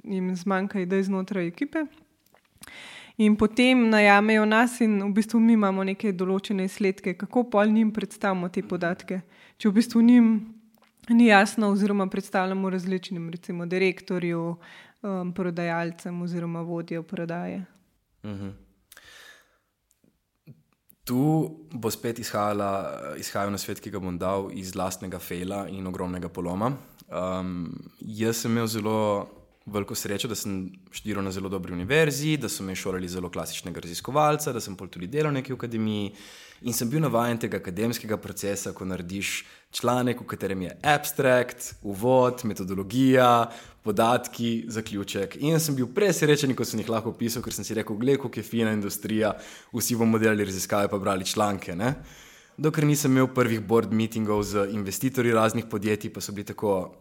jim 0.05 0.37
zmanjka 0.37 0.81
idej 0.81 1.03
znotraj 1.03 1.47
ekipe. 1.47 1.87
In 3.17 3.37
potem 3.37 3.89
najamejo 3.91 4.45
nas, 4.45 4.81
in 4.81 4.99
v 5.03 5.13
bistvu 5.15 5.41
mi 5.41 5.55
imamo 5.55 5.85
neke 5.85 6.13
določene 6.13 6.67
izsledke, 6.67 7.15
kako 7.15 7.45
pol 7.51 7.71
njim 7.71 7.93
predstavimo 7.95 8.49
te 8.51 8.63
podatke. 8.63 9.21
Če 9.57 9.71
v 9.71 9.75
bistvu 9.79 10.03
njim 10.03 10.33
ni 11.09 11.29
jasno, 11.29 11.71
oziroma 11.71 12.09
predstavljamo 12.11 12.71
različnim, 12.71 13.31
recimo 13.31 13.67
direktorju, 13.71 14.43
um, 15.03 15.33
prodajalcem 15.33 16.23
oziroma 16.23 16.65
vodjem 16.67 17.05
prodaje. 17.05 17.65
Mhm. 18.25 18.64
Tu 21.05 21.21
bo 21.73 21.91
spet 21.93 22.19
izhajala, 22.19 23.15
izhajal 23.21 23.53
na 23.53 23.61
svet, 23.61 23.81
ki 23.81 23.93
ga 23.93 24.01
bom 24.01 24.17
dal 24.19 24.49
iz 24.57 24.73
lastnega 24.79 25.21
fela 25.21 25.67
in 25.69 25.87
ogromnega 25.87 26.31
poloma. 26.33 26.73
Um, 27.13 27.75
jaz 28.01 28.41
sem 28.41 28.55
imel 28.55 28.71
zelo 28.73 28.99
veliko 29.67 29.95
srečo, 29.95 30.29
da 30.29 30.37
sem 30.37 30.73
študiral 30.93 31.25
na 31.25 31.31
zelo 31.33 31.49
dobri 31.49 31.73
univerzi, 31.73 32.37
da 32.37 32.49
so 32.49 32.63
me 32.63 32.75
šolali 32.77 33.09
zelo 33.09 33.31
klasičnega 33.33 33.81
raziskovalca, 33.81 34.53
da 34.53 34.61
sem 34.61 34.77
pol 34.77 34.91
tudi 34.93 35.09
delal 35.09 35.33
v 35.33 35.41
neki 35.41 35.55
akademiji 35.57 36.11
in 36.69 36.73
sem 36.73 36.89
bil 36.89 37.01
navaden 37.01 37.39
tega 37.41 37.59
akademskega 37.61 38.17
procesa, 38.21 38.73
ko 38.73 38.85
narediš 38.89 39.45
članek, 39.75 40.21
v 40.21 40.27
katerem 40.29 40.63
je 40.63 40.77
abstrakt, 40.83 41.75
uvod, 41.83 42.45
metodologija, 42.45 43.51
podatki, 43.85 44.65
zaključek. 44.69 45.37
In 45.41 45.61
sem 45.61 45.77
bil 45.77 45.89
presrečen, 45.93 46.55
ko 46.57 46.65
sem 46.65 46.81
jih 46.81 46.93
lahko 46.93 47.13
pisal, 47.17 47.43
ker 47.45 47.53
sem 47.53 47.65
si 47.65 47.77
rekel, 47.77 47.97
gledaj, 48.01 48.23
kako 48.23 48.41
je 48.41 48.47
fina 48.49 48.73
industrija, 48.73 49.35
vsi 49.73 49.97
bomo 50.01 50.21
delali 50.21 50.45
raziskave, 50.45 50.89
pa 50.89 51.01
brali 51.01 51.27
članke. 51.29 51.77
Ne? 51.77 51.95
Dokler 52.57 52.87
nisem 52.87 53.13
imel 53.13 53.33
prvih 53.35 53.61
board 53.61 53.93
meetingov 53.93 54.45
z 54.47 54.69
investitorji 54.73 55.35
raznih 55.35 55.67
podjetij, 55.71 56.13
pa 56.15 56.21
so 56.21 56.33
bili 56.33 56.47
tako, 56.53 56.95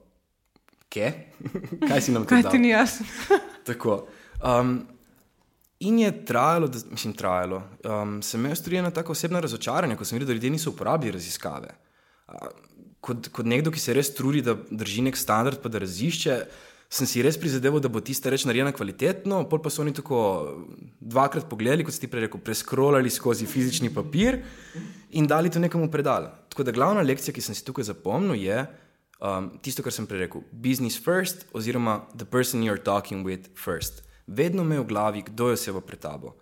Kje? 0.94 1.12
Kaj 1.90 2.02
si 2.06 2.14
nam 2.14 2.26
Kaj 2.30 2.44
ti 2.52 2.60
ni 2.62 2.70
jasno? 2.70 3.06
Tako. 3.70 4.04
Um, 4.44 4.84
in 5.80 6.00
je 6.00 6.12
trajalo, 6.26 6.68
da, 6.68 6.80
mislim, 6.92 7.14
trajalo. 7.18 7.64
Um, 7.84 8.20
sem 8.22 8.44
imel 8.44 8.56
stvari 8.56 8.82
na 8.82 8.92
tako 8.92 9.12
osebno 9.12 9.42
razočaranje, 9.42 9.96
ko 9.96 10.06
sem 10.06 10.20
videl, 10.20 10.28
da 10.28 10.38
ljudje 10.38 10.50
niso 10.50 10.70
uporabljali 10.70 11.16
raziskave. 11.18 11.74
Uh, 12.28 12.48
kot, 13.02 13.32
kot 13.34 13.50
nekdo, 13.50 13.72
ki 13.72 13.82
se 13.82 13.96
res 13.96 14.14
trudi, 14.16 14.44
da 14.46 14.56
drži 14.56 15.04
nek 15.08 15.18
standard, 15.20 15.60
pa 15.64 15.72
da 15.72 15.82
razišče, 15.84 16.38
sem 16.94 17.10
si 17.10 17.24
res 17.26 17.40
prizadeval, 17.42 17.82
da 17.82 17.90
bo 17.90 18.04
tista 18.06 18.30
reč 18.30 18.46
narejena 18.46 18.72
kvalitetno, 18.76 19.42
pol 19.50 19.64
pa 19.64 19.72
so 19.74 19.82
oni 19.82 19.96
tako 19.98 20.20
dvakrat 21.02 21.50
pogledali, 21.50 21.86
kot 21.88 21.96
si 21.96 22.04
ti 22.04 22.12
prej 22.12 22.28
rekel, 22.28 22.44
preskrolali 22.46 23.10
skozi 23.12 23.50
fizični 23.50 23.90
papir 23.94 24.44
in 25.18 25.28
dali 25.28 25.50
to 25.50 25.62
nekomu 25.64 25.90
predal. 25.92 26.30
Tako 26.54 26.68
da 26.68 26.76
glavna 26.76 27.02
lekcija, 27.02 27.34
ki 27.34 27.42
sem 27.42 27.58
si 27.58 27.66
tukaj 27.66 27.90
zapomnil, 27.90 28.38
je, 28.38 28.62
um, 29.24 29.50
tisto, 29.62 29.84
kar 29.84 29.96
sem 29.96 30.08
prej 30.08 30.28
rekel, 30.28 30.44
business 30.52 31.00
first, 31.00 31.48
oziroma 31.56 32.04
the 32.16 32.26
person 32.26 32.64
you're 32.64 32.82
talking 32.82 33.26
with 33.26 33.50
first. 33.56 34.04
Vedno 34.28 34.64
me 34.64 34.80
v 34.80 34.88
glavi, 34.88 35.24
kdo 35.24 35.50
je 35.52 35.60
oseba 35.60 35.82
pred 35.82 36.00
tabo. 36.00 36.36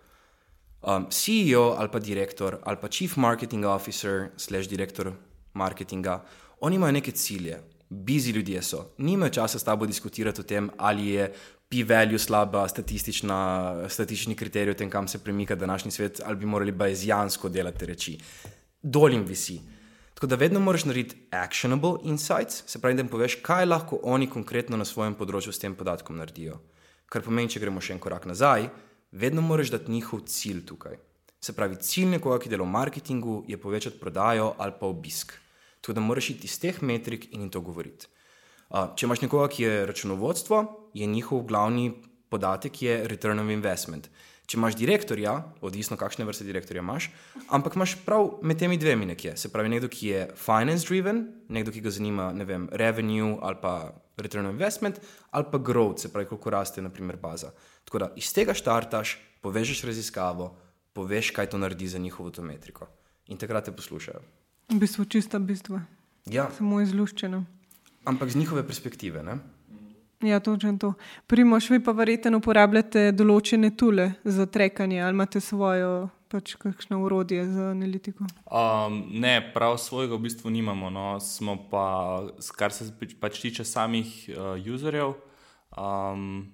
Um, 0.82 1.06
CEO 1.14 1.76
ali 1.78 1.90
pa 1.94 2.00
direktor 2.02 2.58
ali 2.66 2.78
pa 2.82 2.90
chief 2.90 3.18
marketing 3.18 3.66
officer, 3.66 4.32
slash 4.38 4.68
direktor 4.68 5.14
marketinga, 5.54 6.24
oni 6.62 6.76
imajo 6.76 6.92
neke 6.92 7.12
cilje, 7.12 7.62
busy 7.90 8.32
ljudje 8.32 8.62
so, 8.62 8.86
nimajo 8.98 9.30
časa 9.30 9.60
s 9.60 9.64
tabo 9.64 9.86
diskutirati 9.86 10.42
o 10.42 10.44
tem, 10.44 10.70
ali 10.78 11.08
je 11.08 11.34
p-value 11.70 12.20
slaba, 12.20 12.68
statistični 12.68 14.36
kriterij 14.36 14.72
o 14.72 14.78
tem, 14.78 14.90
kam 14.90 15.08
se 15.08 15.24
premika 15.24 15.56
današnji 15.56 15.92
svet, 15.92 16.22
ali 16.26 16.36
bi 16.36 16.46
morali 16.46 16.72
bajezijansko 16.72 17.50
delati 17.50 17.86
reči. 17.86 18.18
Dolim 18.82 19.24
visi. 19.24 19.62
Tako 20.22 20.30
da 20.30 20.36
vedno 20.36 20.60
moraš 20.60 20.84
narediti 20.86 21.16
actionable 21.32 21.96
insights, 22.04 22.64
se 22.70 22.80
pravi, 22.82 22.94
da 22.96 23.02
jim 23.02 23.08
poveš, 23.10 23.40
kaj 23.42 23.66
lahko 23.66 23.98
oni 24.04 24.28
konkretno 24.30 24.78
na 24.78 24.86
svojem 24.86 25.16
področju 25.18 25.50
s 25.50 25.58
tem 25.58 25.74
podatkom 25.74 26.20
naredijo. 26.22 26.60
Kar 27.10 27.24
pomeni, 27.26 27.50
če 27.50 27.58
gremo 27.64 27.82
še 27.82 27.96
en 27.96 28.02
korak 28.04 28.28
nazaj, 28.30 28.68
vedno 29.18 29.42
moraš 29.42 29.72
dati 29.74 29.90
njihov 29.90 30.22
cilj 30.30 30.60
tukaj. 30.70 31.00
Se 31.42 31.56
pravi, 31.58 31.80
cilj 31.82 32.12
nekoga, 32.12 32.38
ki 32.38 32.52
dela 32.54 32.68
v 32.68 32.70
marketingu, 32.70 33.40
je 33.50 33.58
povečati 33.58 33.98
prodajo 33.98 34.52
ali 34.62 34.78
pa 34.78 34.92
obisk. 34.94 35.34
Tako 35.82 35.98
da 35.98 36.06
moraš 36.06 36.30
iti 36.36 36.46
iz 36.46 36.60
teh 36.62 36.84
metrik 36.86 37.26
in 37.34 37.48
jim 37.48 37.50
to 37.50 37.66
govoriti. 37.66 38.06
Če 38.70 39.10
imaš 39.10 39.26
nekoga, 39.26 39.50
ki 39.50 39.66
je 39.66 39.86
računovodstvo, 39.90 40.62
je 41.02 41.10
njihov 41.10 41.48
glavni 41.50 41.96
podatek 42.30 42.78
return 43.10 43.42
of 43.42 43.50
investment. 43.50 44.14
Če 44.52 44.58
imaš 44.60 44.76
direktorja, 44.76 45.32
odvisno 45.64 45.96
kakšne 45.96 46.26
vrste 46.28 46.44
direktorja 46.44 46.82
imaš, 46.84 47.06
ampak 47.56 47.78
imaš 47.78 47.94
prav 48.04 48.42
med 48.44 48.58
temi 48.60 48.76
dvemi 48.76 49.06
nekje. 49.08 49.38
Se 49.40 49.48
pravi, 49.48 49.70
nekdo, 49.72 49.88
ki 49.88 50.10
je 50.10 50.26
finance 50.36 50.84
driven, 50.90 51.22
nekdo, 51.48 51.72
ki 51.72 51.80
ga 51.86 51.94
zanima 51.96 52.26
vem, 52.36 52.66
revenue 52.76 53.38
ali 53.40 53.56
pa 53.62 53.94
return 54.20 54.50
on 54.50 54.52
investment, 54.52 55.00
ali 55.32 55.48
pa 55.54 55.56
growth, 55.56 56.04
se 56.04 56.12
pravi, 56.12 56.28
koliko 56.28 56.52
raste, 56.52 56.84
naprimer, 56.84 57.16
baza. 57.16 57.54
Tako 57.88 58.04
da 58.04 58.10
iz 58.20 58.34
tega 58.36 58.52
štartaš, 58.52 59.16
povežeš 59.40 59.86
raziskavo, 59.88 60.50
poveš, 60.92 61.32
kaj 61.32 61.54
to 61.56 61.62
naredi 61.62 61.88
za 61.88 62.04
njihovo 62.04 62.28
to 62.36 62.44
metriko. 62.44 62.90
In 63.32 63.40
takrat 63.40 63.72
te 63.72 63.72
poslušajo. 63.72 64.20
V 64.68 64.82
bistvu 64.84 65.08
čista 65.08 65.40
bistva. 65.40 65.80
Ja. 66.28 66.50
Samo 66.60 66.84
izluščeno. 66.84 67.46
Ampak 68.04 68.36
z 68.36 68.44
njihove 68.44 68.68
perspektive. 68.68 69.24
Ne? 69.24 69.40
Ja, 70.22 70.40
točno 70.40 70.78
to. 70.78 70.94
Primoš, 71.28 71.70
vi 71.70 71.80
pa 71.84 71.92
verjetno 71.92 72.38
uporabljate 72.38 73.10
določene 73.12 73.72
tule 73.78 74.12
za 74.24 74.46
trekanje 74.46 75.02
ali 75.02 75.18
imate 75.18 75.42
svojo, 75.42 76.10
pač 76.30 76.54
kakšno 76.62 77.02
urodje 77.06 77.46
za 77.50 77.72
analitiko? 77.72 78.28
Um, 78.46 79.02
ne, 79.12 79.40
prav 79.54 79.80
svojega 79.82 80.16
v 80.16 80.28
bistvu 80.28 80.54
nimamo. 80.54 80.90
No. 80.94 81.20
Smo 81.20 81.58
pa, 81.72 81.86
kar 82.58 82.76
se 82.76 82.92
pač 83.20 83.42
tiče 83.42 83.66
samih 83.66 84.14
uh, 84.30 84.74
userjev. 84.74 85.16
Um, 85.78 86.52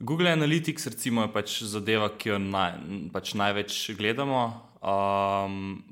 Google 0.00 0.32
Analytics 0.32 0.86
recimo, 0.88 1.26
je 1.26 1.32
pač 1.32 1.62
zadeva, 1.68 2.08
ki 2.08 2.34
jo 2.34 2.38
naj, 2.40 2.76
pač 3.12 3.34
največ 3.36 3.78
gledamo. 3.98 4.44
Um, 4.80 5.82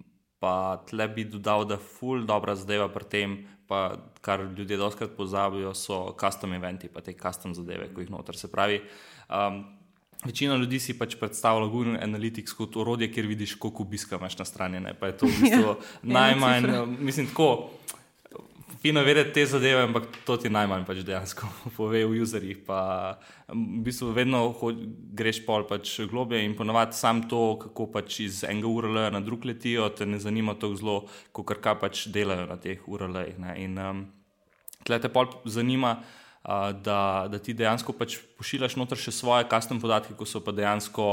pa 0.40 0.80
tle 0.88 1.08
bi 1.12 1.26
dodal, 1.28 1.66
da 1.68 1.76
je 1.76 1.84
ful 1.96 2.24
dobra 2.28 2.54
zadeva 2.56 2.88
pri 2.88 3.04
tem, 3.04 3.38
pa 3.68 3.96
kar 4.20 4.40
ljudje 4.56 4.76
doskrat 4.76 5.10
pozabijo, 5.16 5.74
so 5.74 6.16
custom 6.20 6.54
eventi, 6.56 6.88
pa 6.88 7.00
te 7.00 7.12
custom 7.12 7.54
zadeve, 7.54 7.90
ko 7.94 8.00
jih 8.00 8.10
noter. 8.10 8.36
Se 8.36 8.50
pravi, 8.50 8.80
um, 9.28 9.64
večina 10.24 10.56
ljudi 10.56 10.80
si 10.80 10.96
pač 10.98 11.18
predstavlja 11.20 11.68
Google 11.68 11.98
Analytics 12.02 12.56
kot 12.56 12.76
orodje, 12.76 13.10
kjer 13.12 13.26
vidiš, 13.26 13.54
koliko 13.54 13.82
obiska 13.82 14.16
imaš 14.16 14.38
na 14.38 14.44
strani. 14.44 14.80
Ne? 14.80 14.94
Pa 14.94 15.12
je 15.12 15.18
to 15.20 15.26
v 15.26 15.36
bistvu 15.42 15.68
ja, 15.68 15.76
najmanj, 16.02 16.72
mislim, 16.98 17.28
tako 17.28 17.70
fino 18.82 19.02
vedeti 19.02 19.32
te 19.32 19.46
zadeve, 19.46 19.82
ampak 19.82 20.06
to 20.26 20.36
ti 20.38 20.50
najmanj 20.50 20.84
pač 20.86 21.00
dejansko 21.06 21.48
pove 21.76 22.04
v 22.06 22.20
userjih. 22.22 22.60
Pa 22.66 23.18
v 23.50 23.82
bistvu 23.86 24.12
vedno 24.16 24.42
greš 25.18 25.42
pol 25.46 25.66
pač 25.68 25.96
globje 26.10 26.44
in 26.44 26.54
ponovadi 26.58 26.98
sam 26.98 27.24
to, 27.28 27.58
kako 27.62 27.88
pač 27.98 28.20
iz 28.26 28.44
enega 28.46 28.70
URL 28.70 29.00
na 29.14 29.22
drug 29.24 29.48
letijo, 29.48 29.90
te 29.90 30.06
ne 30.06 30.20
zanima 30.22 30.54
to 30.54 30.74
zelo, 30.78 31.02
kot 31.32 31.58
kar 31.58 31.80
pač 31.80 32.06
delajo 32.14 32.46
na 32.46 32.58
teh 32.60 32.86
URL-jih. 32.86 33.42
In 33.58 33.76
um, 33.82 34.06
tle 34.86 35.02
te 35.02 35.12
pol 35.12 35.30
zanima. 35.44 35.98
Uh, 35.98 36.70
da, 36.72 37.26
da 37.28 37.36
ti 37.42 37.52
dejansko 37.52 37.92
pač 37.98 38.14
pošiljaš 38.38 38.78
noter 38.78 38.96
še 38.96 39.12
svoje 39.12 39.44
custom 39.50 39.82
podatke, 39.82 40.14
ki 40.16 40.24
so 40.24 40.40
pa 40.40 40.54
dejansko 40.54 41.04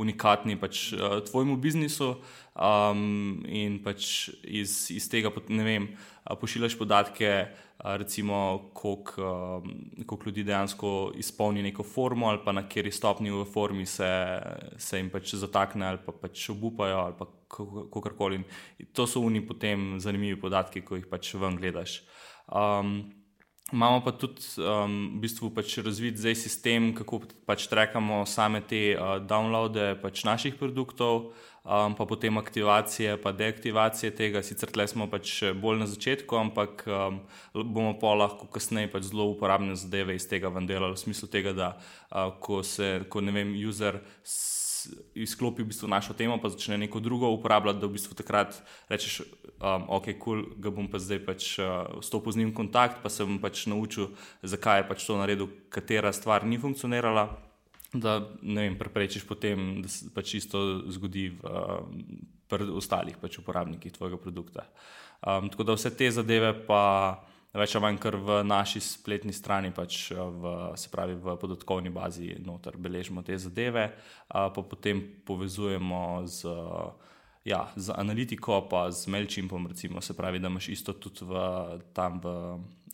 unikatni 0.00 0.54
pač, 0.56 0.86
uh, 0.94 1.18
tvojemu 1.26 1.58
biznisu, 1.60 2.14
um, 2.54 3.42
in 3.44 3.80
pač 3.84 4.30
iz, 4.46 4.86
iz 4.94 5.10
tega, 5.10 5.34
ne 5.52 5.66
vem, 5.66 5.90
uh, 5.90 6.19
pošiljaš 6.36 6.78
podatke, 6.78 7.46
recimo, 7.78 8.70
koliko, 8.74 9.62
koliko 10.06 10.26
ljudi 10.26 10.44
dejansko 10.44 11.12
izpolni 11.16 11.62
neko 11.62 11.82
formo, 11.82 12.28
ali 12.28 12.38
pa 12.44 12.52
na 12.52 12.62
kateri 12.62 12.92
stopni 12.92 13.30
v 13.30 13.44
formi 13.44 13.86
se, 13.86 14.10
se 14.76 14.98
jim 14.98 15.10
pač 15.10 15.34
zatakne, 15.34 15.86
ali 15.86 16.02
pa 16.06 16.12
pač 16.12 16.48
obupajo, 16.50 16.98
ali 16.98 17.14
pa 17.18 17.26
kako 17.48 18.12
koli. 18.18 18.42
To 18.92 19.06
so 19.06 19.22
oni 19.26 19.46
potem 19.46 20.00
zanimivi 20.00 20.40
podatki, 20.40 20.84
ko 20.84 21.00
jih 21.00 21.08
pač 21.10 21.34
ven 21.34 21.56
gledaš. 21.56 22.02
Um, 22.46 23.20
Imamo 23.72 24.00
pa 24.02 24.10
tudi 24.10 24.42
um, 24.58 25.14
v 25.14 25.20
bistvu 25.22 25.52
pač 25.54 25.76
razvit 25.78 26.18
zdaj 26.18 26.34
sistem, 26.34 26.90
kako 26.90 27.20
pač 27.46 27.68
trekamo 27.70 28.24
same 28.26 28.64
te 28.66 28.96
uh, 28.96 29.20
downloade 29.22 29.94
pač 30.02 30.24
naših 30.26 30.56
produktov, 30.58 31.30
um, 31.64 31.94
pa 31.94 32.06
potem 32.06 32.38
aktivacije, 32.38 33.16
pa 33.22 33.32
deaktivacije 33.32 34.14
tega. 34.16 34.42
Sicer 34.42 34.70
tle 34.70 34.86
smo 34.88 35.08
pač 35.10 35.40
bolj 35.54 35.82
na 35.82 35.88
začetku, 35.90 36.36
ampak 36.36 36.84
um, 36.86 37.20
bomo 37.54 37.96
pa 38.00 38.14
lahko 38.14 38.48
kasneje 38.50 38.92
pač 38.92 39.10
zelo 39.10 39.30
uporabne 39.32 39.76
zadeve 39.76 40.16
iz 40.16 40.28
tega 40.30 40.52
ven 40.52 40.66
delali, 40.70 40.96
v 40.96 41.04
smislu 41.04 41.28
tega, 41.28 41.52
da 41.56 41.68
uh, 41.76 42.32
ko 42.40 42.62
se, 42.62 43.00
ko 43.08 43.24
ne 43.24 43.34
vem, 43.34 43.54
user 43.56 44.00
izklopi 45.14 45.62
v 45.62 45.70
bistvu 45.72 45.88
našo 45.88 46.14
temo, 46.16 46.38
pa 46.40 46.48
začne 46.48 46.78
neko 46.78 47.00
drugo 47.00 47.28
uporabljati, 47.34 47.80
da 47.80 47.86
v 47.88 47.96
bistvu 47.96 48.16
takrat 48.16 48.56
rečeš, 48.88 49.20
um, 49.60 49.84
ok, 49.88 50.12
kul, 50.16 50.20
cool, 50.20 50.40
ga 50.56 50.72
bom 50.72 50.88
pa 50.88 51.00
zdaj 51.02 51.20
pač 51.26 51.58
uh, 51.60 52.00
stopil 52.04 52.32
z 52.32 52.40
njim 52.40 52.54
v 52.54 52.58
kontakt, 52.64 53.02
pa 53.02 53.12
se 53.12 53.26
bom 53.26 53.40
pač 53.42 53.66
naučil, 53.68 54.14
zakaj 54.42 54.80
je 54.80 54.88
pač 54.88 55.04
to 55.04 55.18
naredil, 55.20 55.52
katera 55.68 56.12
stvar 56.16 56.46
ni 56.46 56.56
funkcionirala. 56.60 57.49
Da 57.92 58.20
ne 58.42 58.68
vem, 58.68 58.78
preprečiš 58.78 59.24
potem, 59.26 59.80
da 59.82 59.88
se 59.90 60.06
pač 60.14 60.36
isto 60.38 60.60
zgodi 60.94 61.28
v, 61.34 61.54
pri 62.50 62.70
ostalih 62.78 63.18
pač 63.18 63.40
uporabnikih 63.42 63.92
tvojega 63.96 64.18
produkta. 64.20 64.66
Um, 65.20 65.50
tako 65.50 65.66
da 65.66 65.74
vse 65.74 65.90
te 65.96 66.06
zadeve 66.14 66.52
pa 66.66 66.84
več 67.50 67.74
ali 67.74 67.82
manj 67.82 67.98
kar 68.02 68.16
v 68.16 68.40
naši 68.46 68.80
spletni 68.84 69.34
strani, 69.34 69.72
pač 69.74 70.12
v, 70.14 70.54
se 70.78 70.90
pravi 70.92 71.16
v 71.18 71.34
podatkovni 71.40 71.90
bazi, 71.90 72.34
noter 72.46 72.78
beležimo 72.78 73.24
te 73.26 73.38
zadeve, 73.38 73.90
pa 74.30 74.50
potem 74.62 75.02
povezujemo 75.26 76.26
z. 76.26 76.58
Ja, 77.40 77.70
z 77.72 77.88
analitiko, 77.96 78.58
pa 78.68 78.90
z 78.92 79.08
MailChimpom, 79.08 79.64
recimo, 79.72 80.02
se 80.04 80.12
pravi, 80.12 80.38
da 80.38 80.50
imaš 80.52 80.66
isto 80.68 80.92
tudi 80.92 81.24
v, 81.24 81.40
tam 81.96 82.20
v 82.20 82.34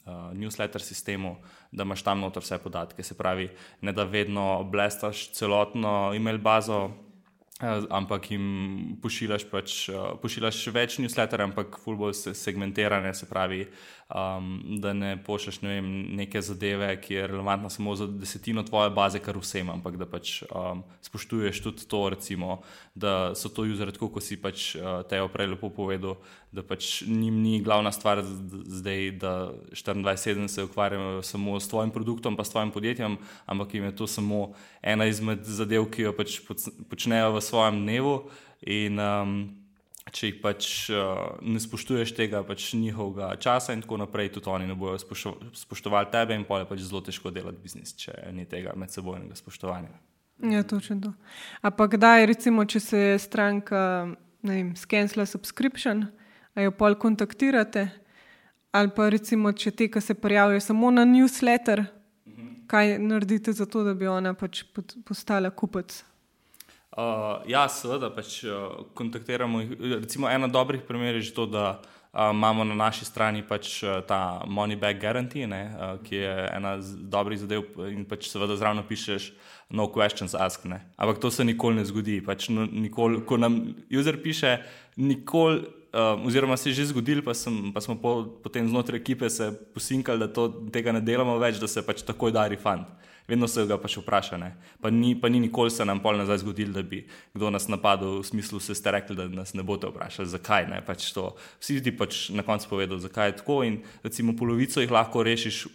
uh, 0.07 0.31
newsletter 0.35 0.83
sistemu, 0.83 1.37
da 1.73 1.83
imaš 1.83 2.03
tam 2.03 2.21
noter 2.21 2.43
vse 2.43 2.59
podatke. 2.63 3.03
Se 3.03 3.17
pravi, 3.19 3.51
ne 3.81 3.93
da 3.93 4.05
vedno 4.05 4.65
blestaš 4.65 5.31
celotno 5.37 6.13
e-mail 6.15 6.39
bazo, 6.39 6.85
uh, 6.87 7.85
ampak 7.91 8.31
jim 8.31 8.97
pošiljaš, 9.03 9.49
pač, 9.51 9.77
uh, 9.91 10.73
več 10.73 10.99
newsletterjev, 11.03 11.51
ampak 11.51 11.79
fulbo 11.85 12.13
segmentirane, 12.13 13.15
se 13.15 13.29
pravi, 13.29 13.67
um, 14.15 14.63
da 14.81 14.93
ne 14.93 15.25
pošljaš 15.25 15.61
ne 15.63 15.69
vem, 15.69 15.87
neke 16.17 16.41
zadeve, 16.43 17.01
ki 17.01 17.15
je 17.15 17.27
relevantna 17.27 17.71
samo 17.71 17.97
za 17.97 18.07
desetino 18.07 18.63
tvoje 18.63 18.91
baze, 18.91 19.19
kar 19.19 19.39
vsem, 19.39 19.71
ampak 19.71 19.97
da 19.97 20.07
pač 20.07 20.43
um, 20.47 20.85
spoštuješ 21.03 21.63
tudi 21.63 21.89
to, 21.89 22.09
recimo, 22.15 22.61
da 22.95 23.35
so 23.35 23.49
to 23.49 23.67
userje, 23.67 23.97
tako 23.99 24.11
kot 24.15 24.27
si 24.27 24.39
pač 24.41 24.75
uh, 24.79 25.03
te 25.09 25.21
prej 25.33 25.51
lepo 25.55 25.71
povedal, 25.75 26.21
da 26.53 26.63
pač 26.63 27.03
njim 27.03 27.43
ni 27.43 27.61
glavna 27.63 27.93
stvar 27.93 28.23
zdaj, 28.23 29.11
da 29.21 29.35
24-7 29.75 30.49
se 30.49 30.65
ukvarjajo 30.65 31.23
samo 31.23 31.61
s 31.61 31.69
tvojim 31.69 31.91
produktom, 31.91 32.37
pa 32.37 32.45
s 32.45 32.55
tvojim 32.55 32.71
podjetjem, 32.71 33.19
ampak 33.47 33.75
jim 33.75 33.85
je 33.85 33.97
to 33.97 34.07
samo 34.07 34.53
ena 34.83 35.07
izmed 35.11 35.45
zadev, 35.45 35.91
ki 35.91 36.09
jo 36.09 36.17
pač 36.17 36.41
počnejo 36.91 37.35
v 37.35 37.43
svojem 37.43 37.83
dnevu. 37.83 38.19
In, 38.67 38.99
um, 38.99 39.66
če 40.13 40.31
jih 40.31 40.37
pač 40.43 40.67
uh, 40.95 41.39
ne 41.43 41.61
spoštuješ 41.61 42.13
tega 42.17 42.43
pač 42.47 42.69
njihovega 42.79 43.33
časa, 43.43 43.75
in 43.75 43.83
tako 43.83 43.99
naprej, 44.05 44.31
tudi 44.37 44.51
oni 44.53 44.69
ne 44.69 44.77
bodo 44.79 44.99
spoštovali 44.99 46.11
tebe, 46.13 46.37
in 46.39 46.47
pa 46.47 46.63
je 46.63 46.69
pač 46.71 46.85
zelo 46.87 47.03
težko 47.05 47.33
delati 47.35 47.63
biznis, 47.63 47.95
če 47.99 48.15
ni 48.37 48.47
tega 48.49 48.77
medsebojnega 48.79 49.39
spoštovanja. 49.39 49.91
Ja, 50.47 50.63
točno 50.63 51.01
to. 51.01 51.13
Ampak 51.65 51.97
kdaj, 51.97 52.27
recimo, 52.29 52.65
če 52.69 52.81
se 52.81 52.99
je 52.99 53.19
stranka 53.19 53.83
skenila 54.77 55.27
subscription, 55.27 56.07
a 56.55 56.67
jo 56.67 56.73
pol 56.77 56.95
kontaktirate, 57.01 57.89
ali 58.77 58.93
pa 58.95 59.09
recimo, 59.11 59.53
če 59.53 59.73
te, 59.73 59.89
ki 59.91 60.01
se 60.01 60.15
prijavijo 60.15 60.61
samo 60.61 60.91
na 60.93 61.07
newsletter, 61.09 61.87
mhm. 62.29 62.53
kaj 62.71 62.99
naredite 63.03 63.53
za 63.57 63.67
to, 63.67 63.83
da 63.85 63.95
bi 63.95 64.07
ona 64.07 64.37
pač 64.39 64.63
postala 65.05 65.51
kupec? 65.51 66.05
Uh, 66.97 67.45
ja, 67.45 67.67
seveda, 67.69 68.09
pač 68.09 68.39
uh, 68.49 68.87
kontaktiramo. 68.97 69.61
Recimo, 70.01 70.31
ena 70.33 70.49
dobrih 70.49 70.81
primerov 70.81 71.21
je 71.21 71.29
že 71.29 71.35
to, 71.37 71.45
da 71.45 71.65
uh, 71.77 72.33
imamo 72.33 72.65
na 72.65 72.73
naši 72.73 73.05
strani 73.05 73.43
pač, 73.45 73.83
uh, 73.85 74.01
ta 74.01 74.41
money 74.49 74.81
back 74.81 74.97
guarantee, 74.97 75.45
ne, 75.45 75.77
uh, 75.77 76.01
ki 76.01 76.17
je 76.17 76.33
ena 76.57 76.79
dobrih 76.81 77.37
zadev, 77.37 77.69
in 77.93 78.09
pač 78.09 78.31
seveda 78.33 78.57
zraven 78.57 78.81
pišeš 78.81 79.29
no 79.77 79.93
questions 79.93 80.33
ask. 80.33 80.65
Ne. 80.65 80.81
Ampak 80.97 81.21
to 81.21 81.29
se 81.29 81.45
nikoli 81.45 81.77
ne 81.77 81.85
zgodi. 81.85 82.23
Pač, 82.25 82.49
no, 82.49 82.65
nikoli, 82.65 83.21
ko 83.29 83.37
nam 83.37 83.77
user 83.93 84.17
piše, 84.17 84.57
nikoli. 84.97 85.69
Uh, 85.97 86.17
oziroma, 86.29 86.57
se 86.57 86.73
je 86.73 86.81
že 86.81 86.91
zgodil, 86.97 87.21
pa, 87.25 87.33
sem, 87.37 87.73
pa 87.73 87.81
smo 87.81 88.01
po, 88.01 88.41
potem 88.45 88.65
znotraj 88.69 89.01
ekipe 89.01 89.29
se 89.33 89.53
posinkali, 89.53 90.21
da 90.21 90.29
to, 90.29 90.49
tega 90.73 90.93
ne 90.93 91.01
delamo 91.01 91.37
več, 91.41 91.61
da 91.61 91.69
se 91.69 91.85
pač 91.85 92.01
takoj 92.05 92.33
da 92.33 92.49
refund 92.49 92.89
vedno 93.29 93.49
se 93.49 93.67
ga 93.67 93.79
pač 93.79 93.99
vpraša. 94.01 94.39
Pa 94.81 94.91
ni, 94.91 95.15
pa 95.21 95.29
ni 95.29 95.41
nikoli 95.41 95.71
se 95.71 95.85
nam 95.85 96.01
pol 96.03 96.19
nazaj 96.19 96.43
zgodilo, 96.45 96.73
da 96.77 96.83
bi 96.83 97.05
kdo 97.35 97.51
nas 97.51 97.69
napadel, 97.69 98.21
v 98.21 98.27
smislu, 98.27 98.61
da 98.69 98.75
ste 98.75 98.95
rekli, 98.95 99.17
da 99.17 99.29
nas 99.29 99.55
ne 99.55 99.63
boste 99.67 99.91
vprašali, 99.91 100.29
zakaj 100.29 100.69
ne. 100.71 100.83
Pač 100.87 101.11
to, 101.17 101.33
vsi 101.61 101.81
ti 101.83 101.95
pač 101.97 102.29
na 102.35 102.47
koncu 102.47 102.71
povedo, 102.71 103.01
zakaj 103.03 103.33
je 103.33 103.41
tako. 103.43 103.63
In 103.67 103.83
recimo 104.05 104.37
polovico 104.37 104.81
jih 104.81 104.91
lahko 104.91 105.27
rešiš. 105.27 105.67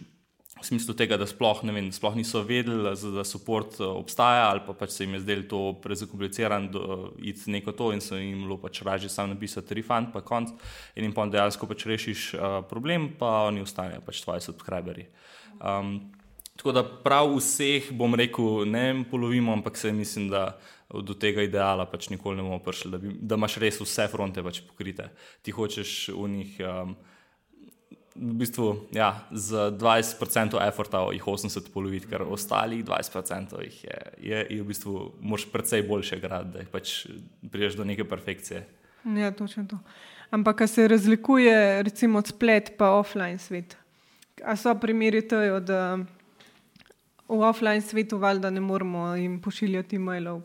V 0.62 0.68
smislu 0.68 0.94
tega, 0.94 1.16
da 1.18 1.26
sploh, 1.26 1.64
vem, 1.66 1.88
sploh 1.90 2.14
niso 2.14 2.38
vedeli, 2.46 2.92
da 2.94 3.24
support 3.26 3.80
eh, 3.80 3.88
obstaja, 3.88 4.44
ali 4.52 4.62
pa 4.62 4.76
pač 4.78 4.92
se 4.94 5.02
jim 5.02 5.16
je 5.16 5.22
zdelo 5.24 5.42
to 5.50 5.62
prezakomplicirano, 5.82 6.70
da 6.70 6.98
iti 7.18 7.50
neko 7.50 7.74
to 7.74 7.90
in 7.90 7.98
so 7.98 8.14
jim 8.14 8.44
bilo 8.44 8.60
pač 8.62 8.78
raje 8.86 9.10
samo 9.10 9.32
napisati 9.34 9.74
refund, 9.74 10.12
pa 10.14 10.22
konc, 10.22 10.54
in 10.94 11.08
jim 11.08 11.16
pa 11.16 11.26
dejansko 11.26 11.66
pač 11.66 11.82
rešiš 11.90 12.20
uh, 12.36 12.60
problem, 12.70 13.10
pa 13.18 13.48
oni 13.50 13.66
ostanejo 13.66 14.06
pač 14.06 14.22
tvoji 14.22 14.46
subscriberi. 14.46 15.08
Um, 15.58 16.12
Tako 16.56 16.72
da 16.72 16.82
prav 16.84 17.30
vseh, 17.36 17.88
bom 17.96 18.14
rekel, 18.14 18.66
ne 18.68 19.04
polovimo, 19.10 19.52
ampak 19.52 19.76
se 19.76 19.92
mislim, 19.92 20.28
da 20.28 20.58
do 21.00 21.14
tega 21.14 21.42
ideala 21.46 21.86
pač 21.88 22.10
nikoli 22.12 22.36
ne 22.36 22.44
bomo 22.44 22.58
prišli, 22.60 22.90
da, 22.92 23.00
bi, 23.00 23.14
da 23.16 23.38
imaš 23.40 23.56
res 23.62 23.80
vse 23.80 24.08
fronte 24.12 24.44
pač 24.44 24.60
pokrite. 24.66 25.08
Ti 25.42 25.54
hočeš 25.56 26.12
v 26.16 26.28
njih. 26.36 26.60
Um, 26.60 26.94
V 28.12 28.34
bistvu 28.36 28.92
ja, 28.92 29.24
z 29.32 29.72
20% 29.72 30.58
efforta 30.60 31.00
jih 31.16 31.24
80 31.24 31.70
poloviti, 31.72 32.10
ker 32.10 32.20
ostalih 32.28 32.82
20% 32.84 33.62
jih 33.64 33.78
je, 33.86 34.00
je, 34.20 34.42
je 34.52 34.58
v 34.60 34.66
bistvu 34.68 35.06
moš 35.24 35.46
precej 35.48 35.80
boljše 35.88 36.18
grad, 36.20 36.50
da 36.52 36.60
pač 36.68 37.06
priješ 37.48 37.78
do 37.80 37.88
neke 37.88 38.04
perfekcije. 38.04 38.66
Ja, 39.16 39.32
točno 39.32 39.64
to. 39.64 39.80
Ampak, 40.28 40.60
kaj 40.60 40.68
se 40.68 40.88
razlikuje 40.92 41.82
recimo 41.88 42.20
od 42.20 42.28
splet 42.28 42.74
pa 42.76 42.92
offline 43.00 43.40
svet? 43.40 43.78
A 44.44 44.60
so 44.60 44.76
primeri 44.76 45.24
to, 45.24 45.40
da 45.64 45.96
v 47.38 47.48
offline 47.48 47.80
svetu 47.80 48.18
valjda 48.18 48.50
ne 48.50 48.60
moramo 48.60 49.14
jim 49.16 49.40
pošiljati 49.40 49.96
e-mailov 49.96 50.42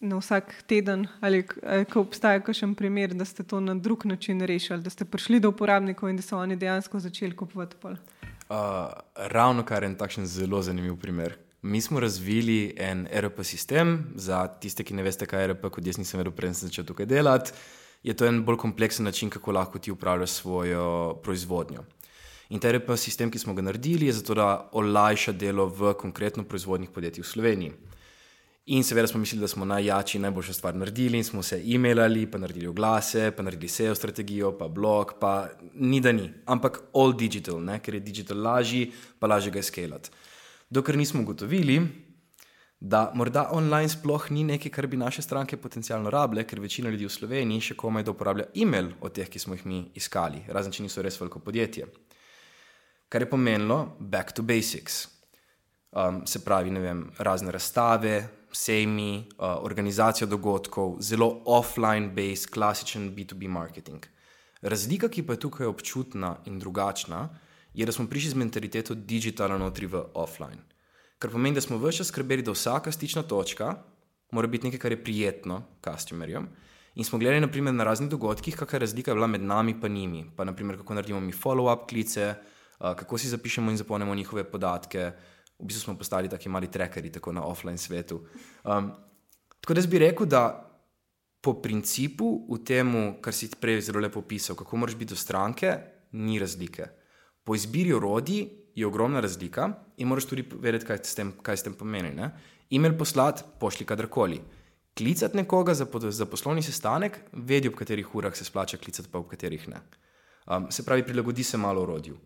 na 0.00 0.16
vsak 0.16 0.62
teden, 0.66 1.06
ali 1.20 1.42
ko 1.90 2.00
obstaja 2.00 2.40
kakšen 2.40 2.74
primer, 2.78 3.14
da 3.14 3.24
ste 3.24 3.42
to 3.42 3.60
na 3.60 3.74
drug 3.74 4.06
način 4.06 4.40
rešili, 4.40 4.82
da 4.82 4.90
ste 4.90 5.04
prišli 5.04 5.40
do 5.40 5.50
uporabnikov 5.50 6.10
in 6.10 6.16
da 6.16 6.22
so 6.22 6.38
oni 6.38 6.56
dejansko 6.56 7.00
začeli 7.00 7.36
kupovati. 7.36 7.76
Uh, 7.82 7.96
ravno 9.14 9.64
kar 9.64 9.82
je 9.82 9.90
en 9.90 9.98
takšen 9.98 10.26
zelo 10.26 10.62
zanimiv 10.62 10.96
primer. 10.96 11.34
Mi 11.62 11.80
smo 11.80 12.00
razvili 12.00 12.74
en 12.78 13.08
RP 13.10 13.42
sistem, 13.42 14.12
za 14.14 14.46
tiste, 14.46 14.84
ki 14.84 14.94
ne 14.94 15.02
veste, 15.02 15.26
kaj 15.26 15.42
je 15.42 15.52
RP, 15.52 15.66
kot 15.74 15.86
jaz 15.86 15.98
nisem 15.98 16.22
vedel, 16.22 16.32
preden 16.32 16.54
sem 16.54 16.70
začel 16.70 16.86
tukaj 16.86 17.06
delati. 17.06 17.52
Je 18.06 18.14
to 18.14 18.26
en 18.26 18.44
bolj 18.46 18.56
kompleksen 18.62 19.04
način, 19.04 19.30
kako 19.30 19.52
lahko 19.52 19.78
ti 19.78 19.90
upravljaš 19.90 20.30
svojo 20.30 21.18
proizvodnjo. 21.22 21.82
In 22.48 22.60
ta 22.60 22.70
RP 22.72 22.94
sistem, 22.96 23.28
ki 23.30 23.38
smo 23.38 23.52
ga 23.54 23.62
naredili, 23.62 24.06
je 24.08 24.14
zato, 24.22 24.34
da 24.34 24.70
olajša 24.72 25.34
delo 25.36 25.66
v 25.68 25.92
konkretno 26.00 26.46
proizvodnih 26.48 26.88
podjetjih 26.90 27.24
v 27.24 27.28
Sloveniji. 27.28 27.72
In 28.72 28.84
seveda 28.84 29.08
smo 29.08 29.20
mislili, 29.20 29.40
da 29.40 29.48
smo 29.48 29.64
najjači, 29.64 30.18
najboljša 30.18 30.52
stvar 30.52 30.76
naredili 30.76 31.18
in 31.18 31.24
smo 31.24 31.42
se 31.42 31.60
e-mailali, 31.74 32.26
pa 32.30 32.38
naredili 32.38 32.66
oglase, 32.66 33.30
pa 33.36 33.42
naredili 33.42 33.68
SEO 33.68 33.94
strategijo, 33.94 34.54
pa 34.58 34.68
blog, 34.68 35.12
pa 35.20 35.48
ni 35.74 36.00
da 36.00 36.12
ni. 36.12 36.30
Ampak 36.46 36.80
all 36.94 37.12
digital, 37.16 37.60
ne? 37.64 37.78
ker 37.84 37.94
je 37.94 38.00
digital 38.00 38.42
lažji, 38.42 38.92
pa 39.18 39.26
lažje 39.26 39.52
ga 39.52 39.58
je 39.58 39.62
skalati. 39.62 40.10
Dokler 40.70 40.96
nismo 40.96 41.22
ugotovili, 41.22 41.80
da 42.80 43.10
morda 43.14 43.48
online 43.52 43.88
sploh 43.88 44.30
ni 44.30 44.44
nekaj, 44.44 44.72
kar 44.72 44.86
bi 44.86 44.96
naše 44.96 45.22
stranke 45.22 45.56
potencialno 45.56 46.10
rabile, 46.10 46.44
ker 46.44 46.60
večina 46.60 46.90
ljudi 46.90 47.08
v 47.08 47.12
Sloveniji 47.12 47.70
še 47.70 47.76
komaj 47.76 48.04
da 48.04 48.12
uporablja 48.12 48.50
e-mail 48.54 48.92
od 49.00 49.16
teh, 49.16 49.28
ki 49.28 49.38
smo 49.38 49.56
jih 49.56 49.66
mi 49.66 49.86
iskali, 49.94 50.44
razen 50.48 50.72
če 50.72 50.84
niso 50.84 51.02
res 51.02 51.20
veliko 51.20 51.40
podjetje 51.40 51.88
kar 53.08 53.22
je 53.22 53.30
pomenilo 53.30 53.96
back 53.98 54.32
to 54.32 54.42
basics. 54.42 55.08
Um, 55.90 56.26
se 56.26 56.44
pravi, 56.44 56.70
vem, 56.70 57.10
razne 57.18 57.52
razstave, 57.52 58.28
sejmi, 58.52 59.28
uh, 59.38 59.56
organizacija 59.64 60.26
dogodkov, 60.26 60.98
zelo 61.00 61.42
offline-based, 61.46 62.50
klasičen 62.50 63.10
B2B 63.16 63.48
marketing. 63.48 64.06
Razlika, 64.62 65.08
ki 65.08 65.22
pa 65.22 65.32
je 65.32 65.40
tukaj 65.40 65.66
občutna 65.66 66.36
in 66.46 66.58
drugačna, 66.58 67.28
je, 67.74 67.86
da 67.86 67.92
smo 67.92 68.06
prišli 68.06 68.30
z 68.30 68.34
mentaliteto 68.34 68.94
digitalno 68.94 69.58
notri 69.58 69.86
v 69.86 70.02
offline. 70.14 70.64
Kar 71.18 71.30
pomeni, 71.30 71.54
da 71.54 71.60
smo 71.60 71.78
vse 71.78 71.98
čas 71.98 72.12
skrbeli, 72.12 72.42
da 72.42 72.52
vsaka 72.52 72.92
stična 72.92 73.22
točka 73.22 73.74
mora 74.30 74.46
biti 74.46 74.66
nekaj, 74.66 74.80
kar 74.80 74.92
je 74.92 75.04
prijetno 75.04 75.62
customerjem. 75.84 76.48
In 76.94 77.04
smo 77.04 77.18
gledali 77.18 77.40
naprimer, 77.40 77.74
na 77.74 77.84
raznih 77.84 78.10
dogodkih, 78.10 78.56
kakšna 78.56 78.76
je 78.76 78.80
razlika 78.80 79.14
med 79.14 79.42
nami 79.42 79.76
in 79.82 79.92
njimi. 79.92 80.24
Pa 80.36 80.44
naprimer, 80.44 80.76
kako 80.76 80.94
naredimo 80.94 81.20
mi 81.20 81.32
follow-up 81.32 81.88
klice, 81.88 82.34
kako 82.78 83.18
si 83.18 83.28
zapišemo 83.28 83.70
in 83.70 83.76
zapolnimo 83.76 84.14
njihove 84.14 84.44
podatke. 84.44 85.12
V 85.58 85.66
bistvu 85.66 85.84
smo 85.84 85.98
postali 85.98 86.28
taki 86.28 86.48
mali 86.48 86.70
trackerji, 86.70 87.12
tako 87.12 87.32
na 87.32 87.44
offline 87.44 87.78
svetu. 87.78 88.20
Um, 88.64 88.92
tako 89.60 89.74
da 89.74 89.86
bi 89.86 89.98
rekel, 89.98 90.26
da 90.26 90.64
po 91.40 91.54
principu 91.62 92.46
v 92.50 92.58
tem, 92.64 92.94
kar 93.22 93.34
si 93.34 93.50
prej 93.60 93.80
zelo 93.88 94.00
lepo 94.00 94.20
opisal, 94.20 94.56
kako 94.56 94.76
moraš 94.76 94.96
biti 94.96 95.14
do 95.14 95.16
stranke, 95.16 95.76
ni 96.12 96.38
razlike. 96.38 96.86
Po 97.44 97.54
izbiri 97.54 97.92
orodij 97.92 98.46
je 98.74 98.86
ogromna 98.86 99.20
razlika 99.20 99.68
in 99.96 100.08
moraš 100.08 100.28
tudi 100.30 100.44
vedeti, 100.60 100.86
kaj 100.86 101.02
s 101.02 101.14
tem, 101.14 101.32
kaj 101.42 101.56
s 101.56 101.66
tem 101.66 101.74
pomeni. 101.74 102.14
Ne? 102.14 102.30
E-mail 102.70 102.94
poslati, 102.98 103.42
pošli 103.60 103.86
kadarkoli. 103.86 104.40
Klicati 104.98 105.36
nekoga 105.36 105.74
za, 105.74 105.86
za 106.10 106.26
poslovni 106.26 106.62
sestanek, 106.62 107.20
vedi, 107.32 107.68
ob 107.68 107.74
katerih 107.78 108.14
urah 108.14 108.34
se 108.36 108.44
splača 108.44 108.76
klicati, 108.76 109.08
pa 109.10 109.18
ob 109.18 109.28
katerih 109.30 109.68
ne. 109.68 109.80
Um, 110.46 110.70
se 110.70 110.84
pravi, 110.84 111.06
prilagodi 111.06 111.44
se 111.44 111.56
malo 111.56 111.82
orodju. 111.82 112.18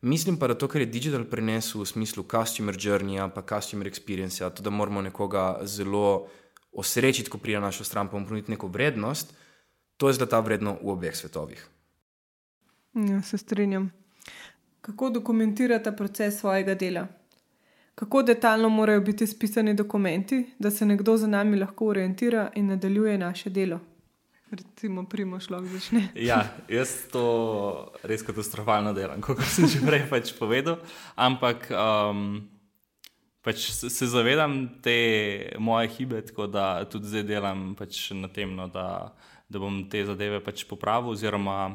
Mislim 0.00 0.36
pa, 0.36 0.46
da 0.46 0.54
to, 0.54 0.68
kar 0.68 0.80
je 0.80 0.86
digital 0.86 1.24
prinesel 1.24 1.80
v 1.80 1.86
smislu 1.86 2.24
customer 2.30 2.76
journey, 2.78 3.30
pa 3.34 3.42
customer 3.42 3.86
experience, 3.86 4.50
to, 4.54 4.62
da 4.62 4.70
moramo 4.70 5.00
nekoga 5.02 5.58
zelo 5.62 6.28
osrečiti, 6.72 7.30
ko 7.30 7.38
pride 7.38 7.60
na 7.60 7.66
našo 7.66 7.84
stran, 7.84 8.08
pa 8.08 8.18
mu 8.18 8.26
ponuditi 8.26 8.50
neko 8.50 8.66
vrednost, 8.66 9.34
to 9.96 10.08
je 10.08 10.14
zlata 10.14 10.40
vredno 10.40 10.76
v 10.82 10.90
obeh 10.92 11.16
svetovih. 11.16 11.68
Ja, 12.94 13.22
se 13.22 13.38
strinjam. 13.38 13.92
Kako 14.80 15.10
dokumentirate 15.10 15.92
proces 15.96 16.40
svojega 16.40 16.74
dela? 16.74 17.06
Kako 17.94 18.22
detaljno 18.22 18.68
morajo 18.68 19.00
biti 19.00 19.26
spisani 19.26 19.74
dokumenti, 19.74 20.52
da 20.58 20.70
se 20.70 20.86
nekdo 20.86 21.16
za 21.16 21.26
nami 21.26 21.58
lahko 21.58 21.86
orientira 21.86 22.50
in 22.54 22.66
nadaljuje 22.66 23.18
naše 23.18 23.50
delo? 23.50 23.80
Recimo, 24.50 25.02
primoš 25.06 25.50
lahko 25.50 25.66
začne. 25.66 26.08
ja, 26.14 26.46
jaz 26.70 27.08
to 27.10 27.22
res 28.06 28.22
katastrofalno 28.22 28.92
delam, 28.94 29.18
kot 29.18 29.42
sem 29.42 29.66
že 29.66 29.82
prej 29.82 30.06
pač 30.06 30.30
povedal. 30.38 30.78
Ampak 31.18 31.66
um, 31.74 32.46
pač 33.42 33.66
se 33.74 34.06
zavedam 34.06 34.78
te 34.82 35.50
moje 35.58 35.90
hibe, 35.98 36.22
tako 36.30 36.46
da 36.46 36.86
tudi 36.86 37.10
zdaj 37.10 37.26
delam 37.26 37.74
pač 37.74 38.14
na 38.14 38.30
tem, 38.30 38.54
no, 38.54 38.70
da, 38.70 39.10
da 39.50 39.58
bom 39.58 39.82
te 39.90 40.06
zadeve 40.06 40.38
pač 40.38 40.62
popravil. 40.70 41.18
Oziroma, 41.18 41.74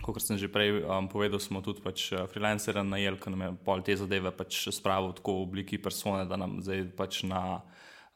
kot 0.00 0.24
sem 0.24 0.40
že 0.40 0.48
prej 0.48 0.80
um, 0.88 1.12
povedal, 1.12 1.44
smo 1.44 1.60
tudi 1.60 1.84
pač 1.84 2.08
uh, 2.16 2.24
freelancere 2.24 2.80
najeli, 2.88 3.20
ki 3.20 3.36
nam 3.36 3.44
je 3.44 3.52
pol 3.68 3.84
te 3.84 4.00
zadeve 4.00 4.32
pač 4.32 4.64
spravil 4.72 5.12
tako 5.12 5.42
v 5.42 5.44
obliki 5.44 5.76
persone, 5.76 6.24
da 6.24 6.40
nam 6.40 6.56
zdaj 6.64 6.88
pač 6.96 7.20
na 7.28 7.60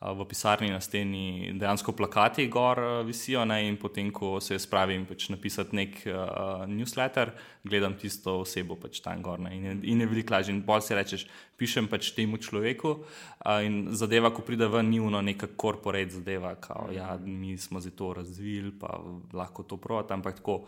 v 0.02 0.24
pisarni 0.26 0.70
na 0.70 0.80
steni 0.80 1.52
dejansko 1.54 1.92
plakati 1.92 2.48
gor 2.50 2.80
visijo. 3.06 3.44
Ne, 3.44 3.60
in 3.68 3.76
potem, 3.78 4.10
ko 4.10 4.40
se 4.40 4.58
spravim 4.58 5.04
pač 5.06 5.28
napisati 5.30 5.76
nek 5.78 6.00
uh, 6.10 6.64
newsletter, 6.66 7.30
gledam 7.64 7.94
tisto 7.98 8.40
osebo 8.42 8.76
pač 8.80 8.98
tam 9.04 9.22
gor. 9.22 9.38
Ne, 9.40 9.54
in, 9.56 9.64
je, 9.64 9.76
in 9.94 10.02
je 10.02 10.08
veliko 10.10 10.34
lažje. 10.34 10.54
In 10.54 10.62
bolj 10.66 10.88
si 10.88 10.98
rečeš, 10.98 11.26
pišem 11.60 11.86
pač 11.92 12.10
temu 12.16 12.40
človeku. 12.42 12.96
Uh, 12.98 13.60
in 13.62 13.78
zadeva, 13.98 14.32
ko 14.34 14.42
pride 14.46 14.66
ven, 14.72 14.90
ni 14.90 14.98
uno 15.00 15.22
neka 15.22 15.52
korporate 15.56 16.18
zadeva, 16.18 16.56
kao, 16.58 16.90
ja, 16.94 17.14
mi 17.22 17.54
smo 17.58 17.80
zdaj 17.80 17.96
to 17.98 18.12
razvili, 18.18 18.74
pa 18.74 18.98
lahko 19.32 19.62
to 19.62 19.78
proti, 19.78 20.16
ampak 20.16 20.42
tako, 20.42 20.64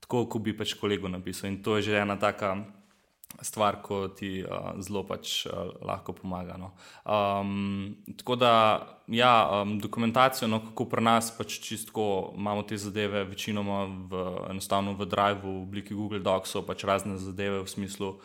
tako, 0.00 0.24
kot 0.32 0.48
bi 0.48 0.56
pač 0.56 0.78
kolegu 0.80 1.12
napisal. 1.12 1.52
In 1.52 1.60
to 1.62 1.76
je 1.76 1.90
že 1.90 2.00
ena 2.00 2.16
taka 2.16 2.56
stvar, 3.42 3.82
ko 3.82 4.08
ti 4.08 4.42
uh, 4.42 4.74
zelo 4.82 5.04
pač 5.06 5.46
uh, 5.46 5.70
lahko 5.84 6.12
pomaga. 6.12 6.56
No. 6.58 6.72
Um, 7.04 7.96
tako 8.16 8.36
da, 8.36 8.52
ja, 9.06 9.62
um, 9.62 9.78
dokumentacijo, 9.78 10.48
no, 10.48 10.60
kako 10.70 10.88
pri 10.90 11.04
nas 11.04 11.30
pač 11.36 11.60
čisto 11.62 12.34
imamo 12.36 12.62
te 12.62 12.76
zadeve, 12.76 13.24
večinoma 13.24 13.84
v, 13.86 14.26
enostavno 14.50 14.96
v 14.98 15.06
Drive, 15.06 15.42
v 15.44 15.56
obliki 15.62 15.94
Google 15.94 16.22
Docsov, 16.24 16.66
pač 16.66 16.84
razne 16.84 17.18
zadeve 17.18 17.62
v 17.62 17.68
smislu. 17.68 18.16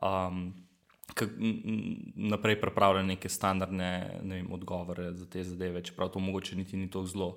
Um, 0.00 0.52
Naprej 2.16 2.56
pripravljene 2.60 3.18
neke 3.18 3.28
standardne 3.28 4.20
ne 4.22 4.38
vem, 4.38 4.46
odgovore 4.48 5.10
za 5.12 5.26
te 5.28 5.42
zadeve, 5.44 5.82
čeprav 5.84 6.08
to 6.08 6.22
mogoče 6.24 6.56
niti 6.56 6.76
ni 6.76 6.88
tako 6.88 7.04
zelo 7.04 7.28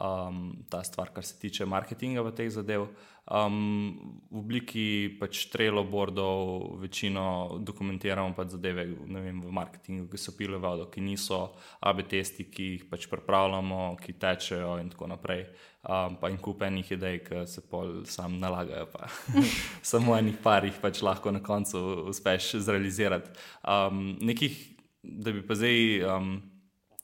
um, 0.00 0.64
ta 0.70 0.84
stvar, 0.84 1.12
kar 1.12 1.24
se 1.24 1.38
tiče 1.38 1.66
marketinga 1.66 2.22
v 2.22 2.32
teh 2.32 2.50
zadev. 2.50 2.88
Um, 3.28 4.24
v 4.32 4.40
obliki 4.40 5.12
pač 5.20 5.50
trelo 5.52 5.82
bordov, 5.84 6.80
večino 6.80 7.58
dokumentiramo 7.60 8.32
pač 8.32 8.54
zadeve 8.56 8.86
vem, 8.88 9.42
v 9.44 9.52
marketingu, 9.52 10.06
ki 10.08 10.16
so 10.16 10.32
pile 10.32 10.56
vodo, 10.56 10.86
ki 10.88 11.04
niso 11.04 11.42
AB 11.84 12.06
testi, 12.08 12.48
ki 12.48 12.68
jih 12.70 12.86
pač 12.88 13.04
pripravljamo, 13.12 13.98
ki 14.00 14.16
tečejo 14.16 14.78
in 14.80 14.88
tako 14.88 15.12
naprej. 15.12 15.44
Um, 15.84 16.16
pa 16.16 16.32
in 16.32 16.40
kup 16.40 16.64
enih 16.64 16.96
idej, 16.96 17.20
ki 17.28 17.44
se 17.44 17.68
pol 17.68 18.00
sam 18.08 18.40
nalagajo, 18.40 18.88
pa 18.96 19.12
samo 19.92 20.16
enih 20.16 20.40
par 20.40 20.64
jih 20.64 20.80
pač 20.80 21.04
lahko 21.04 21.28
na 21.28 21.44
koncu 21.44 22.08
uspeš 22.08 22.54
zrealizirati. 22.64 23.36
Um, 23.60 24.16
nekih, 24.24 24.56
da 25.04 25.36
bi 25.36 25.44
pa 25.44 25.58
zdaj. 25.58 25.82
Um, 26.08 26.38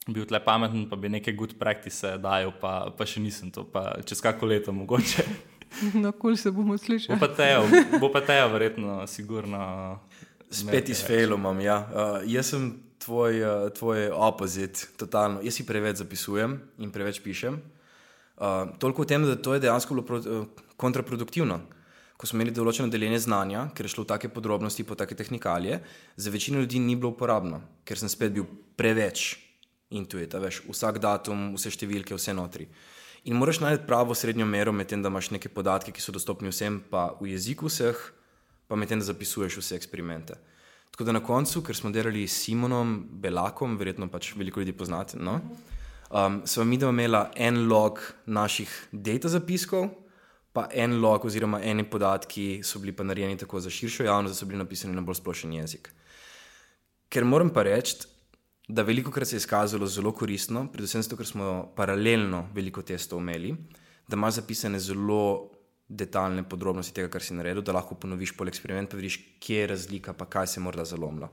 bil 0.05 0.25
tle 0.29 0.37
pameten, 0.45 0.83
pa 0.85 0.97
bi 1.01 1.09
neke 1.09 1.33
good 1.33 1.55
practice 1.57 2.17
dajal, 2.21 2.51
pa, 2.61 2.93
pa 2.93 3.07
še 3.09 3.23
nisem 3.25 3.49
to, 3.49 3.65
pa 3.65 4.01
čez 4.05 4.21
kako 4.21 4.49
leto 4.49 4.73
mogoče. 4.73 5.25
No, 6.03 6.11
kul 6.11 6.37
se 6.37 6.51
bomo 6.51 6.77
slišali. 6.77 7.19
Bo 7.99 8.09
pa 8.11 8.21
tejo, 8.21 8.47
verjetno, 8.53 9.03
sigurno. 9.07 9.99
Spet 10.49 10.89
iz 10.89 11.01
failom, 11.03 11.45
ja. 11.59 11.77
Uh, 11.83 12.17
jaz 12.29 12.53
sem 12.53 12.69
tvoj, 13.03 13.41
uh, 13.43 13.69
tvoj 13.75 14.09
opozit, 14.13 14.87
totalno. 14.97 15.41
Jaz 15.43 15.57
si 15.57 15.65
preveč 15.67 15.99
zapisujem 15.99 16.59
in 16.79 16.91
preveč 16.93 17.19
pišem. 17.23 17.57
Uh, 18.35 18.75
toliko 18.79 19.03
o 19.03 19.09
tem, 19.09 19.25
da 19.25 19.35
to 19.35 19.55
je 19.55 19.63
dejansko 19.63 19.95
bilo 19.95 20.05
pro, 20.05 20.19
uh, 20.19 20.45
kontraproduktivno. 20.77 21.59
Ko 22.15 22.27
smo 22.27 22.39
imeli 22.39 22.53
določeno 22.55 22.87
deljenje 22.87 23.25
znanja, 23.25 23.65
ker 23.75 23.87
je 23.87 23.91
šlo 23.91 24.05
v 24.05 24.11
take 24.13 24.29
podrobnosti, 24.31 24.85
po 24.87 24.95
take 24.95 25.17
tehnikalije, 25.19 25.81
za 26.15 26.31
večino 26.31 26.61
ljudi 26.63 26.79
ni 26.79 26.95
bilo 26.95 27.11
uporabno, 27.11 27.59
ker 27.83 27.99
sem 27.99 28.11
spet 28.11 28.31
bil 28.37 28.47
preveč 28.79 29.33
intuita, 29.91 30.39
veš, 30.39 30.61
vsak 30.69 31.01
datum, 31.03 31.49
vse 31.57 31.73
številke, 31.75 32.15
vse 32.15 32.35
notri. 32.35 32.69
In 33.25 33.39
moraš 33.41 33.59
najti 33.59 33.87
pravo 33.87 34.13
srednjo 34.15 34.45
mero 34.45 34.71
med 34.71 34.87
tem, 34.87 35.01
da 35.01 35.09
imaš 35.09 35.31
neke 35.33 35.49
podatke, 35.49 35.89
ki 35.91 36.01
so 36.01 36.13
dostopni 36.13 36.51
vsem, 36.51 36.77
pa 36.91 37.07
v 37.17 37.31
jeziku 37.31 37.65
vseh, 37.65 37.97
pa 38.69 38.77
med 38.77 38.91
tem, 38.91 39.01
da 39.01 39.07
zapisuješ 39.07 39.57
vse 39.57 39.79
eksperimente. 39.79 40.37
Tako 40.93 41.07
da 41.07 41.15
na 41.17 41.23
koncu, 41.25 41.63
ker 41.65 41.75
smo 41.75 41.89
delali 41.89 42.27
s 42.29 42.43
Simonom 42.43 42.99
Belakom, 43.21 43.79
verjetno 43.81 44.07
pač 44.13 44.35
veliko 44.37 44.61
ljudi 44.61 44.77
poznate, 44.77 45.17
no? 45.17 45.39
um, 46.11 46.43
smo 46.45 46.63
mi 46.69 46.77
dva 46.77 46.93
imela 46.93 47.31
en 47.35 47.65
log 47.67 47.99
naših 48.25 48.71
data 48.91 49.27
zapiskov, 49.33 49.89
pa 50.53 50.69
en 50.71 50.99
log 51.01 51.25
oziroma 51.25 51.63
eni 51.65 51.83
podatki 51.83 52.61
so 52.63 52.79
bili 52.79 52.93
pa 52.95 53.03
narejeni 53.03 53.41
tako 53.41 53.59
za 53.59 53.73
širšo 53.73 54.05
javnost, 54.05 54.35
da 54.35 54.37
so 54.37 54.45
bili 54.45 54.61
napisani 54.61 54.95
na 54.95 55.01
bolj 55.01 55.17
splošen 55.19 55.57
jezik. 55.57 55.89
Ker 57.09 57.25
moram 57.25 57.49
pa 57.49 57.65
reči, 57.65 58.05
da 58.67 58.81
veliko 58.81 59.11
krat 59.11 59.27
se 59.27 59.35
je 59.35 59.43
izkazalo 59.43 59.87
zelo 59.87 60.11
koristno, 60.11 60.67
predvsem 60.71 61.03
zato, 61.03 61.17
ker 61.17 61.27
smo 61.27 61.71
paralelno 61.75 62.47
veliko 62.53 62.81
testov 62.81 63.21
imeli, 63.21 63.53
da 64.07 64.17
imaš 64.17 64.41
zapisane 64.41 64.79
zelo 64.79 65.51
detaljne 65.87 66.43
podrobnosti 66.49 66.93
tega, 66.95 67.09
kar 67.13 67.21
si 67.21 67.35
naredil, 67.37 67.61
da 67.61 67.75
lahko 67.75 67.95
ponoviš 67.95 68.33
pol 68.37 68.49
eksperiment, 68.49 68.89
pa 68.89 68.97
vidiš, 68.97 69.19
kje 69.39 69.59
je 69.59 69.67
razlika, 69.67 70.13
pa 70.13 70.25
kaj 70.25 70.47
se 70.47 70.59
je 70.59 70.63
morda 70.63 70.85
zalomilo. 70.85 71.29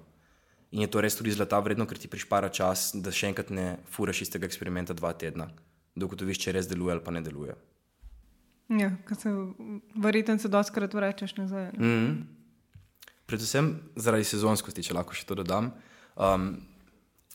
In 0.73 0.81
je 0.81 0.91
to 0.93 1.01
res 1.01 1.17
tudi 1.17 1.33
zlata 1.33 1.59
vredno, 1.61 1.87
ker 1.89 1.99
ti 2.01 2.09
prišpara 2.09 2.49
čas, 2.53 2.91
da 2.95 3.13
še 3.13 3.29
enkrat 3.33 3.51
ne 3.53 3.67
furaš 3.93 4.23
istega 4.27 4.49
eksperimenta 4.49 4.97
dva 4.97 5.13
tedna, 5.17 5.49
da 5.97 6.09
ugotoviš, 6.09 6.41
če 6.45 6.55
res 6.57 6.69
deluje 6.69 6.97
ali 6.97 7.05
pa 7.05 7.13
ne 7.13 7.21
deluje. 7.25 7.57
Ja, 8.73 8.93
kar 9.05 9.19
se 9.21 9.33
verjetno 10.01 10.39
se 10.41 10.49
doskrat 10.49 10.95
vračaš 10.95 11.37
nazaj. 11.37 11.73
Mm 11.77 11.85
-hmm. 11.85 12.23
Predvsem 13.27 13.81
zaradi 13.97 14.25
sezonskosti, 14.25 14.83
če 14.83 14.95
lahko 14.95 15.15
še 15.15 15.27
to 15.27 15.35
dodam. 15.35 15.73
Um, 16.17 16.57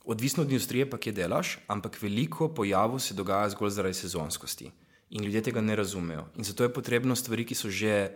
Odvisno 0.08 0.44
od 0.44 0.52
industrije, 0.52 0.90
pa 0.90 0.98
kje 0.98 1.12
delaš, 1.12 1.58
ampak 1.68 1.98
veliko 2.02 2.48
pojavov 2.48 3.00
se 3.04 3.14
dogaja 3.14 3.50
zgolj 3.52 3.74
zaradi 3.76 3.94
sezonskosti. 3.94 4.72
In 5.10 5.24
ljudje 5.24 5.42
tega 5.50 5.62
ne 5.62 5.76
razumejo. 5.76 6.26
In 6.36 6.44
zato 6.44 6.64
je 6.64 6.74
potrebno 6.74 7.16
stvari, 7.16 7.46
ki 7.46 7.56
so 7.56 7.70
že 7.70 8.12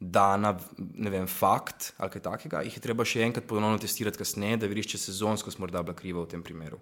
dana, 0.00 0.54
ne 0.78 1.10
vem, 1.10 1.26
fakt 1.26 1.92
ali 1.98 2.10
kaj 2.10 2.22
takega, 2.22 2.62
jih 2.64 2.76
je 2.76 2.82
treba 2.82 3.04
še 3.04 3.22
enkrat 3.24 3.46
ponovno 3.48 3.78
testirati 3.78 4.18
kasneje, 4.18 4.62
da 4.62 4.70
vidiš, 4.70 4.94
če 4.94 5.02
sezonskost 5.06 5.60
morda 5.60 5.82
bila 5.82 5.96
kriva 5.96 6.24
v 6.24 6.32
tem 6.32 6.42
primeru. 6.42 6.80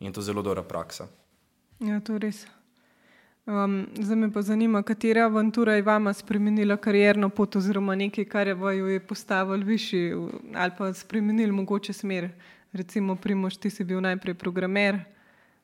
In 0.00 0.12
to 0.12 0.20
je 0.20 0.28
zelo 0.28 0.44
dobra 0.44 0.62
praksa. 0.62 1.08
Ja, 1.80 2.00
to 2.00 2.16
je 2.16 2.24
res. 2.28 2.44
Um, 3.46 3.86
zdaj 3.94 4.16
me 4.18 4.28
pa 4.32 4.42
zanima, 4.42 4.82
katera 4.82 5.24
avantura 5.24 5.76
je 5.76 5.82
vama 5.86 6.12
spremenila 6.12 6.76
karjerno 6.76 7.28
pot, 7.30 7.56
oziroma 7.56 7.94
nekaj, 7.94 8.24
kar 8.28 8.48
je 8.50 8.54
vaju 8.58 8.88
je 8.90 9.00
postavilo 9.00 9.64
višji 9.64 10.12
ali 10.54 10.72
pa 10.78 10.92
spremenili 10.92 11.52
mogoče 11.52 11.92
smer. 11.92 12.30
Recimo, 12.76 13.16
Primoš, 13.16 13.56
ti 13.56 13.70
si 13.70 13.84
bil 13.84 14.02
najprej 14.04 14.34
programer, 14.36 14.98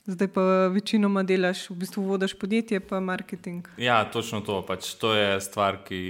zdaj 0.08 0.28
pa 0.32 0.42
večinoma 0.72 1.22
delaš, 1.22 1.66
v 1.70 1.76
bistvu 1.82 2.04
vodiš 2.08 2.32
podjetje, 2.40 2.80
pa 2.80 3.00
marketing. 3.00 3.68
Ja, 3.76 4.04
točno 4.10 4.40
to. 4.40 4.62
Pač 4.66 4.94
to 4.96 5.12
je 5.14 5.40
stvar, 5.44 5.82
ki 5.84 6.00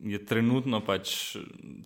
je 0.00 0.18
trenutno 0.26 0.80
pač 0.82 1.36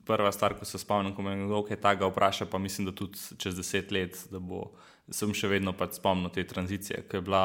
prva 0.08 0.32
stvar, 0.32 0.56
ko 0.56 0.64
se 0.64 0.80
spomnim, 0.80 1.12
ko 1.12 1.22
me 1.22 1.36
kdo 1.44 1.60
kaj 1.68 1.76
takega 1.76 2.08
vpraša. 2.08 2.48
Pa 2.48 2.58
mislim, 2.58 2.88
da 2.88 2.96
tudi 2.96 3.20
čez 3.38 3.56
deset 3.56 3.92
let, 3.92 4.16
da 4.32 4.40
bo, 4.40 4.70
sem 5.12 5.36
še 5.36 5.52
vedno 5.52 5.76
pač 5.76 6.00
spomnil 6.00 6.32
te 6.32 6.46
tranzicije, 6.48 7.04
ki 7.10 7.20
je 7.20 7.26
bila 7.28 7.44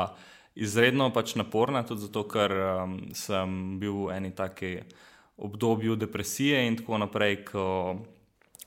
izredno 0.56 1.12
pač 1.14 1.36
naporna, 1.36 1.84
tudi 1.84 2.08
zato, 2.08 2.24
ker 2.32 2.56
um, 2.56 3.00
sem 3.12 3.80
bil 3.82 4.08
v 4.08 4.16
eni 4.16 4.32
taki 4.32 4.78
obdobju 5.38 6.00
depresije 6.00 6.64
in 6.66 6.80
tako 6.80 7.04
naprej 7.04 7.44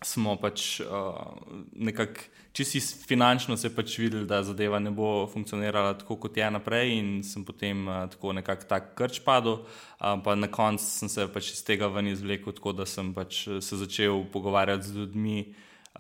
smo 0.05 0.37
pač 0.41 0.81
uh, 0.81 0.87
nekako 1.73 2.21
čisto 2.53 3.07
finančno 3.07 3.57
se 3.57 3.71
pač 3.75 3.99
videli, 3.99 4.27
da 4.27 4.43
zadeva 4.43 4.79
ne 4.79 4.91
bo 4.91 5.27
funkcionirala 5.27 5.95
tako, 5.99 6.17
kot 6.17 6.37
je 6.37 6.51
naprej, 6.51 6.95
in 6.99 7.11
sem 7.25 7.45
potem 7.45 7.87
uh, 7.89 8.07
tako 8.11 8.33
nekako 8.33 8.67
tak 8.69 8.95
krč 8.99 9.21
padel. 9.25 9.61
Uh, 10.01 10.17
pa 10.25 10.35
na 10.35 10.49
koncu 10.49 10.85
sem 10.85 11.09
se 11.09 11.29
pač 11.33 11.53
iz 11.53 11.63
tega 11.65 11.89
ven 11.93 12.11
izvlekel, 12.11 12.53
tako 12.57 12.73
da 12.73 12.87
sem 12.87 13.13
pač 13.15 13.45
se 13.61 13.77
začel 13.77 14.25
pogovarjati 14.33 14.89
z 14.89 14.97
ljudmi, 14.97 15.39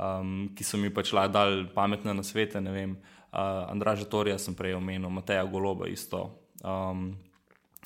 um, 0.01 0.51
ki 0.57 0.65
so 0.65 0.81
mi 0.81 0.91
pač 0.91 1.13
dali 1.13 1.69
pametne 1.75 2.15
nasvete. 2.15 2.59
Uh, 2.59 3.71
Andraža 3.71 4.09
Torija 4.11 4.39
sem 4.39 4.55
prej 4.55 4.75
omenil, 4.75 5.11
Mateja 5.11 5.45
Goloba 5.45 5.87
isto. 5.87 6.31
Um, 6.65 7.15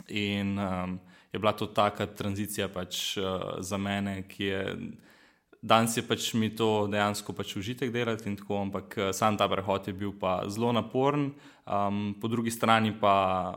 in 0.09 0.59
um, 0.59 1.01
je 1.33 1.39
bila 1.39 1.53
to 1.53 1.67
taka 1.67 2.07
tranzicija 2.07 2.69
pač, 2.69 3.19
uh, 3.19 3.59
za 3.61 3.77
mene, 3.77 4.23
ki 4.29 4.45
je 4.45 4.63
danes 5.65 5.97
je 5.97 6.05
pač 6.05 6.29
mi 6.37 6.51
to 6.53 6.87
dejansko 6.93 7.33
pač 7.33 7.57
užitek 7.57 7.93
delati 7.93 8.29
in 8.29 8.37
tako, 8.37 8.61
ampak 8.67 8.99
uh, 8.99 9.11
sam 9.17 9.39
ta 9.41 9.49
prehod 9.49 9.89
je 9.89 9.97
bil 9.97 10.13
pa 10.21 10.43
zelo 10.53 10.73
naporen, 10.77 11.31
um, 11.65 12.13
po 12.21 12.29
drugi 12.29 12.53
strani 12.53 12.93
pa 13.01 13.57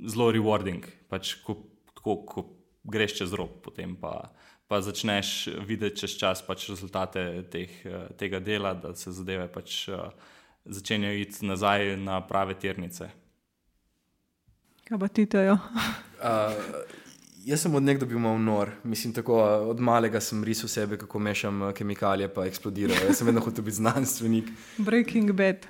zelo 0.00 0.28
rewarding, 0.32 0.84
pač 1.08 1.38
ko, 1.44 1.56
ko, 1.96 2.20
ko 2.28 2.44
greš 2.84 3.20
čez 3.22 3.32
rob, 3.36 3.56
potem 3.64 3.96
pa, 3.96 4.28
pa 4.68 4.82
začneš 4.84 5.48
videti 5.64 6.04
čez 6.04 6.18
čas 6.20 6.44
pač 6.44 6.68
rezultate 6.68 7.24
teh, 7.48 7.72
uh, 7.88 8.12
tega 8.20 8.42
dela, 8.44 8.74
da 8.76 8.92
se 8.94 9.12
zadeve 9.16 9.48
pač 9.48 9.86
uh, 9.88 10.12
začenjajo 10.68 11.24
iti 11.24 11.48
nazaj 11.48 11.96
na 11.96 12.20
prave 12.20 12.58
tirnice. 12.60 13.08
Kaj 14.84 14.98
pa 14.98 15.08
ti 15.08 15.24
tejo? 15.30 15.56
Uh, 16.20 16.52
jaz 17.44 17.60
sem 17.60 17.74
od 17.74 17.82
nekdo 17.82 18.06
bil 18.06 18.18
malo 18.18 18.38
nor. 18.38 18.70
Mislim, 18.84 19.12
tako, 19.12 19.42
od 19.70 19.80
malega 19.80 20.20
sem 20.20 20.44
risal 20.44 20.68
sebe, 20.68 20.98
kako 20.98 21.18
mešam 21.18 21.72
kemikalije, 21.74 22.28
pa 22.34 22.46
eksplodirajo. 22.46 23.06
Jaz 23.06 23.18
sem 23.18 23.26
vedno 23.26 23.40
hotel 23.40 23.64
biti 23.64 23.76
znanstvenik. 23.76 24.50
Breaking 24.78 25.32
bad. 25.32 25.66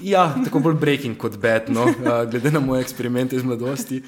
Ja, 0.00 0.34
tako 0.44 0.58
bolj 0.58 0.74
breaking 0.80 1.16
kot 1.16 1.36
bed, 1.36 1.68
no, 1.68 1.86
glede 2.30 2.50
na 2.50 2.60
moje 2.60 2.82
eksperimente 2.82 3.36
iz 3.36 3.44
mladosti. 3.44 4.02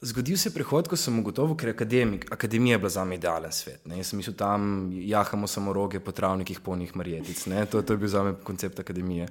Zgodil 0.00 0.36
se 0.38 0.48
je 0.48 0.54
prehod, 0.54 0.86
ko 0.88 0.96
sem 0.96 1.18
ugotovil, 1.18 1.56
ker 1.58 1.72
akademik, 1.72 2.28
akademija 2.32 2.76
je 2.76 2.78
bila 2.78 2.90
za 2.90 3.04
me 3.04 3.16
idealen 3.18 3.52
svet. 3.52 3.86
Ne. 3.86 3.98
Jaz 3.98 4.12
sem 4.12 4.18
mislil, 4.18 4.36
tam 4.38 4.90
jahamo 4.94 5.46
samo 5.46 5.72
roge 5.72 6.00
po 6.00 6.12
travnikih, 6.12 6.60
polnih 6.60 6.96
marjetic. 6.96 7.42
To, 7.70 7.82
to 7.82 7.92
je 7.92 7.98
bil 7.98 8.08
za 8.08 8.22
me 8.22 8.34
koncept 8.44 8.78
akademije. 8.80 9.26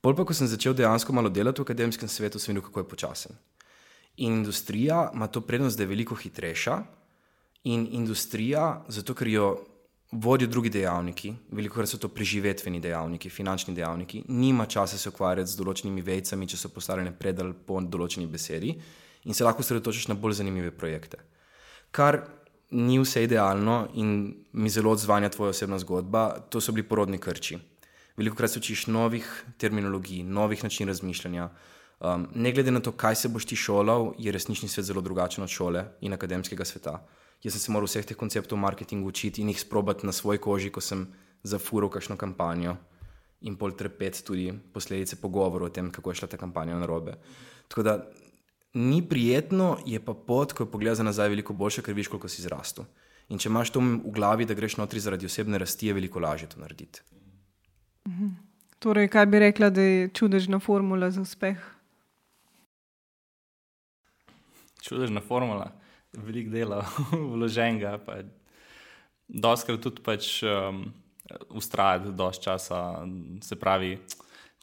Pol 0.00 0.16
pa, 0.16 0.24
ko 0.24 0.34
sem 0.34 0.48
začel 0.48 0.72
dejansko 0.74 1.12
malo 1.12 1.28
delati 1.28 1.60
v 1.60 1.68
akademskem 1.68 2.08
svetu, 2.08 2.40
sem 2.40 2.54
videl, 2.54 2.64
kako 2.64 2.80
je 2.80 2.88
počasen. 2.88 3.36
In 4.20 4.40
industrija 4.40 5.10
ima 5.14 5.26
to 5.26 5.40
prednost, 5.40 5.78
da 5.78 5.82
je 5.82 5.88
veliko 5.88 6.14
hitrejša, 6.14 6.78
in 7.64 7.86
industrija, 7.92 8.84
zato 8.88 9.14
ker 9.14 9.28
jo 9.28 9.46
vodijo 10.12 10.48
drugi 10.48 10.70
dejavniki, 10.70 11.32
veliko 11.50 11.74
krat 11.74 11.88
so 11.88 11.98
to 11.98 12.08
preživetveni 12.08 12.80
dejavniki, 12.80 13.30
finančni 13.30 13.74
dejavniki, 13.74 14.24
nima 14.28 14.66
časa 14.66 14.98
se 14.98 15.08
ukvarjati 15.08 15.52
z 15.52 15.60
določenimi 15.60 16.02
vejcami, 16.02 16.48
če 16.48 16.56
so 16.56 16.72
postavljene 16.74 17.12
pred 17.16 17.40
ali 17.40 17.54
po 17.66 17.80
določeni 17.80 18.26
besedi, 18.26 18.74
in 19.24 19.36
se 19.36 19.44
lahko 19.44 19.62
sredotočiš 19.62 20.08
na 20.08 20.18
bolj 20.18 20.40
zanimive 20.40 20.70
projekte. 20.70 21.20
Kar 21.90 22.22
ni 22.70 22.98
vse 23.00 23.24
idealno 23.24 23.86
in 23.94 24.34
mi 24.52 24.70
zelo 24.70 24.92
odzvanja 24.92 25.30
tvoja 25.34 25.54
osebna 25.56 25.78
zgodba, 25.78 26.28
to 26.50 26.60
so 26.60 26.72
bili 26.72 26.86
porodni 26.88 27.18
krči 27.18 27.58
veliko 28.20 28.36
krat 28.36 28.50
se 28.50 28.58
učiš 28.58 28.86
novih 28.86 29.26
terminologij, 29.58 30.22
novih 30.22 30.64
načinov 30.64 30.92
razmišljanja. 30.92 31.48
Um, 32.00 32.28
ne 32.34 32.52
glede 32.52 32.70
na 32.70 32.80
to, 32.80 32.92
kaj 32.92 33.14
se 33.14 33.28
boš 33.28 33.44
ti 33.44 33.56
šolal, 33.56 34.14
je 34.18 34.32
resnični 34.32 34.68
svet 34.68 34.86
zelo 34.88 35.00
drugačen 35.00 35.44
od 35.44 35.50
šole 35.52 35.84
in 36.00 36.12
akademskega 36.16 36.64
sveta. 36.64 37.02
Jaz 37.42 37.52
sem 37.52 37.60
se 37.60 37.72
moral 37.72 37.88
vseh 37.88 38.06
teh 38.06 38.16
konceptov 38.16 38.58
marketinga 38.58 39.08
učiti 39.08 39.42
in 39.42 39.48
jih 39.48 39.60
sprobati 39.60 40.06
na 40.06 40.12
svoji 40.12 40.38
koži, 40.38 40.70
ko 40.72 40.80
sem 40.80 41.06
zafuril 41.42 41.90
kakšno 41.92 42.16
kampanjo 42.16 42.76
in 43.40 43.56
pol 43.56 43.72
trpeti 43.72 44.24
tudi 44.24 44.52
posledice 44.72 45.16
pogovorov 45.16 45.68
o 45.68 45.72
tem, 45.72 45.90
kako 45.90 46.10
je 46.10 46.20
šla 46.20 46.28
ta 46.28 46.36
kampanja 46.36 46.78
na 46.78 46.86
robe. 46.86 47.14
Tako 47.68 47.82
da 47.82 47.94
ni 48.74 49.02
prijetno, 49.08 49.78
je 49.86 50.00
pa 50.00 50.14
pot, 50.14 50.52
ko 50.52 50.66
pogledaš 50.66 51.04
nazaj, 51.04 51.28
veliko 51.28 51.52
boljša, 51.52 51.82
ker 51.82 51.94
vidiš, 51.94 52.08
koliko 52.12 52.28
si 52.28 52.42
zrastel. 52.42 52.84
In 53.28 53.38
če 53.38 53.48
imaš 53.48 53.72
to 53.72 53.80
v 53.80 54.12
glavi, 54.14 54.44
da 54.44 54.54
greš 54.54 54.76
notri 54.76 55.00
zaradi 55.00 55.26
osebne 55.26 55.58
rasti, 55.58 55.88
je 55.88 55.96
veliko 55.96 56.20
lažje 56.20 56.48
to 56.48 56.60
narediti. 56.60 57.02
Torej, 58.78 59.08
kaj 59.08 59.26
bi 59.26 59.38
rekla, 59.38 59.70
da 59.70 59.80
je 59.80 60.08
čudežna 60.14 60.60
formula 60.60 61.10
za 61.10 61.20
uspeh? 61.20 61.79
Čudežna 64.80 65.20
formula, 65.20 65.70
veliko 66.12 66.50
dela, 66.50 66.80
vloženega. 67.32 67.98
Doskrat 69.28 69.82
tudi 69.84 70.02
pač 70.02 70.40
um, 70.42 70.84
ustrajati, 71.54 72.14
dosti 72.16 72.44
časa. 72.44 72.80
Se 73.44 73.58
pravi, 73.60 73.94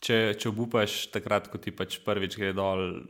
če, 0.03 0.35
če 0.39 0.49
obupaš 0.51 0.99
takrat, 1.13 1.49
ko 1.51 1.61
ti 1.61 1.71
pač 1.75 1.99
prvič 2.05 2.37
gre 2.39 2.53
dol, 2.57 3.03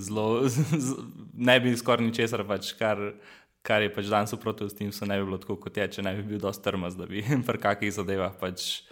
zelo, 0.00 0.46
z, 0.50 0.96
ne 1.34 1.58
bi 1.62 1.76
skoraj 1.76 2.08
ničesar, 2.08 2.44
pač, 2.48 2.72
kar, 2.78 3.12
kar 3.66 3.84
je 3.84 3.92
pač 3.94 4.10
danes 4.10 4.34
v 4.34 4.40
protestinstvu, 4.42 5.10
ne 5.10 5.20
bi 5.20 5.28
bilo 5.28 5.40
tako 5.42 5.60
kot 5.62 5.76
je, 5.76 5.88
če 5.98 6.06
ne 6.06 6.16
bi 6.18 6.26
bil 6.32 6.42
dosti 6.42 6.66
trmast, 6.66 7.00
da 7.00 7.08
bi 7.10 7.24
pri 7.48 7.62
kakih 7.62 7.94
zadevah 7.94 8.34
pač 8.40 8.82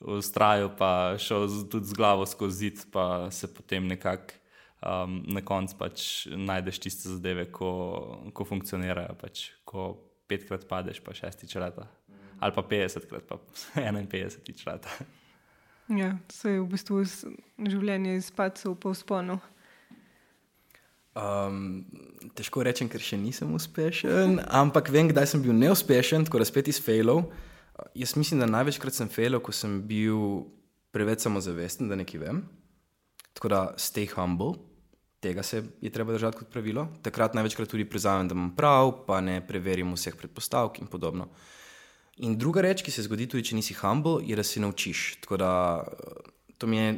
ustrajal, 0.00 0.72
pa 0.78 1.16
šel 1.20 1.48
z, 1.48 1.64
tudi 1.68 1.90
z 1.90 1.96
glavo 1.96 2.24
skozi 2.28 2.70
zid, 2.70 2.86
pa 2.92 3.28
se 3.34 3.50
potem 3.52 3.84
nekako 3.90 4.39
um, 4.80 5.20
na 5.28 5.42
koncu 5.44 5.76
pač 5.78 6.26
najdeš 6.32 6.80
tiste 6.80 7.12
zadeve, 7.12 7.46
ko, 7.52 7.70
ko 8.34 8.46
funkcionirajo. 8.48 9.16
Pač, 9.20 9.50
ko 9.68 9.92
petkrat 10.30 10.66
padeš, 10.70 11.02
pa 11.04 11.14
šestič 11.16 11.56
leta. 11.60 11.88
Ali 12.40 12.56
pa 12.56 12.64
50krat, 12.64 13.26
pa 13.28 13.40
51 13.76 14.66
leta. 14.66 15.00
Ja, 15.90 16.14
se 16.30 16.54
je 16.54 16.60
v 16.62 16.68
bistvu 16.70 17.02
življenje 17.66 18.14
izpadlo 18.20 18.76
po 18.78 18.94
sponu. 18.94 19.40
Um, 21.18 21.82
težko 22.38 22.62
rečem, 22.62 22.86
ker 22.86 23.02
še 23.02 23.18
nisem 23.18 23.50
uspešen, 23.56 24.38
ampak 24.46 24.92
vem, 24.94 25.08
kdaj 25.10 25.32
sem 25.32 25.42
bil 25.42 25.56
neuspešen, 25.58 26.28
tako 26.28 26.38
da 26.38 26.46
spet 26.46 26.70
iz 26.70 26.78
failov. 26.78 27.24
Jaz 27.98 28.14
mislim, 28.14 28.38
da 28.38 28.46
največkrat 28.46 28.94
sem 28.94 29.10
failal, 29.10 29.42
ko 29.42 29.50
sem 29.50 29.80
bil 29.90 30.46
preveč 30.94 31.26
samozavesten, 31.26 31.90
da 31.90 31.98
nekaj 31.98 32.22
vem. 32.22 32.44
Tako 33.34 33.50
da 33.50 33.60
stay 33.80 34.06
humble, 34.14 34.54
tega 35.20 35.42
se 35.42 35.62
je 35.80 35.90
treba 35.90 36.12
držati 36.12 36.38
kot 36.38 36.50
pravilo. 36.52 36.86
Takrat 37.02 37.34
največkrat 37.34 37.68
tudi 37.68 37.84
priznam, 37.84 38.28
da 38.28 38.34
imam 38.34 38.54
prav, 38.56 38.92
pa 39.06 39.20
ne 39.20 39.40
preverim 39.46 39.92
vseh 39.94 40.16
predpostavk 40.16 40.80
in 40.80 40.86
podobno. 40.86 41.28
In 42.24 42.36
druga 42.38 42.60
reč, 42.60 42.82
ki 42.84 42.92
se 42.92 43.04
zgodi 43.06 43.28
tudi, 43.28 43.44
če 43.50 43.56
nisi 43.56 43.76
humble, 43.78 44.20
je, 44.26 44.36
da 44.36 44.44
se 44.44 44.60
naučiš. 44.60 45.20
Tako 45.24 45.36
da 45.40 45.52
to 46.58 46.66
mi 46.66 46.76
je, 46.76 46.96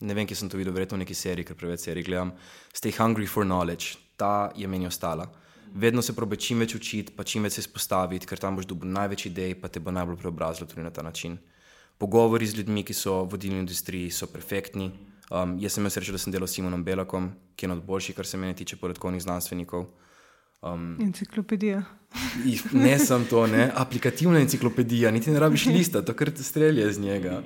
ne 0.00 0.14
vem, 0.14 0.28
kje 0.28 0.36
sem 0.36 0.52
to 0.52 0.60
videl, 0.60 0.72
verjetno 0.72 0.96
v 0.96 1.04
neki 1.04 1.14
seriji, 1.14 1.50
ker 1.50 1.58
preveč 1.58 1.84
serij 1.88 2.06
gledam. 2.06 2.32
Stay 2.72 2.94
hungry 2.96 3.28
for 3.28 3.44
knowledge, 3.44 3.98
ta 4.16 4.52
je 4.56 4.68
meni 4.68 4.88
ostala 4.88 5.28
vedno 5.74 6.02
se 6.02 6.14
probi 6.16 6.36
čim 6.36 6.62
več 6.62 6.74
učiti, 6.74 7.12
pa 7.16 7.24
čim 7.24 7.44
več 7.46 7.58
se 7.58 7.64
izpostaviti, 7.64 8.26
ker 8.26 8.40
tam 8.40 8.56
boš 8.56 8.68
dobil 8.70 8.90
največ 8.92 9.26
idej, 9.30 9.56
pa 9.60 9.68
te 9.68 9.80
bo 9.80 9.92
najbolj 9.94 10.18
preobrazilo 10.22 10.68
tudi 10.68 10.84
na 10.84 10.90
ta 10.90 11.02
način. 11.02 11.36
Pogovori 11.98 12.46
z 12.46 12.60
ljudmi, 12.60 12.84
ki 12.84 12.94
so 12.94 13.22
v 13.24 13.30
vodilni 13.34 13.62
industriji, 13.64 14.12
so 14.12 14.28
perfektni. 14.28 14.90
Um, 15.30 15.56
jaz 15.58 15.74
sem 15.74 15.82
imel 15.82 15.90
srečo, 15.90 16.14
da 16.14 16.18
sem 16.22 16.32
delal 16.32 16.46
s 16.46 16.54
Simonom 16.54 16.84
Belakom, 16.86 17.32
ki 17.56 17.66
je 17.66 17.68
eden 17.68 17.78
od 17.80 17.86
boljših, 17.86 18.14
kar 18.16 18.26
se 18.26 18.38
meni 18.38 18.54
tiče 18.54 18.76
podatkovnih 18.78 19.22
znanstvenikov. 19.22 19.88
Um, 20.62 20.96
enciklopedija. 21.02 21.82
ne 22.72 22.98
sem 22.98 23.24
to, 23.30 23.46
ne? 23.46 23.70
aplikativna 23.74 24.40
enciklopedija, 24.40 25.10
niti 25.10 25.30
ne 25.30 25.40
rabiš 25.40 25.66
lista, 25.76 26.02
to 26.02 26.14
kar 26.14 26.30
te 26.30 26.42
strelja 26.42 26.88
iz 26.88 26.98
njega. 26.98 27.42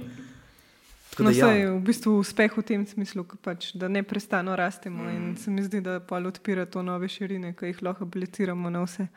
Tako 1.11 1.22
no, 1.22 1.33
da, 1.33 1.53
ja. 1.53 1.72
v 1.72 1.81
bistvu 1.85 2.18
uspeh 2.20 2.53
v 2.57 2.62
tem 2.62 2.87
smislu, 2.87 3.24
pač, 3.43 3.72
da 3.74 3.89
ne 3.89 4.03
prestano 4.03 4.55
rastemo 4.57 5.05
mm. 5.05 5.16
in 5.16 5.37
se 5.37 5.51
mi 5.51 5.62
zdi, 5.62 5.81
da 5.81 5.99
pa 6.01 6.20
odpira 6.20 6.66
to 6.66 6.83
nove 6.83 7.09
širine, 7.09 7.55
ki 7.57 7.72
jih 7.72 7.83
lahko 7.83 8.05
apliciramo 8.07 8.70
na 8.70 8.85
vse. 8.85 9.09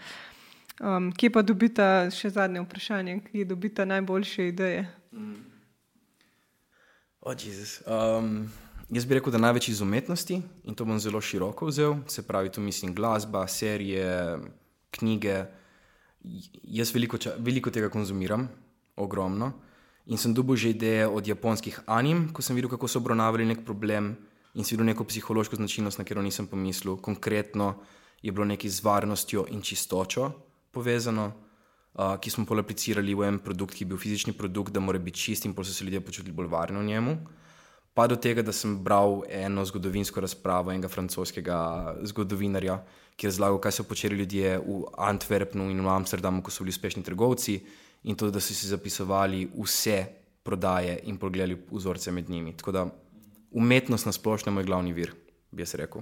Um, 0.82 1.12
kje 1.12 1.30
pa 1.30 1.44
dobita, 1.46 2.10
še 2.12 2.34
zadnje 2.34 2.64
vprašanje, 2.64 3.20
kje 3.28 3.46
dobita 3.46 3.86
najboljše 3.86 4.48
ideje? 4.48 4.88
Mm. 5.12 5.53
Oh, 7.26 7.32
um, 7.32 8.50
jaz 8.92 9.06
bi 9.08 9.16
rekel, 9.16 9.32
da 9.32 9.40
največ 9.40 9.70
iz 9.72 9.82
umetnosti 9.82 10.42
in 10.68 10.76
to 10.76 10.84
bom 10.84 10.98
zelo 11.00 11.22
široko 11.24 11.70
vzel, 11.70 11.96
se 12.08 12.26
pravi, 12.28 12.52
tu 12.52 12.62
mislim 12.62 12.92
glasba, 12.96 13.46
serije, 13.48 14.40
knjige. 14.92 15.46
Jaz 16.64 16.92
veliko, 16.92 17.18
ča, 17.18 17.38
veliko 17.40 17.72
tega 17.72 17.88
konzumiram, 17.90 18.50
ogromno. 19.00 19.54
In 20.12 20.20
sem 20.20 20.34
dobil 20.36 20.60
že 20.60 20.74
ideje 20.76 21.08
od 21.08 21.28
japonskih 21.28 21.80
anim, 21.88 22.28
ko 22.34 22.44
sem 22.44 22.60
videl, 22.60 22.70
kako 22.76 22.92
so 22.92 23.00
obravnavali 23.00 23.48
nek 23.48 23.64
problem 23.64 24.18
in 24.54 24.68
si 24.68 24.76
videl 24.76 24.92
neko 24.92 25.08
psihološko 25.08 25.56
značilnost, 25.56 25.98
na 25.98 26.04
katero 26.04 26.22
nisem 26.22 26.48
pomislil. 26.48 26.98
Konkretno 27.00 27.78
je 28.22 28.32
bilo 28.32 28.46
nekaj 28.46 28.70
z 28.70 28.84
varnostjo 28.84 29.46
in 29.56 29.62
čistočo 29.62 30.32
povezano, 30.72 31.32
uh, 31.94 32.16
ki 32.22 32.30
smo 32.30 32.46
polaplicirali 32.46 33.16
v 33.16 33.28
en 33.28 33.40
produkt, 33.40 33.76
ki 33.78 33.86
je 33.86 33.92
bil 33.94 34.02
fizični 34.02 34.34
produkt, 34.34 34.74
da 34.74 34.80
mora 34.80 35.00
biti 35.00 35.20
čist 35.20 35.46
in 35.46 35.54
pa 35.54 35.64
so 35.64 35.74
se 35.74 35.86
ljudje 35.86 36.02
počutili 36.02 36.36
bolj 36.36 36.50
varni 36.52 36.80
v 36.80 36.86
njemu. 36.86 37.18
Pa 37.94 38.08
do 38.10 38.16
tega, 38.18 38.42
da 38.42 38.52
sem 38.52 38.74
bral 38.82 39.22
eno 39.30 39.66
zgodovinsko 39.66 40.22
razpravo 40.22 40.72
enega 40.74 40.90
francoskega 40.90 41.58
zgodovinarja, 42.10 42.80
ki 43.16 43.28
je 43.28 43.30
razlagal, 43.30 43.60
kaj 43.62 43.76
so 43.78 43.86
počeli 43.86 44.18
ljudje 44.18 44.58
v 44.58 44.80
Antwerpnu 44.98 45.70
in 45.70 45.84
v 45.86 45.92
Amsterdamu, 45.94 46.42
ko 46.42 46.50
so 46.50 46.66
bili 46.66 46.74
uspešni 46.74 47.06
trgovci 47.06 47.60
in 48.10 48.18
to, 48.18 48.32
da 48.34 48.42
so 48.42 48.54
si 48.58 48.68
zapisovali 48.68 49.46
vse 49.54 50.00
prodaje 50.44 50.98
in 51.06 51.22
pogledali 51.22 51.60
vzorce 51.72 52.12
med 52.12 52.30
njimi. 52.30 52.58
Tako 52.58 52.72
da 52.72 52.88
umetnost 53.52 54.06
na 54.06 54.12
splošno 54.12 54.50
je 54.50 54.56
moj 54.56 54.66
glavni 54.66 54.94
vir, 54.94 55.14
bi 55.52 55.62
jaz 55.62 55.76
rekel. 55.78 56.02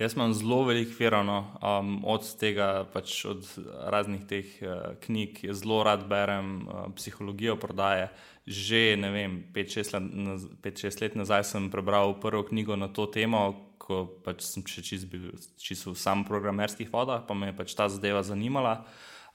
Jaz 0.00 0.14
imam 0.16 0.32
zelo 0.34 0.62
veliko 0.64 0.94
verano 0.98 1.38
um, 1.60 2.04
od 2.08 2.24
tega, 2.40 2.86
pač 2.92 3.18
od 3.28 3.44
raznih 3.92 4.22
teh 4.24 4.54
uh, 4.64 4.94
knjig, 5.04 5.42
zelo 5.52 5.82
rad 5.84 6.06
berem 6.08 6.62
uh, 6.64 6.86
psihologijo 6.96 7.58
prodaje. 7.60 8.08
Že 8.46 8.96
ne 8.96 9.10
vem, 9.12 9.34
5-6 9.52 11.02
let 11.02 11.18
nazaj 11.20 11.44
sem 11.44 11.68
prebral 11.70 12.16
prvo 12.20 12.46
knjigo 12.48 12.80
na 12.80 12.88
to 12.88 13.04
temo, 13.12 13.42
ko 13.76 14.06
pač 14.24 14.40
sem 14.48 14.64
še 14.64 14.80
čisto 14.80 15.20
čist 15.60 15.84
v 15.84 15.92
samem 15.92 16.24
programerskih 16.24 16.88
vodah, 16.88 17.20
pa 17.28 17.36
me 17.36 17.52
je 17.52 17.58
pač 17.60 17.76
ta 17.76 17.92
zadeva 17.92 18.24
zanimala. 18.24 18.80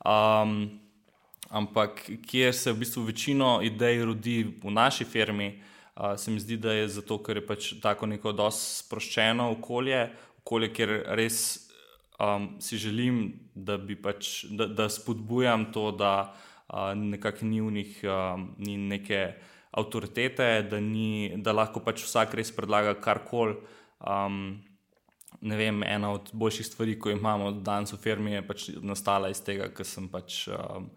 Um, 0.01 0.81
ampak 1.53 2.07
kjer 2.25 2.57
se 2.57 2.73
v 2.73 2.81
bistvu 2.81 3.05
večino 3.13 3.59
idej 3.61 4.01
rodi 4.09 4.41
v 4.65 4.73
naši 4.73 5.05
firmi, 5.05 5.61
uh, 5.93 6.17
se 6.17 6.33
mi 6.33 6.41
zdi, 6.41 6.57
da 6.57 6.73
je 6.73 6.89
zato, 6.97 7.21
ker 7.21 7.37
je 7.37 7.49
pač 7.53 7.73
tako 7.85 8.09
neko 8.09 8.33
dosti 8.33 8.81
sproščeno 8.81 9.53
okolje, 9.59 10.07
okolje, 10.45 10.69
kjer 10.77 10.91
res 11.17 11.39
um, 12.21 12.55
si 12.61 12.77
želim, 12.77 13.33
da 13.55 13.79
bi 13.81 13.97
pač, 13.97 14.45
da, 14.53 14.67
da 14.69 14.85
spodbujam 14.89 15.71
to, 15.73 15.89
da 15.91 16.35
uh, 16.69 16.93
nekako 16.93 17.49
ni 17.49 17.61
v 17.61 17.71
njih 17.79 18.03
um, 18.05 18.51
ni 18.61 18.77
neke 18.77 19.33
avtoritete, 19.75 20.67
da, 20.69 20.79
ni, 20.79 21.33
da 21.41 21.51
lahko 21.51 21.81
pač 21.81 22.05
vsak 22.05 22.37
res 22.37 22.53
predlaga 22.55 22.93
karkoli. 23.01 23.57
Um, 24.05 24.61
ne 25.41 25.57
vem, 25.57 25.81
ena 25.83 26.13
od 26.13 26.29
boljših 26.33 26.69
stvari, 26.69 26.99
ko 26.99 27.09
imamo 27.11 27.51
danes 27.65 27.91
v 27.93 27.99
firmi, 27.99 28.37
je 28.37 28.45
pač 28.45 28.69
nastala 28.85 29.33
iz 29.33 29.41
tega, 29.43 29.71
ker 29.73 29.87
sem 29.87 30.07
pač 30.13 30.45
um, 30.53 30.91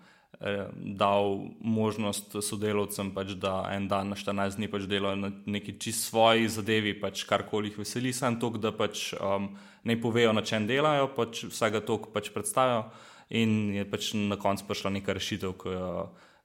dal 0.74 1.51
možnost 1.61 2.36
sodelavcem, 2.47 3.11
pač, 3.11 3.32
da 3.34 3.64
en 3.74 3.89
dan 3.91 4.12
na 4.12 4.16
14 4.18 4.61
dni 4.61 4.68
pač 4.70 4.86
delajo 4.86 5.18
na 5.18 5.32
neki 5.51 5.74
čist 5.82 6.07
svoji 6.07 6.47
zadevi, 6.49 6.95
pač 7.01 7.24
karkoli 7.26 7.72
jih 7.72 7.80
veseli, 7.82 8.12
samo 8.14 8.39
to, 8.39 8.53
da 8.62 8.70
pač 8.70 9.11
um, 9.18 9.51
ne 9.82 9.99
povejo, 9.99 10.30
na 10.36 10.47
čem 10.47 10.68
delajo, 10.70 11.11
pač 11.16 11.43
vsega 11.51 11.82
to 11.82 11.99
pač 12.14 12.30
predstavijo. 12.30 12.86
In 13.34 13.74
je 13.74 13.84
pač 13.84 14.14
na 14.14 14.39
koncu 14.41 14.64
prišla 14.70 14.95
neka 14.95 15.18
rešitev, 15.18 15.59
ki 15.59 15.74
jo, 15.74 15.91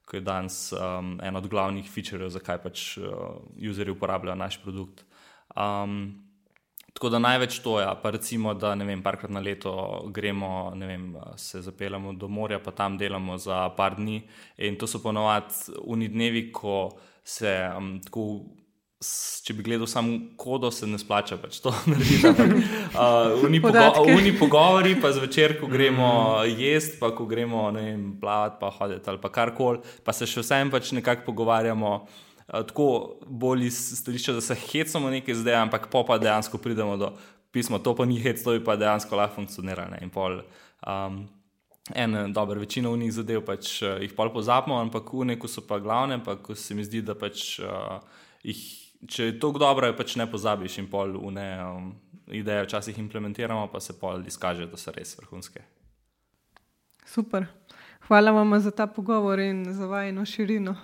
ki 0.09 0.19
je 0.19 0.25
danes 0.25 0.57
um, 0.73 1.15
en 1.21 1.37
od 1.37 1.45
glavnih 1.47 1.85
featurejev, 1.85 2.33
zakaj 2.33 2.63
pač 2.65 2.87
uh, 2.97 3.45
userji 3.61 3.93
uporabljajo 3.93 4.41
naš 4.41 4.57
produkt. 4.65 5.05
Um, 5.53 6.22
Tako 7.03 7.09
da 7.11 7.19
največ 7.19 7.57
to 7.59 7.79
je, 7.79 7.83
ja. 7.83 7.95
pa 8.03 8.09
recimo, 8.15 8.53
da 8.53 8.75
ne 8.79 8.85
vem, 8.87 9.01
parkrat 9.03 9.31
na 9.31 9.41
leto 9.43 9.73
gremo, 10.15 10.71
ne 10.75 10.87
vem, 10.87 11.09
se 11.35 11.59
zapeljemo 11.61 12.13
do 12.13 12.29
morja, 12.31 12.61
pa 12.63 12.71
tam 12.71 12.95
delamo 12.97 13.35
za 13.37 13.73
par 13.75 13.97
dni. 13.97 14.21
In 14.63 14.77
to 14.79 14.87
so 14.87 15.01
ponovadi 15.03 15.75
uni 15.83 16.07
dnevi, 16.07 16.45
ko 16.55 16.93
se 17.23 17.51
um, 17.77 17.97
tako. 18.05 18.27
Če 19.43 19.51
bi 19.57 19.65
gledal 19.67 19.83
samo 19.91 20.15
kodo, 20.39 20.71
se 20.71 20.87
ne 20.87 20.95
splača 20.95 21.35
pač 21.43 21.59
to 21.59 21.73
narediti. 21.91 22.63
Uni 23.43 23.59
uh, 23.59 23.65
pogo 23.67 24.15
pogovori, 24.39 24.95
pa 24.95 25.11
zvečer, 25.11 25.57
ko 25.59 25.67
gremo 25.67 26.07
jesti, 26.47 27.01
pa 27.03 27.11
ko 27.11 27.27
gremo 27.27 27.67
vem, 27.75 28.13
plavati, 28.21 28.61
pa 28.61 28.71
hoditi 28.79 29.11
ali 29.11 29.19
pa 29.19 29.27
karkoli, 29.27 29.83
pa 30.07 30.15
se 30.15 30.23
še 30.23 30.39
vsem 30.39 30.71
pač 30.71 30.95
nekako 30.95 31.27
pogovarjamo 31.33 31.97
tako 32.47 33.19
bolj 33.27 33.67
iz 33.67 33.79
stališča, 33.99 34.33
da 34.33 34.41
se 34.41 34.55
hecamo 34.55 35.09
nekaj 35.09 35.35
zdaj, 35.35 35.55
ampak 35.55 35.87
pa 35.91 36.03
pa 36.07 36.17
dejansko 36.17 36.57
pridemo 36.57 36.97
do 36.97 37.13
pisma, 37.51 37.79
to 37.79 37.95
pa 37.95 38.05
ni 38.05 38.19
hec, 38.19 38.43
to 38.43 38.51
bi 38.51 38.63
pa 38.63 38.75
dejansko 38.75 39.15
lahko 39.15 39.35
funkcioniralo. 39.35 39.97
Um, 40.87 41.27
en 41.95 42.33
dober, 42.33 42.59
večino 42.59 42.91
v 42.91 42.97
njih 42.97 43.13
zadev 43.13 43.43
pač 43.45 43.81
uh, 43.81 44.01
jih 44.01 44.13
pol 44.15 44.33
pozapimo, 44.33 44.79
ampak 44.81 45.13
v 45.13 45.25
neku 45.33 45.47
so 45.47 45.61
pa 45.67 45.79
glavne, 45.79 46.19
pa 46.23 46.35
ko 46.35 46.55
se 46.55 46.75
mi 46.75 46.83
zdi, 46.83 47.01
da 47.01 47.15
pač 47.15 47.59
uh, 47.59 47.99
jih, 48.43 48.63
če 49.07 49.29
je 49.31 49.39
to 49.39 49.51
dobro, 49.51 49.87
je 49.87 49.97
pač 49.97 50.15
ne 50.19 50.27
pozabiš 50.29 50.79
in 50.83 50.89
pol 50.91 51.15
ne 51.31 51.47
um, 51.63 51.91
ideje 52.27 52.65
včasih 52.65 52.99
implementiramo, 52.99 53.67
pa 53.71 53.79
se 53.79 53.95
pol 53.99 54.25
izkaže, 54.27 54.67
da 54.67 54.79
so 54.79 54.91
res 54.95 55.15
vrhunske. 55.19 55.63
Super. 57.05 57.45
Hvala 58.07 58.31
vam 58.31 58.59
za 58.59 58.71
ta 58.71 58.87
pogovor 58.87 59.39
in 59.39 59.63
za 59.73 59.85
vajno 59.87 60.25
širino. 60.25 60.75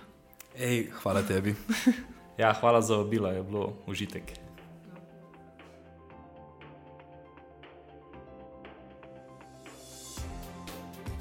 Ej, 0.59 0.89
hvala 1.03 1.21
tebi. 1.23 1.55
ja, 2.41 2.53
hvala 2.53 2.81
za 2.81 2.97
obilo, 2.97 3.31
je 3.31 3.43
bilo 3.43 3.73
užitek. 3.87 4.23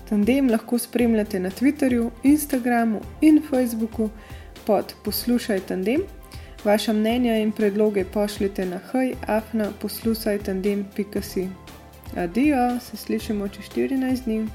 Tandem 0.08 0.50
lahko 0.50 0.78
spremljate 0.78 1.40
na 1.40 1.50
Twitterju, 1.50 2.10
Instagramu 2.22 3.00
in 3.20 3.42
Facebooku 3.50 4.10
pod 4.66 4.94
Poslušaj 5.04 5.60
Tandem. 5.60 6.00
Vaša 6.64 6.92
mnenja 6.92 7.36
in 7.36 7.52
predloge 7.52 8.04
pošljite 8.04 8.66
na 8.66 8.78
hajafna 8.78 9.70
poslušaj 9.80 10.38
tandem.si. 10.38 11.48
Adijo, 12.16 12.80
se 12.80 12.96
slišimo 12.96 13.48
čez 13.48 13.64
14 13.64 14.24
dni. 14.24 14.46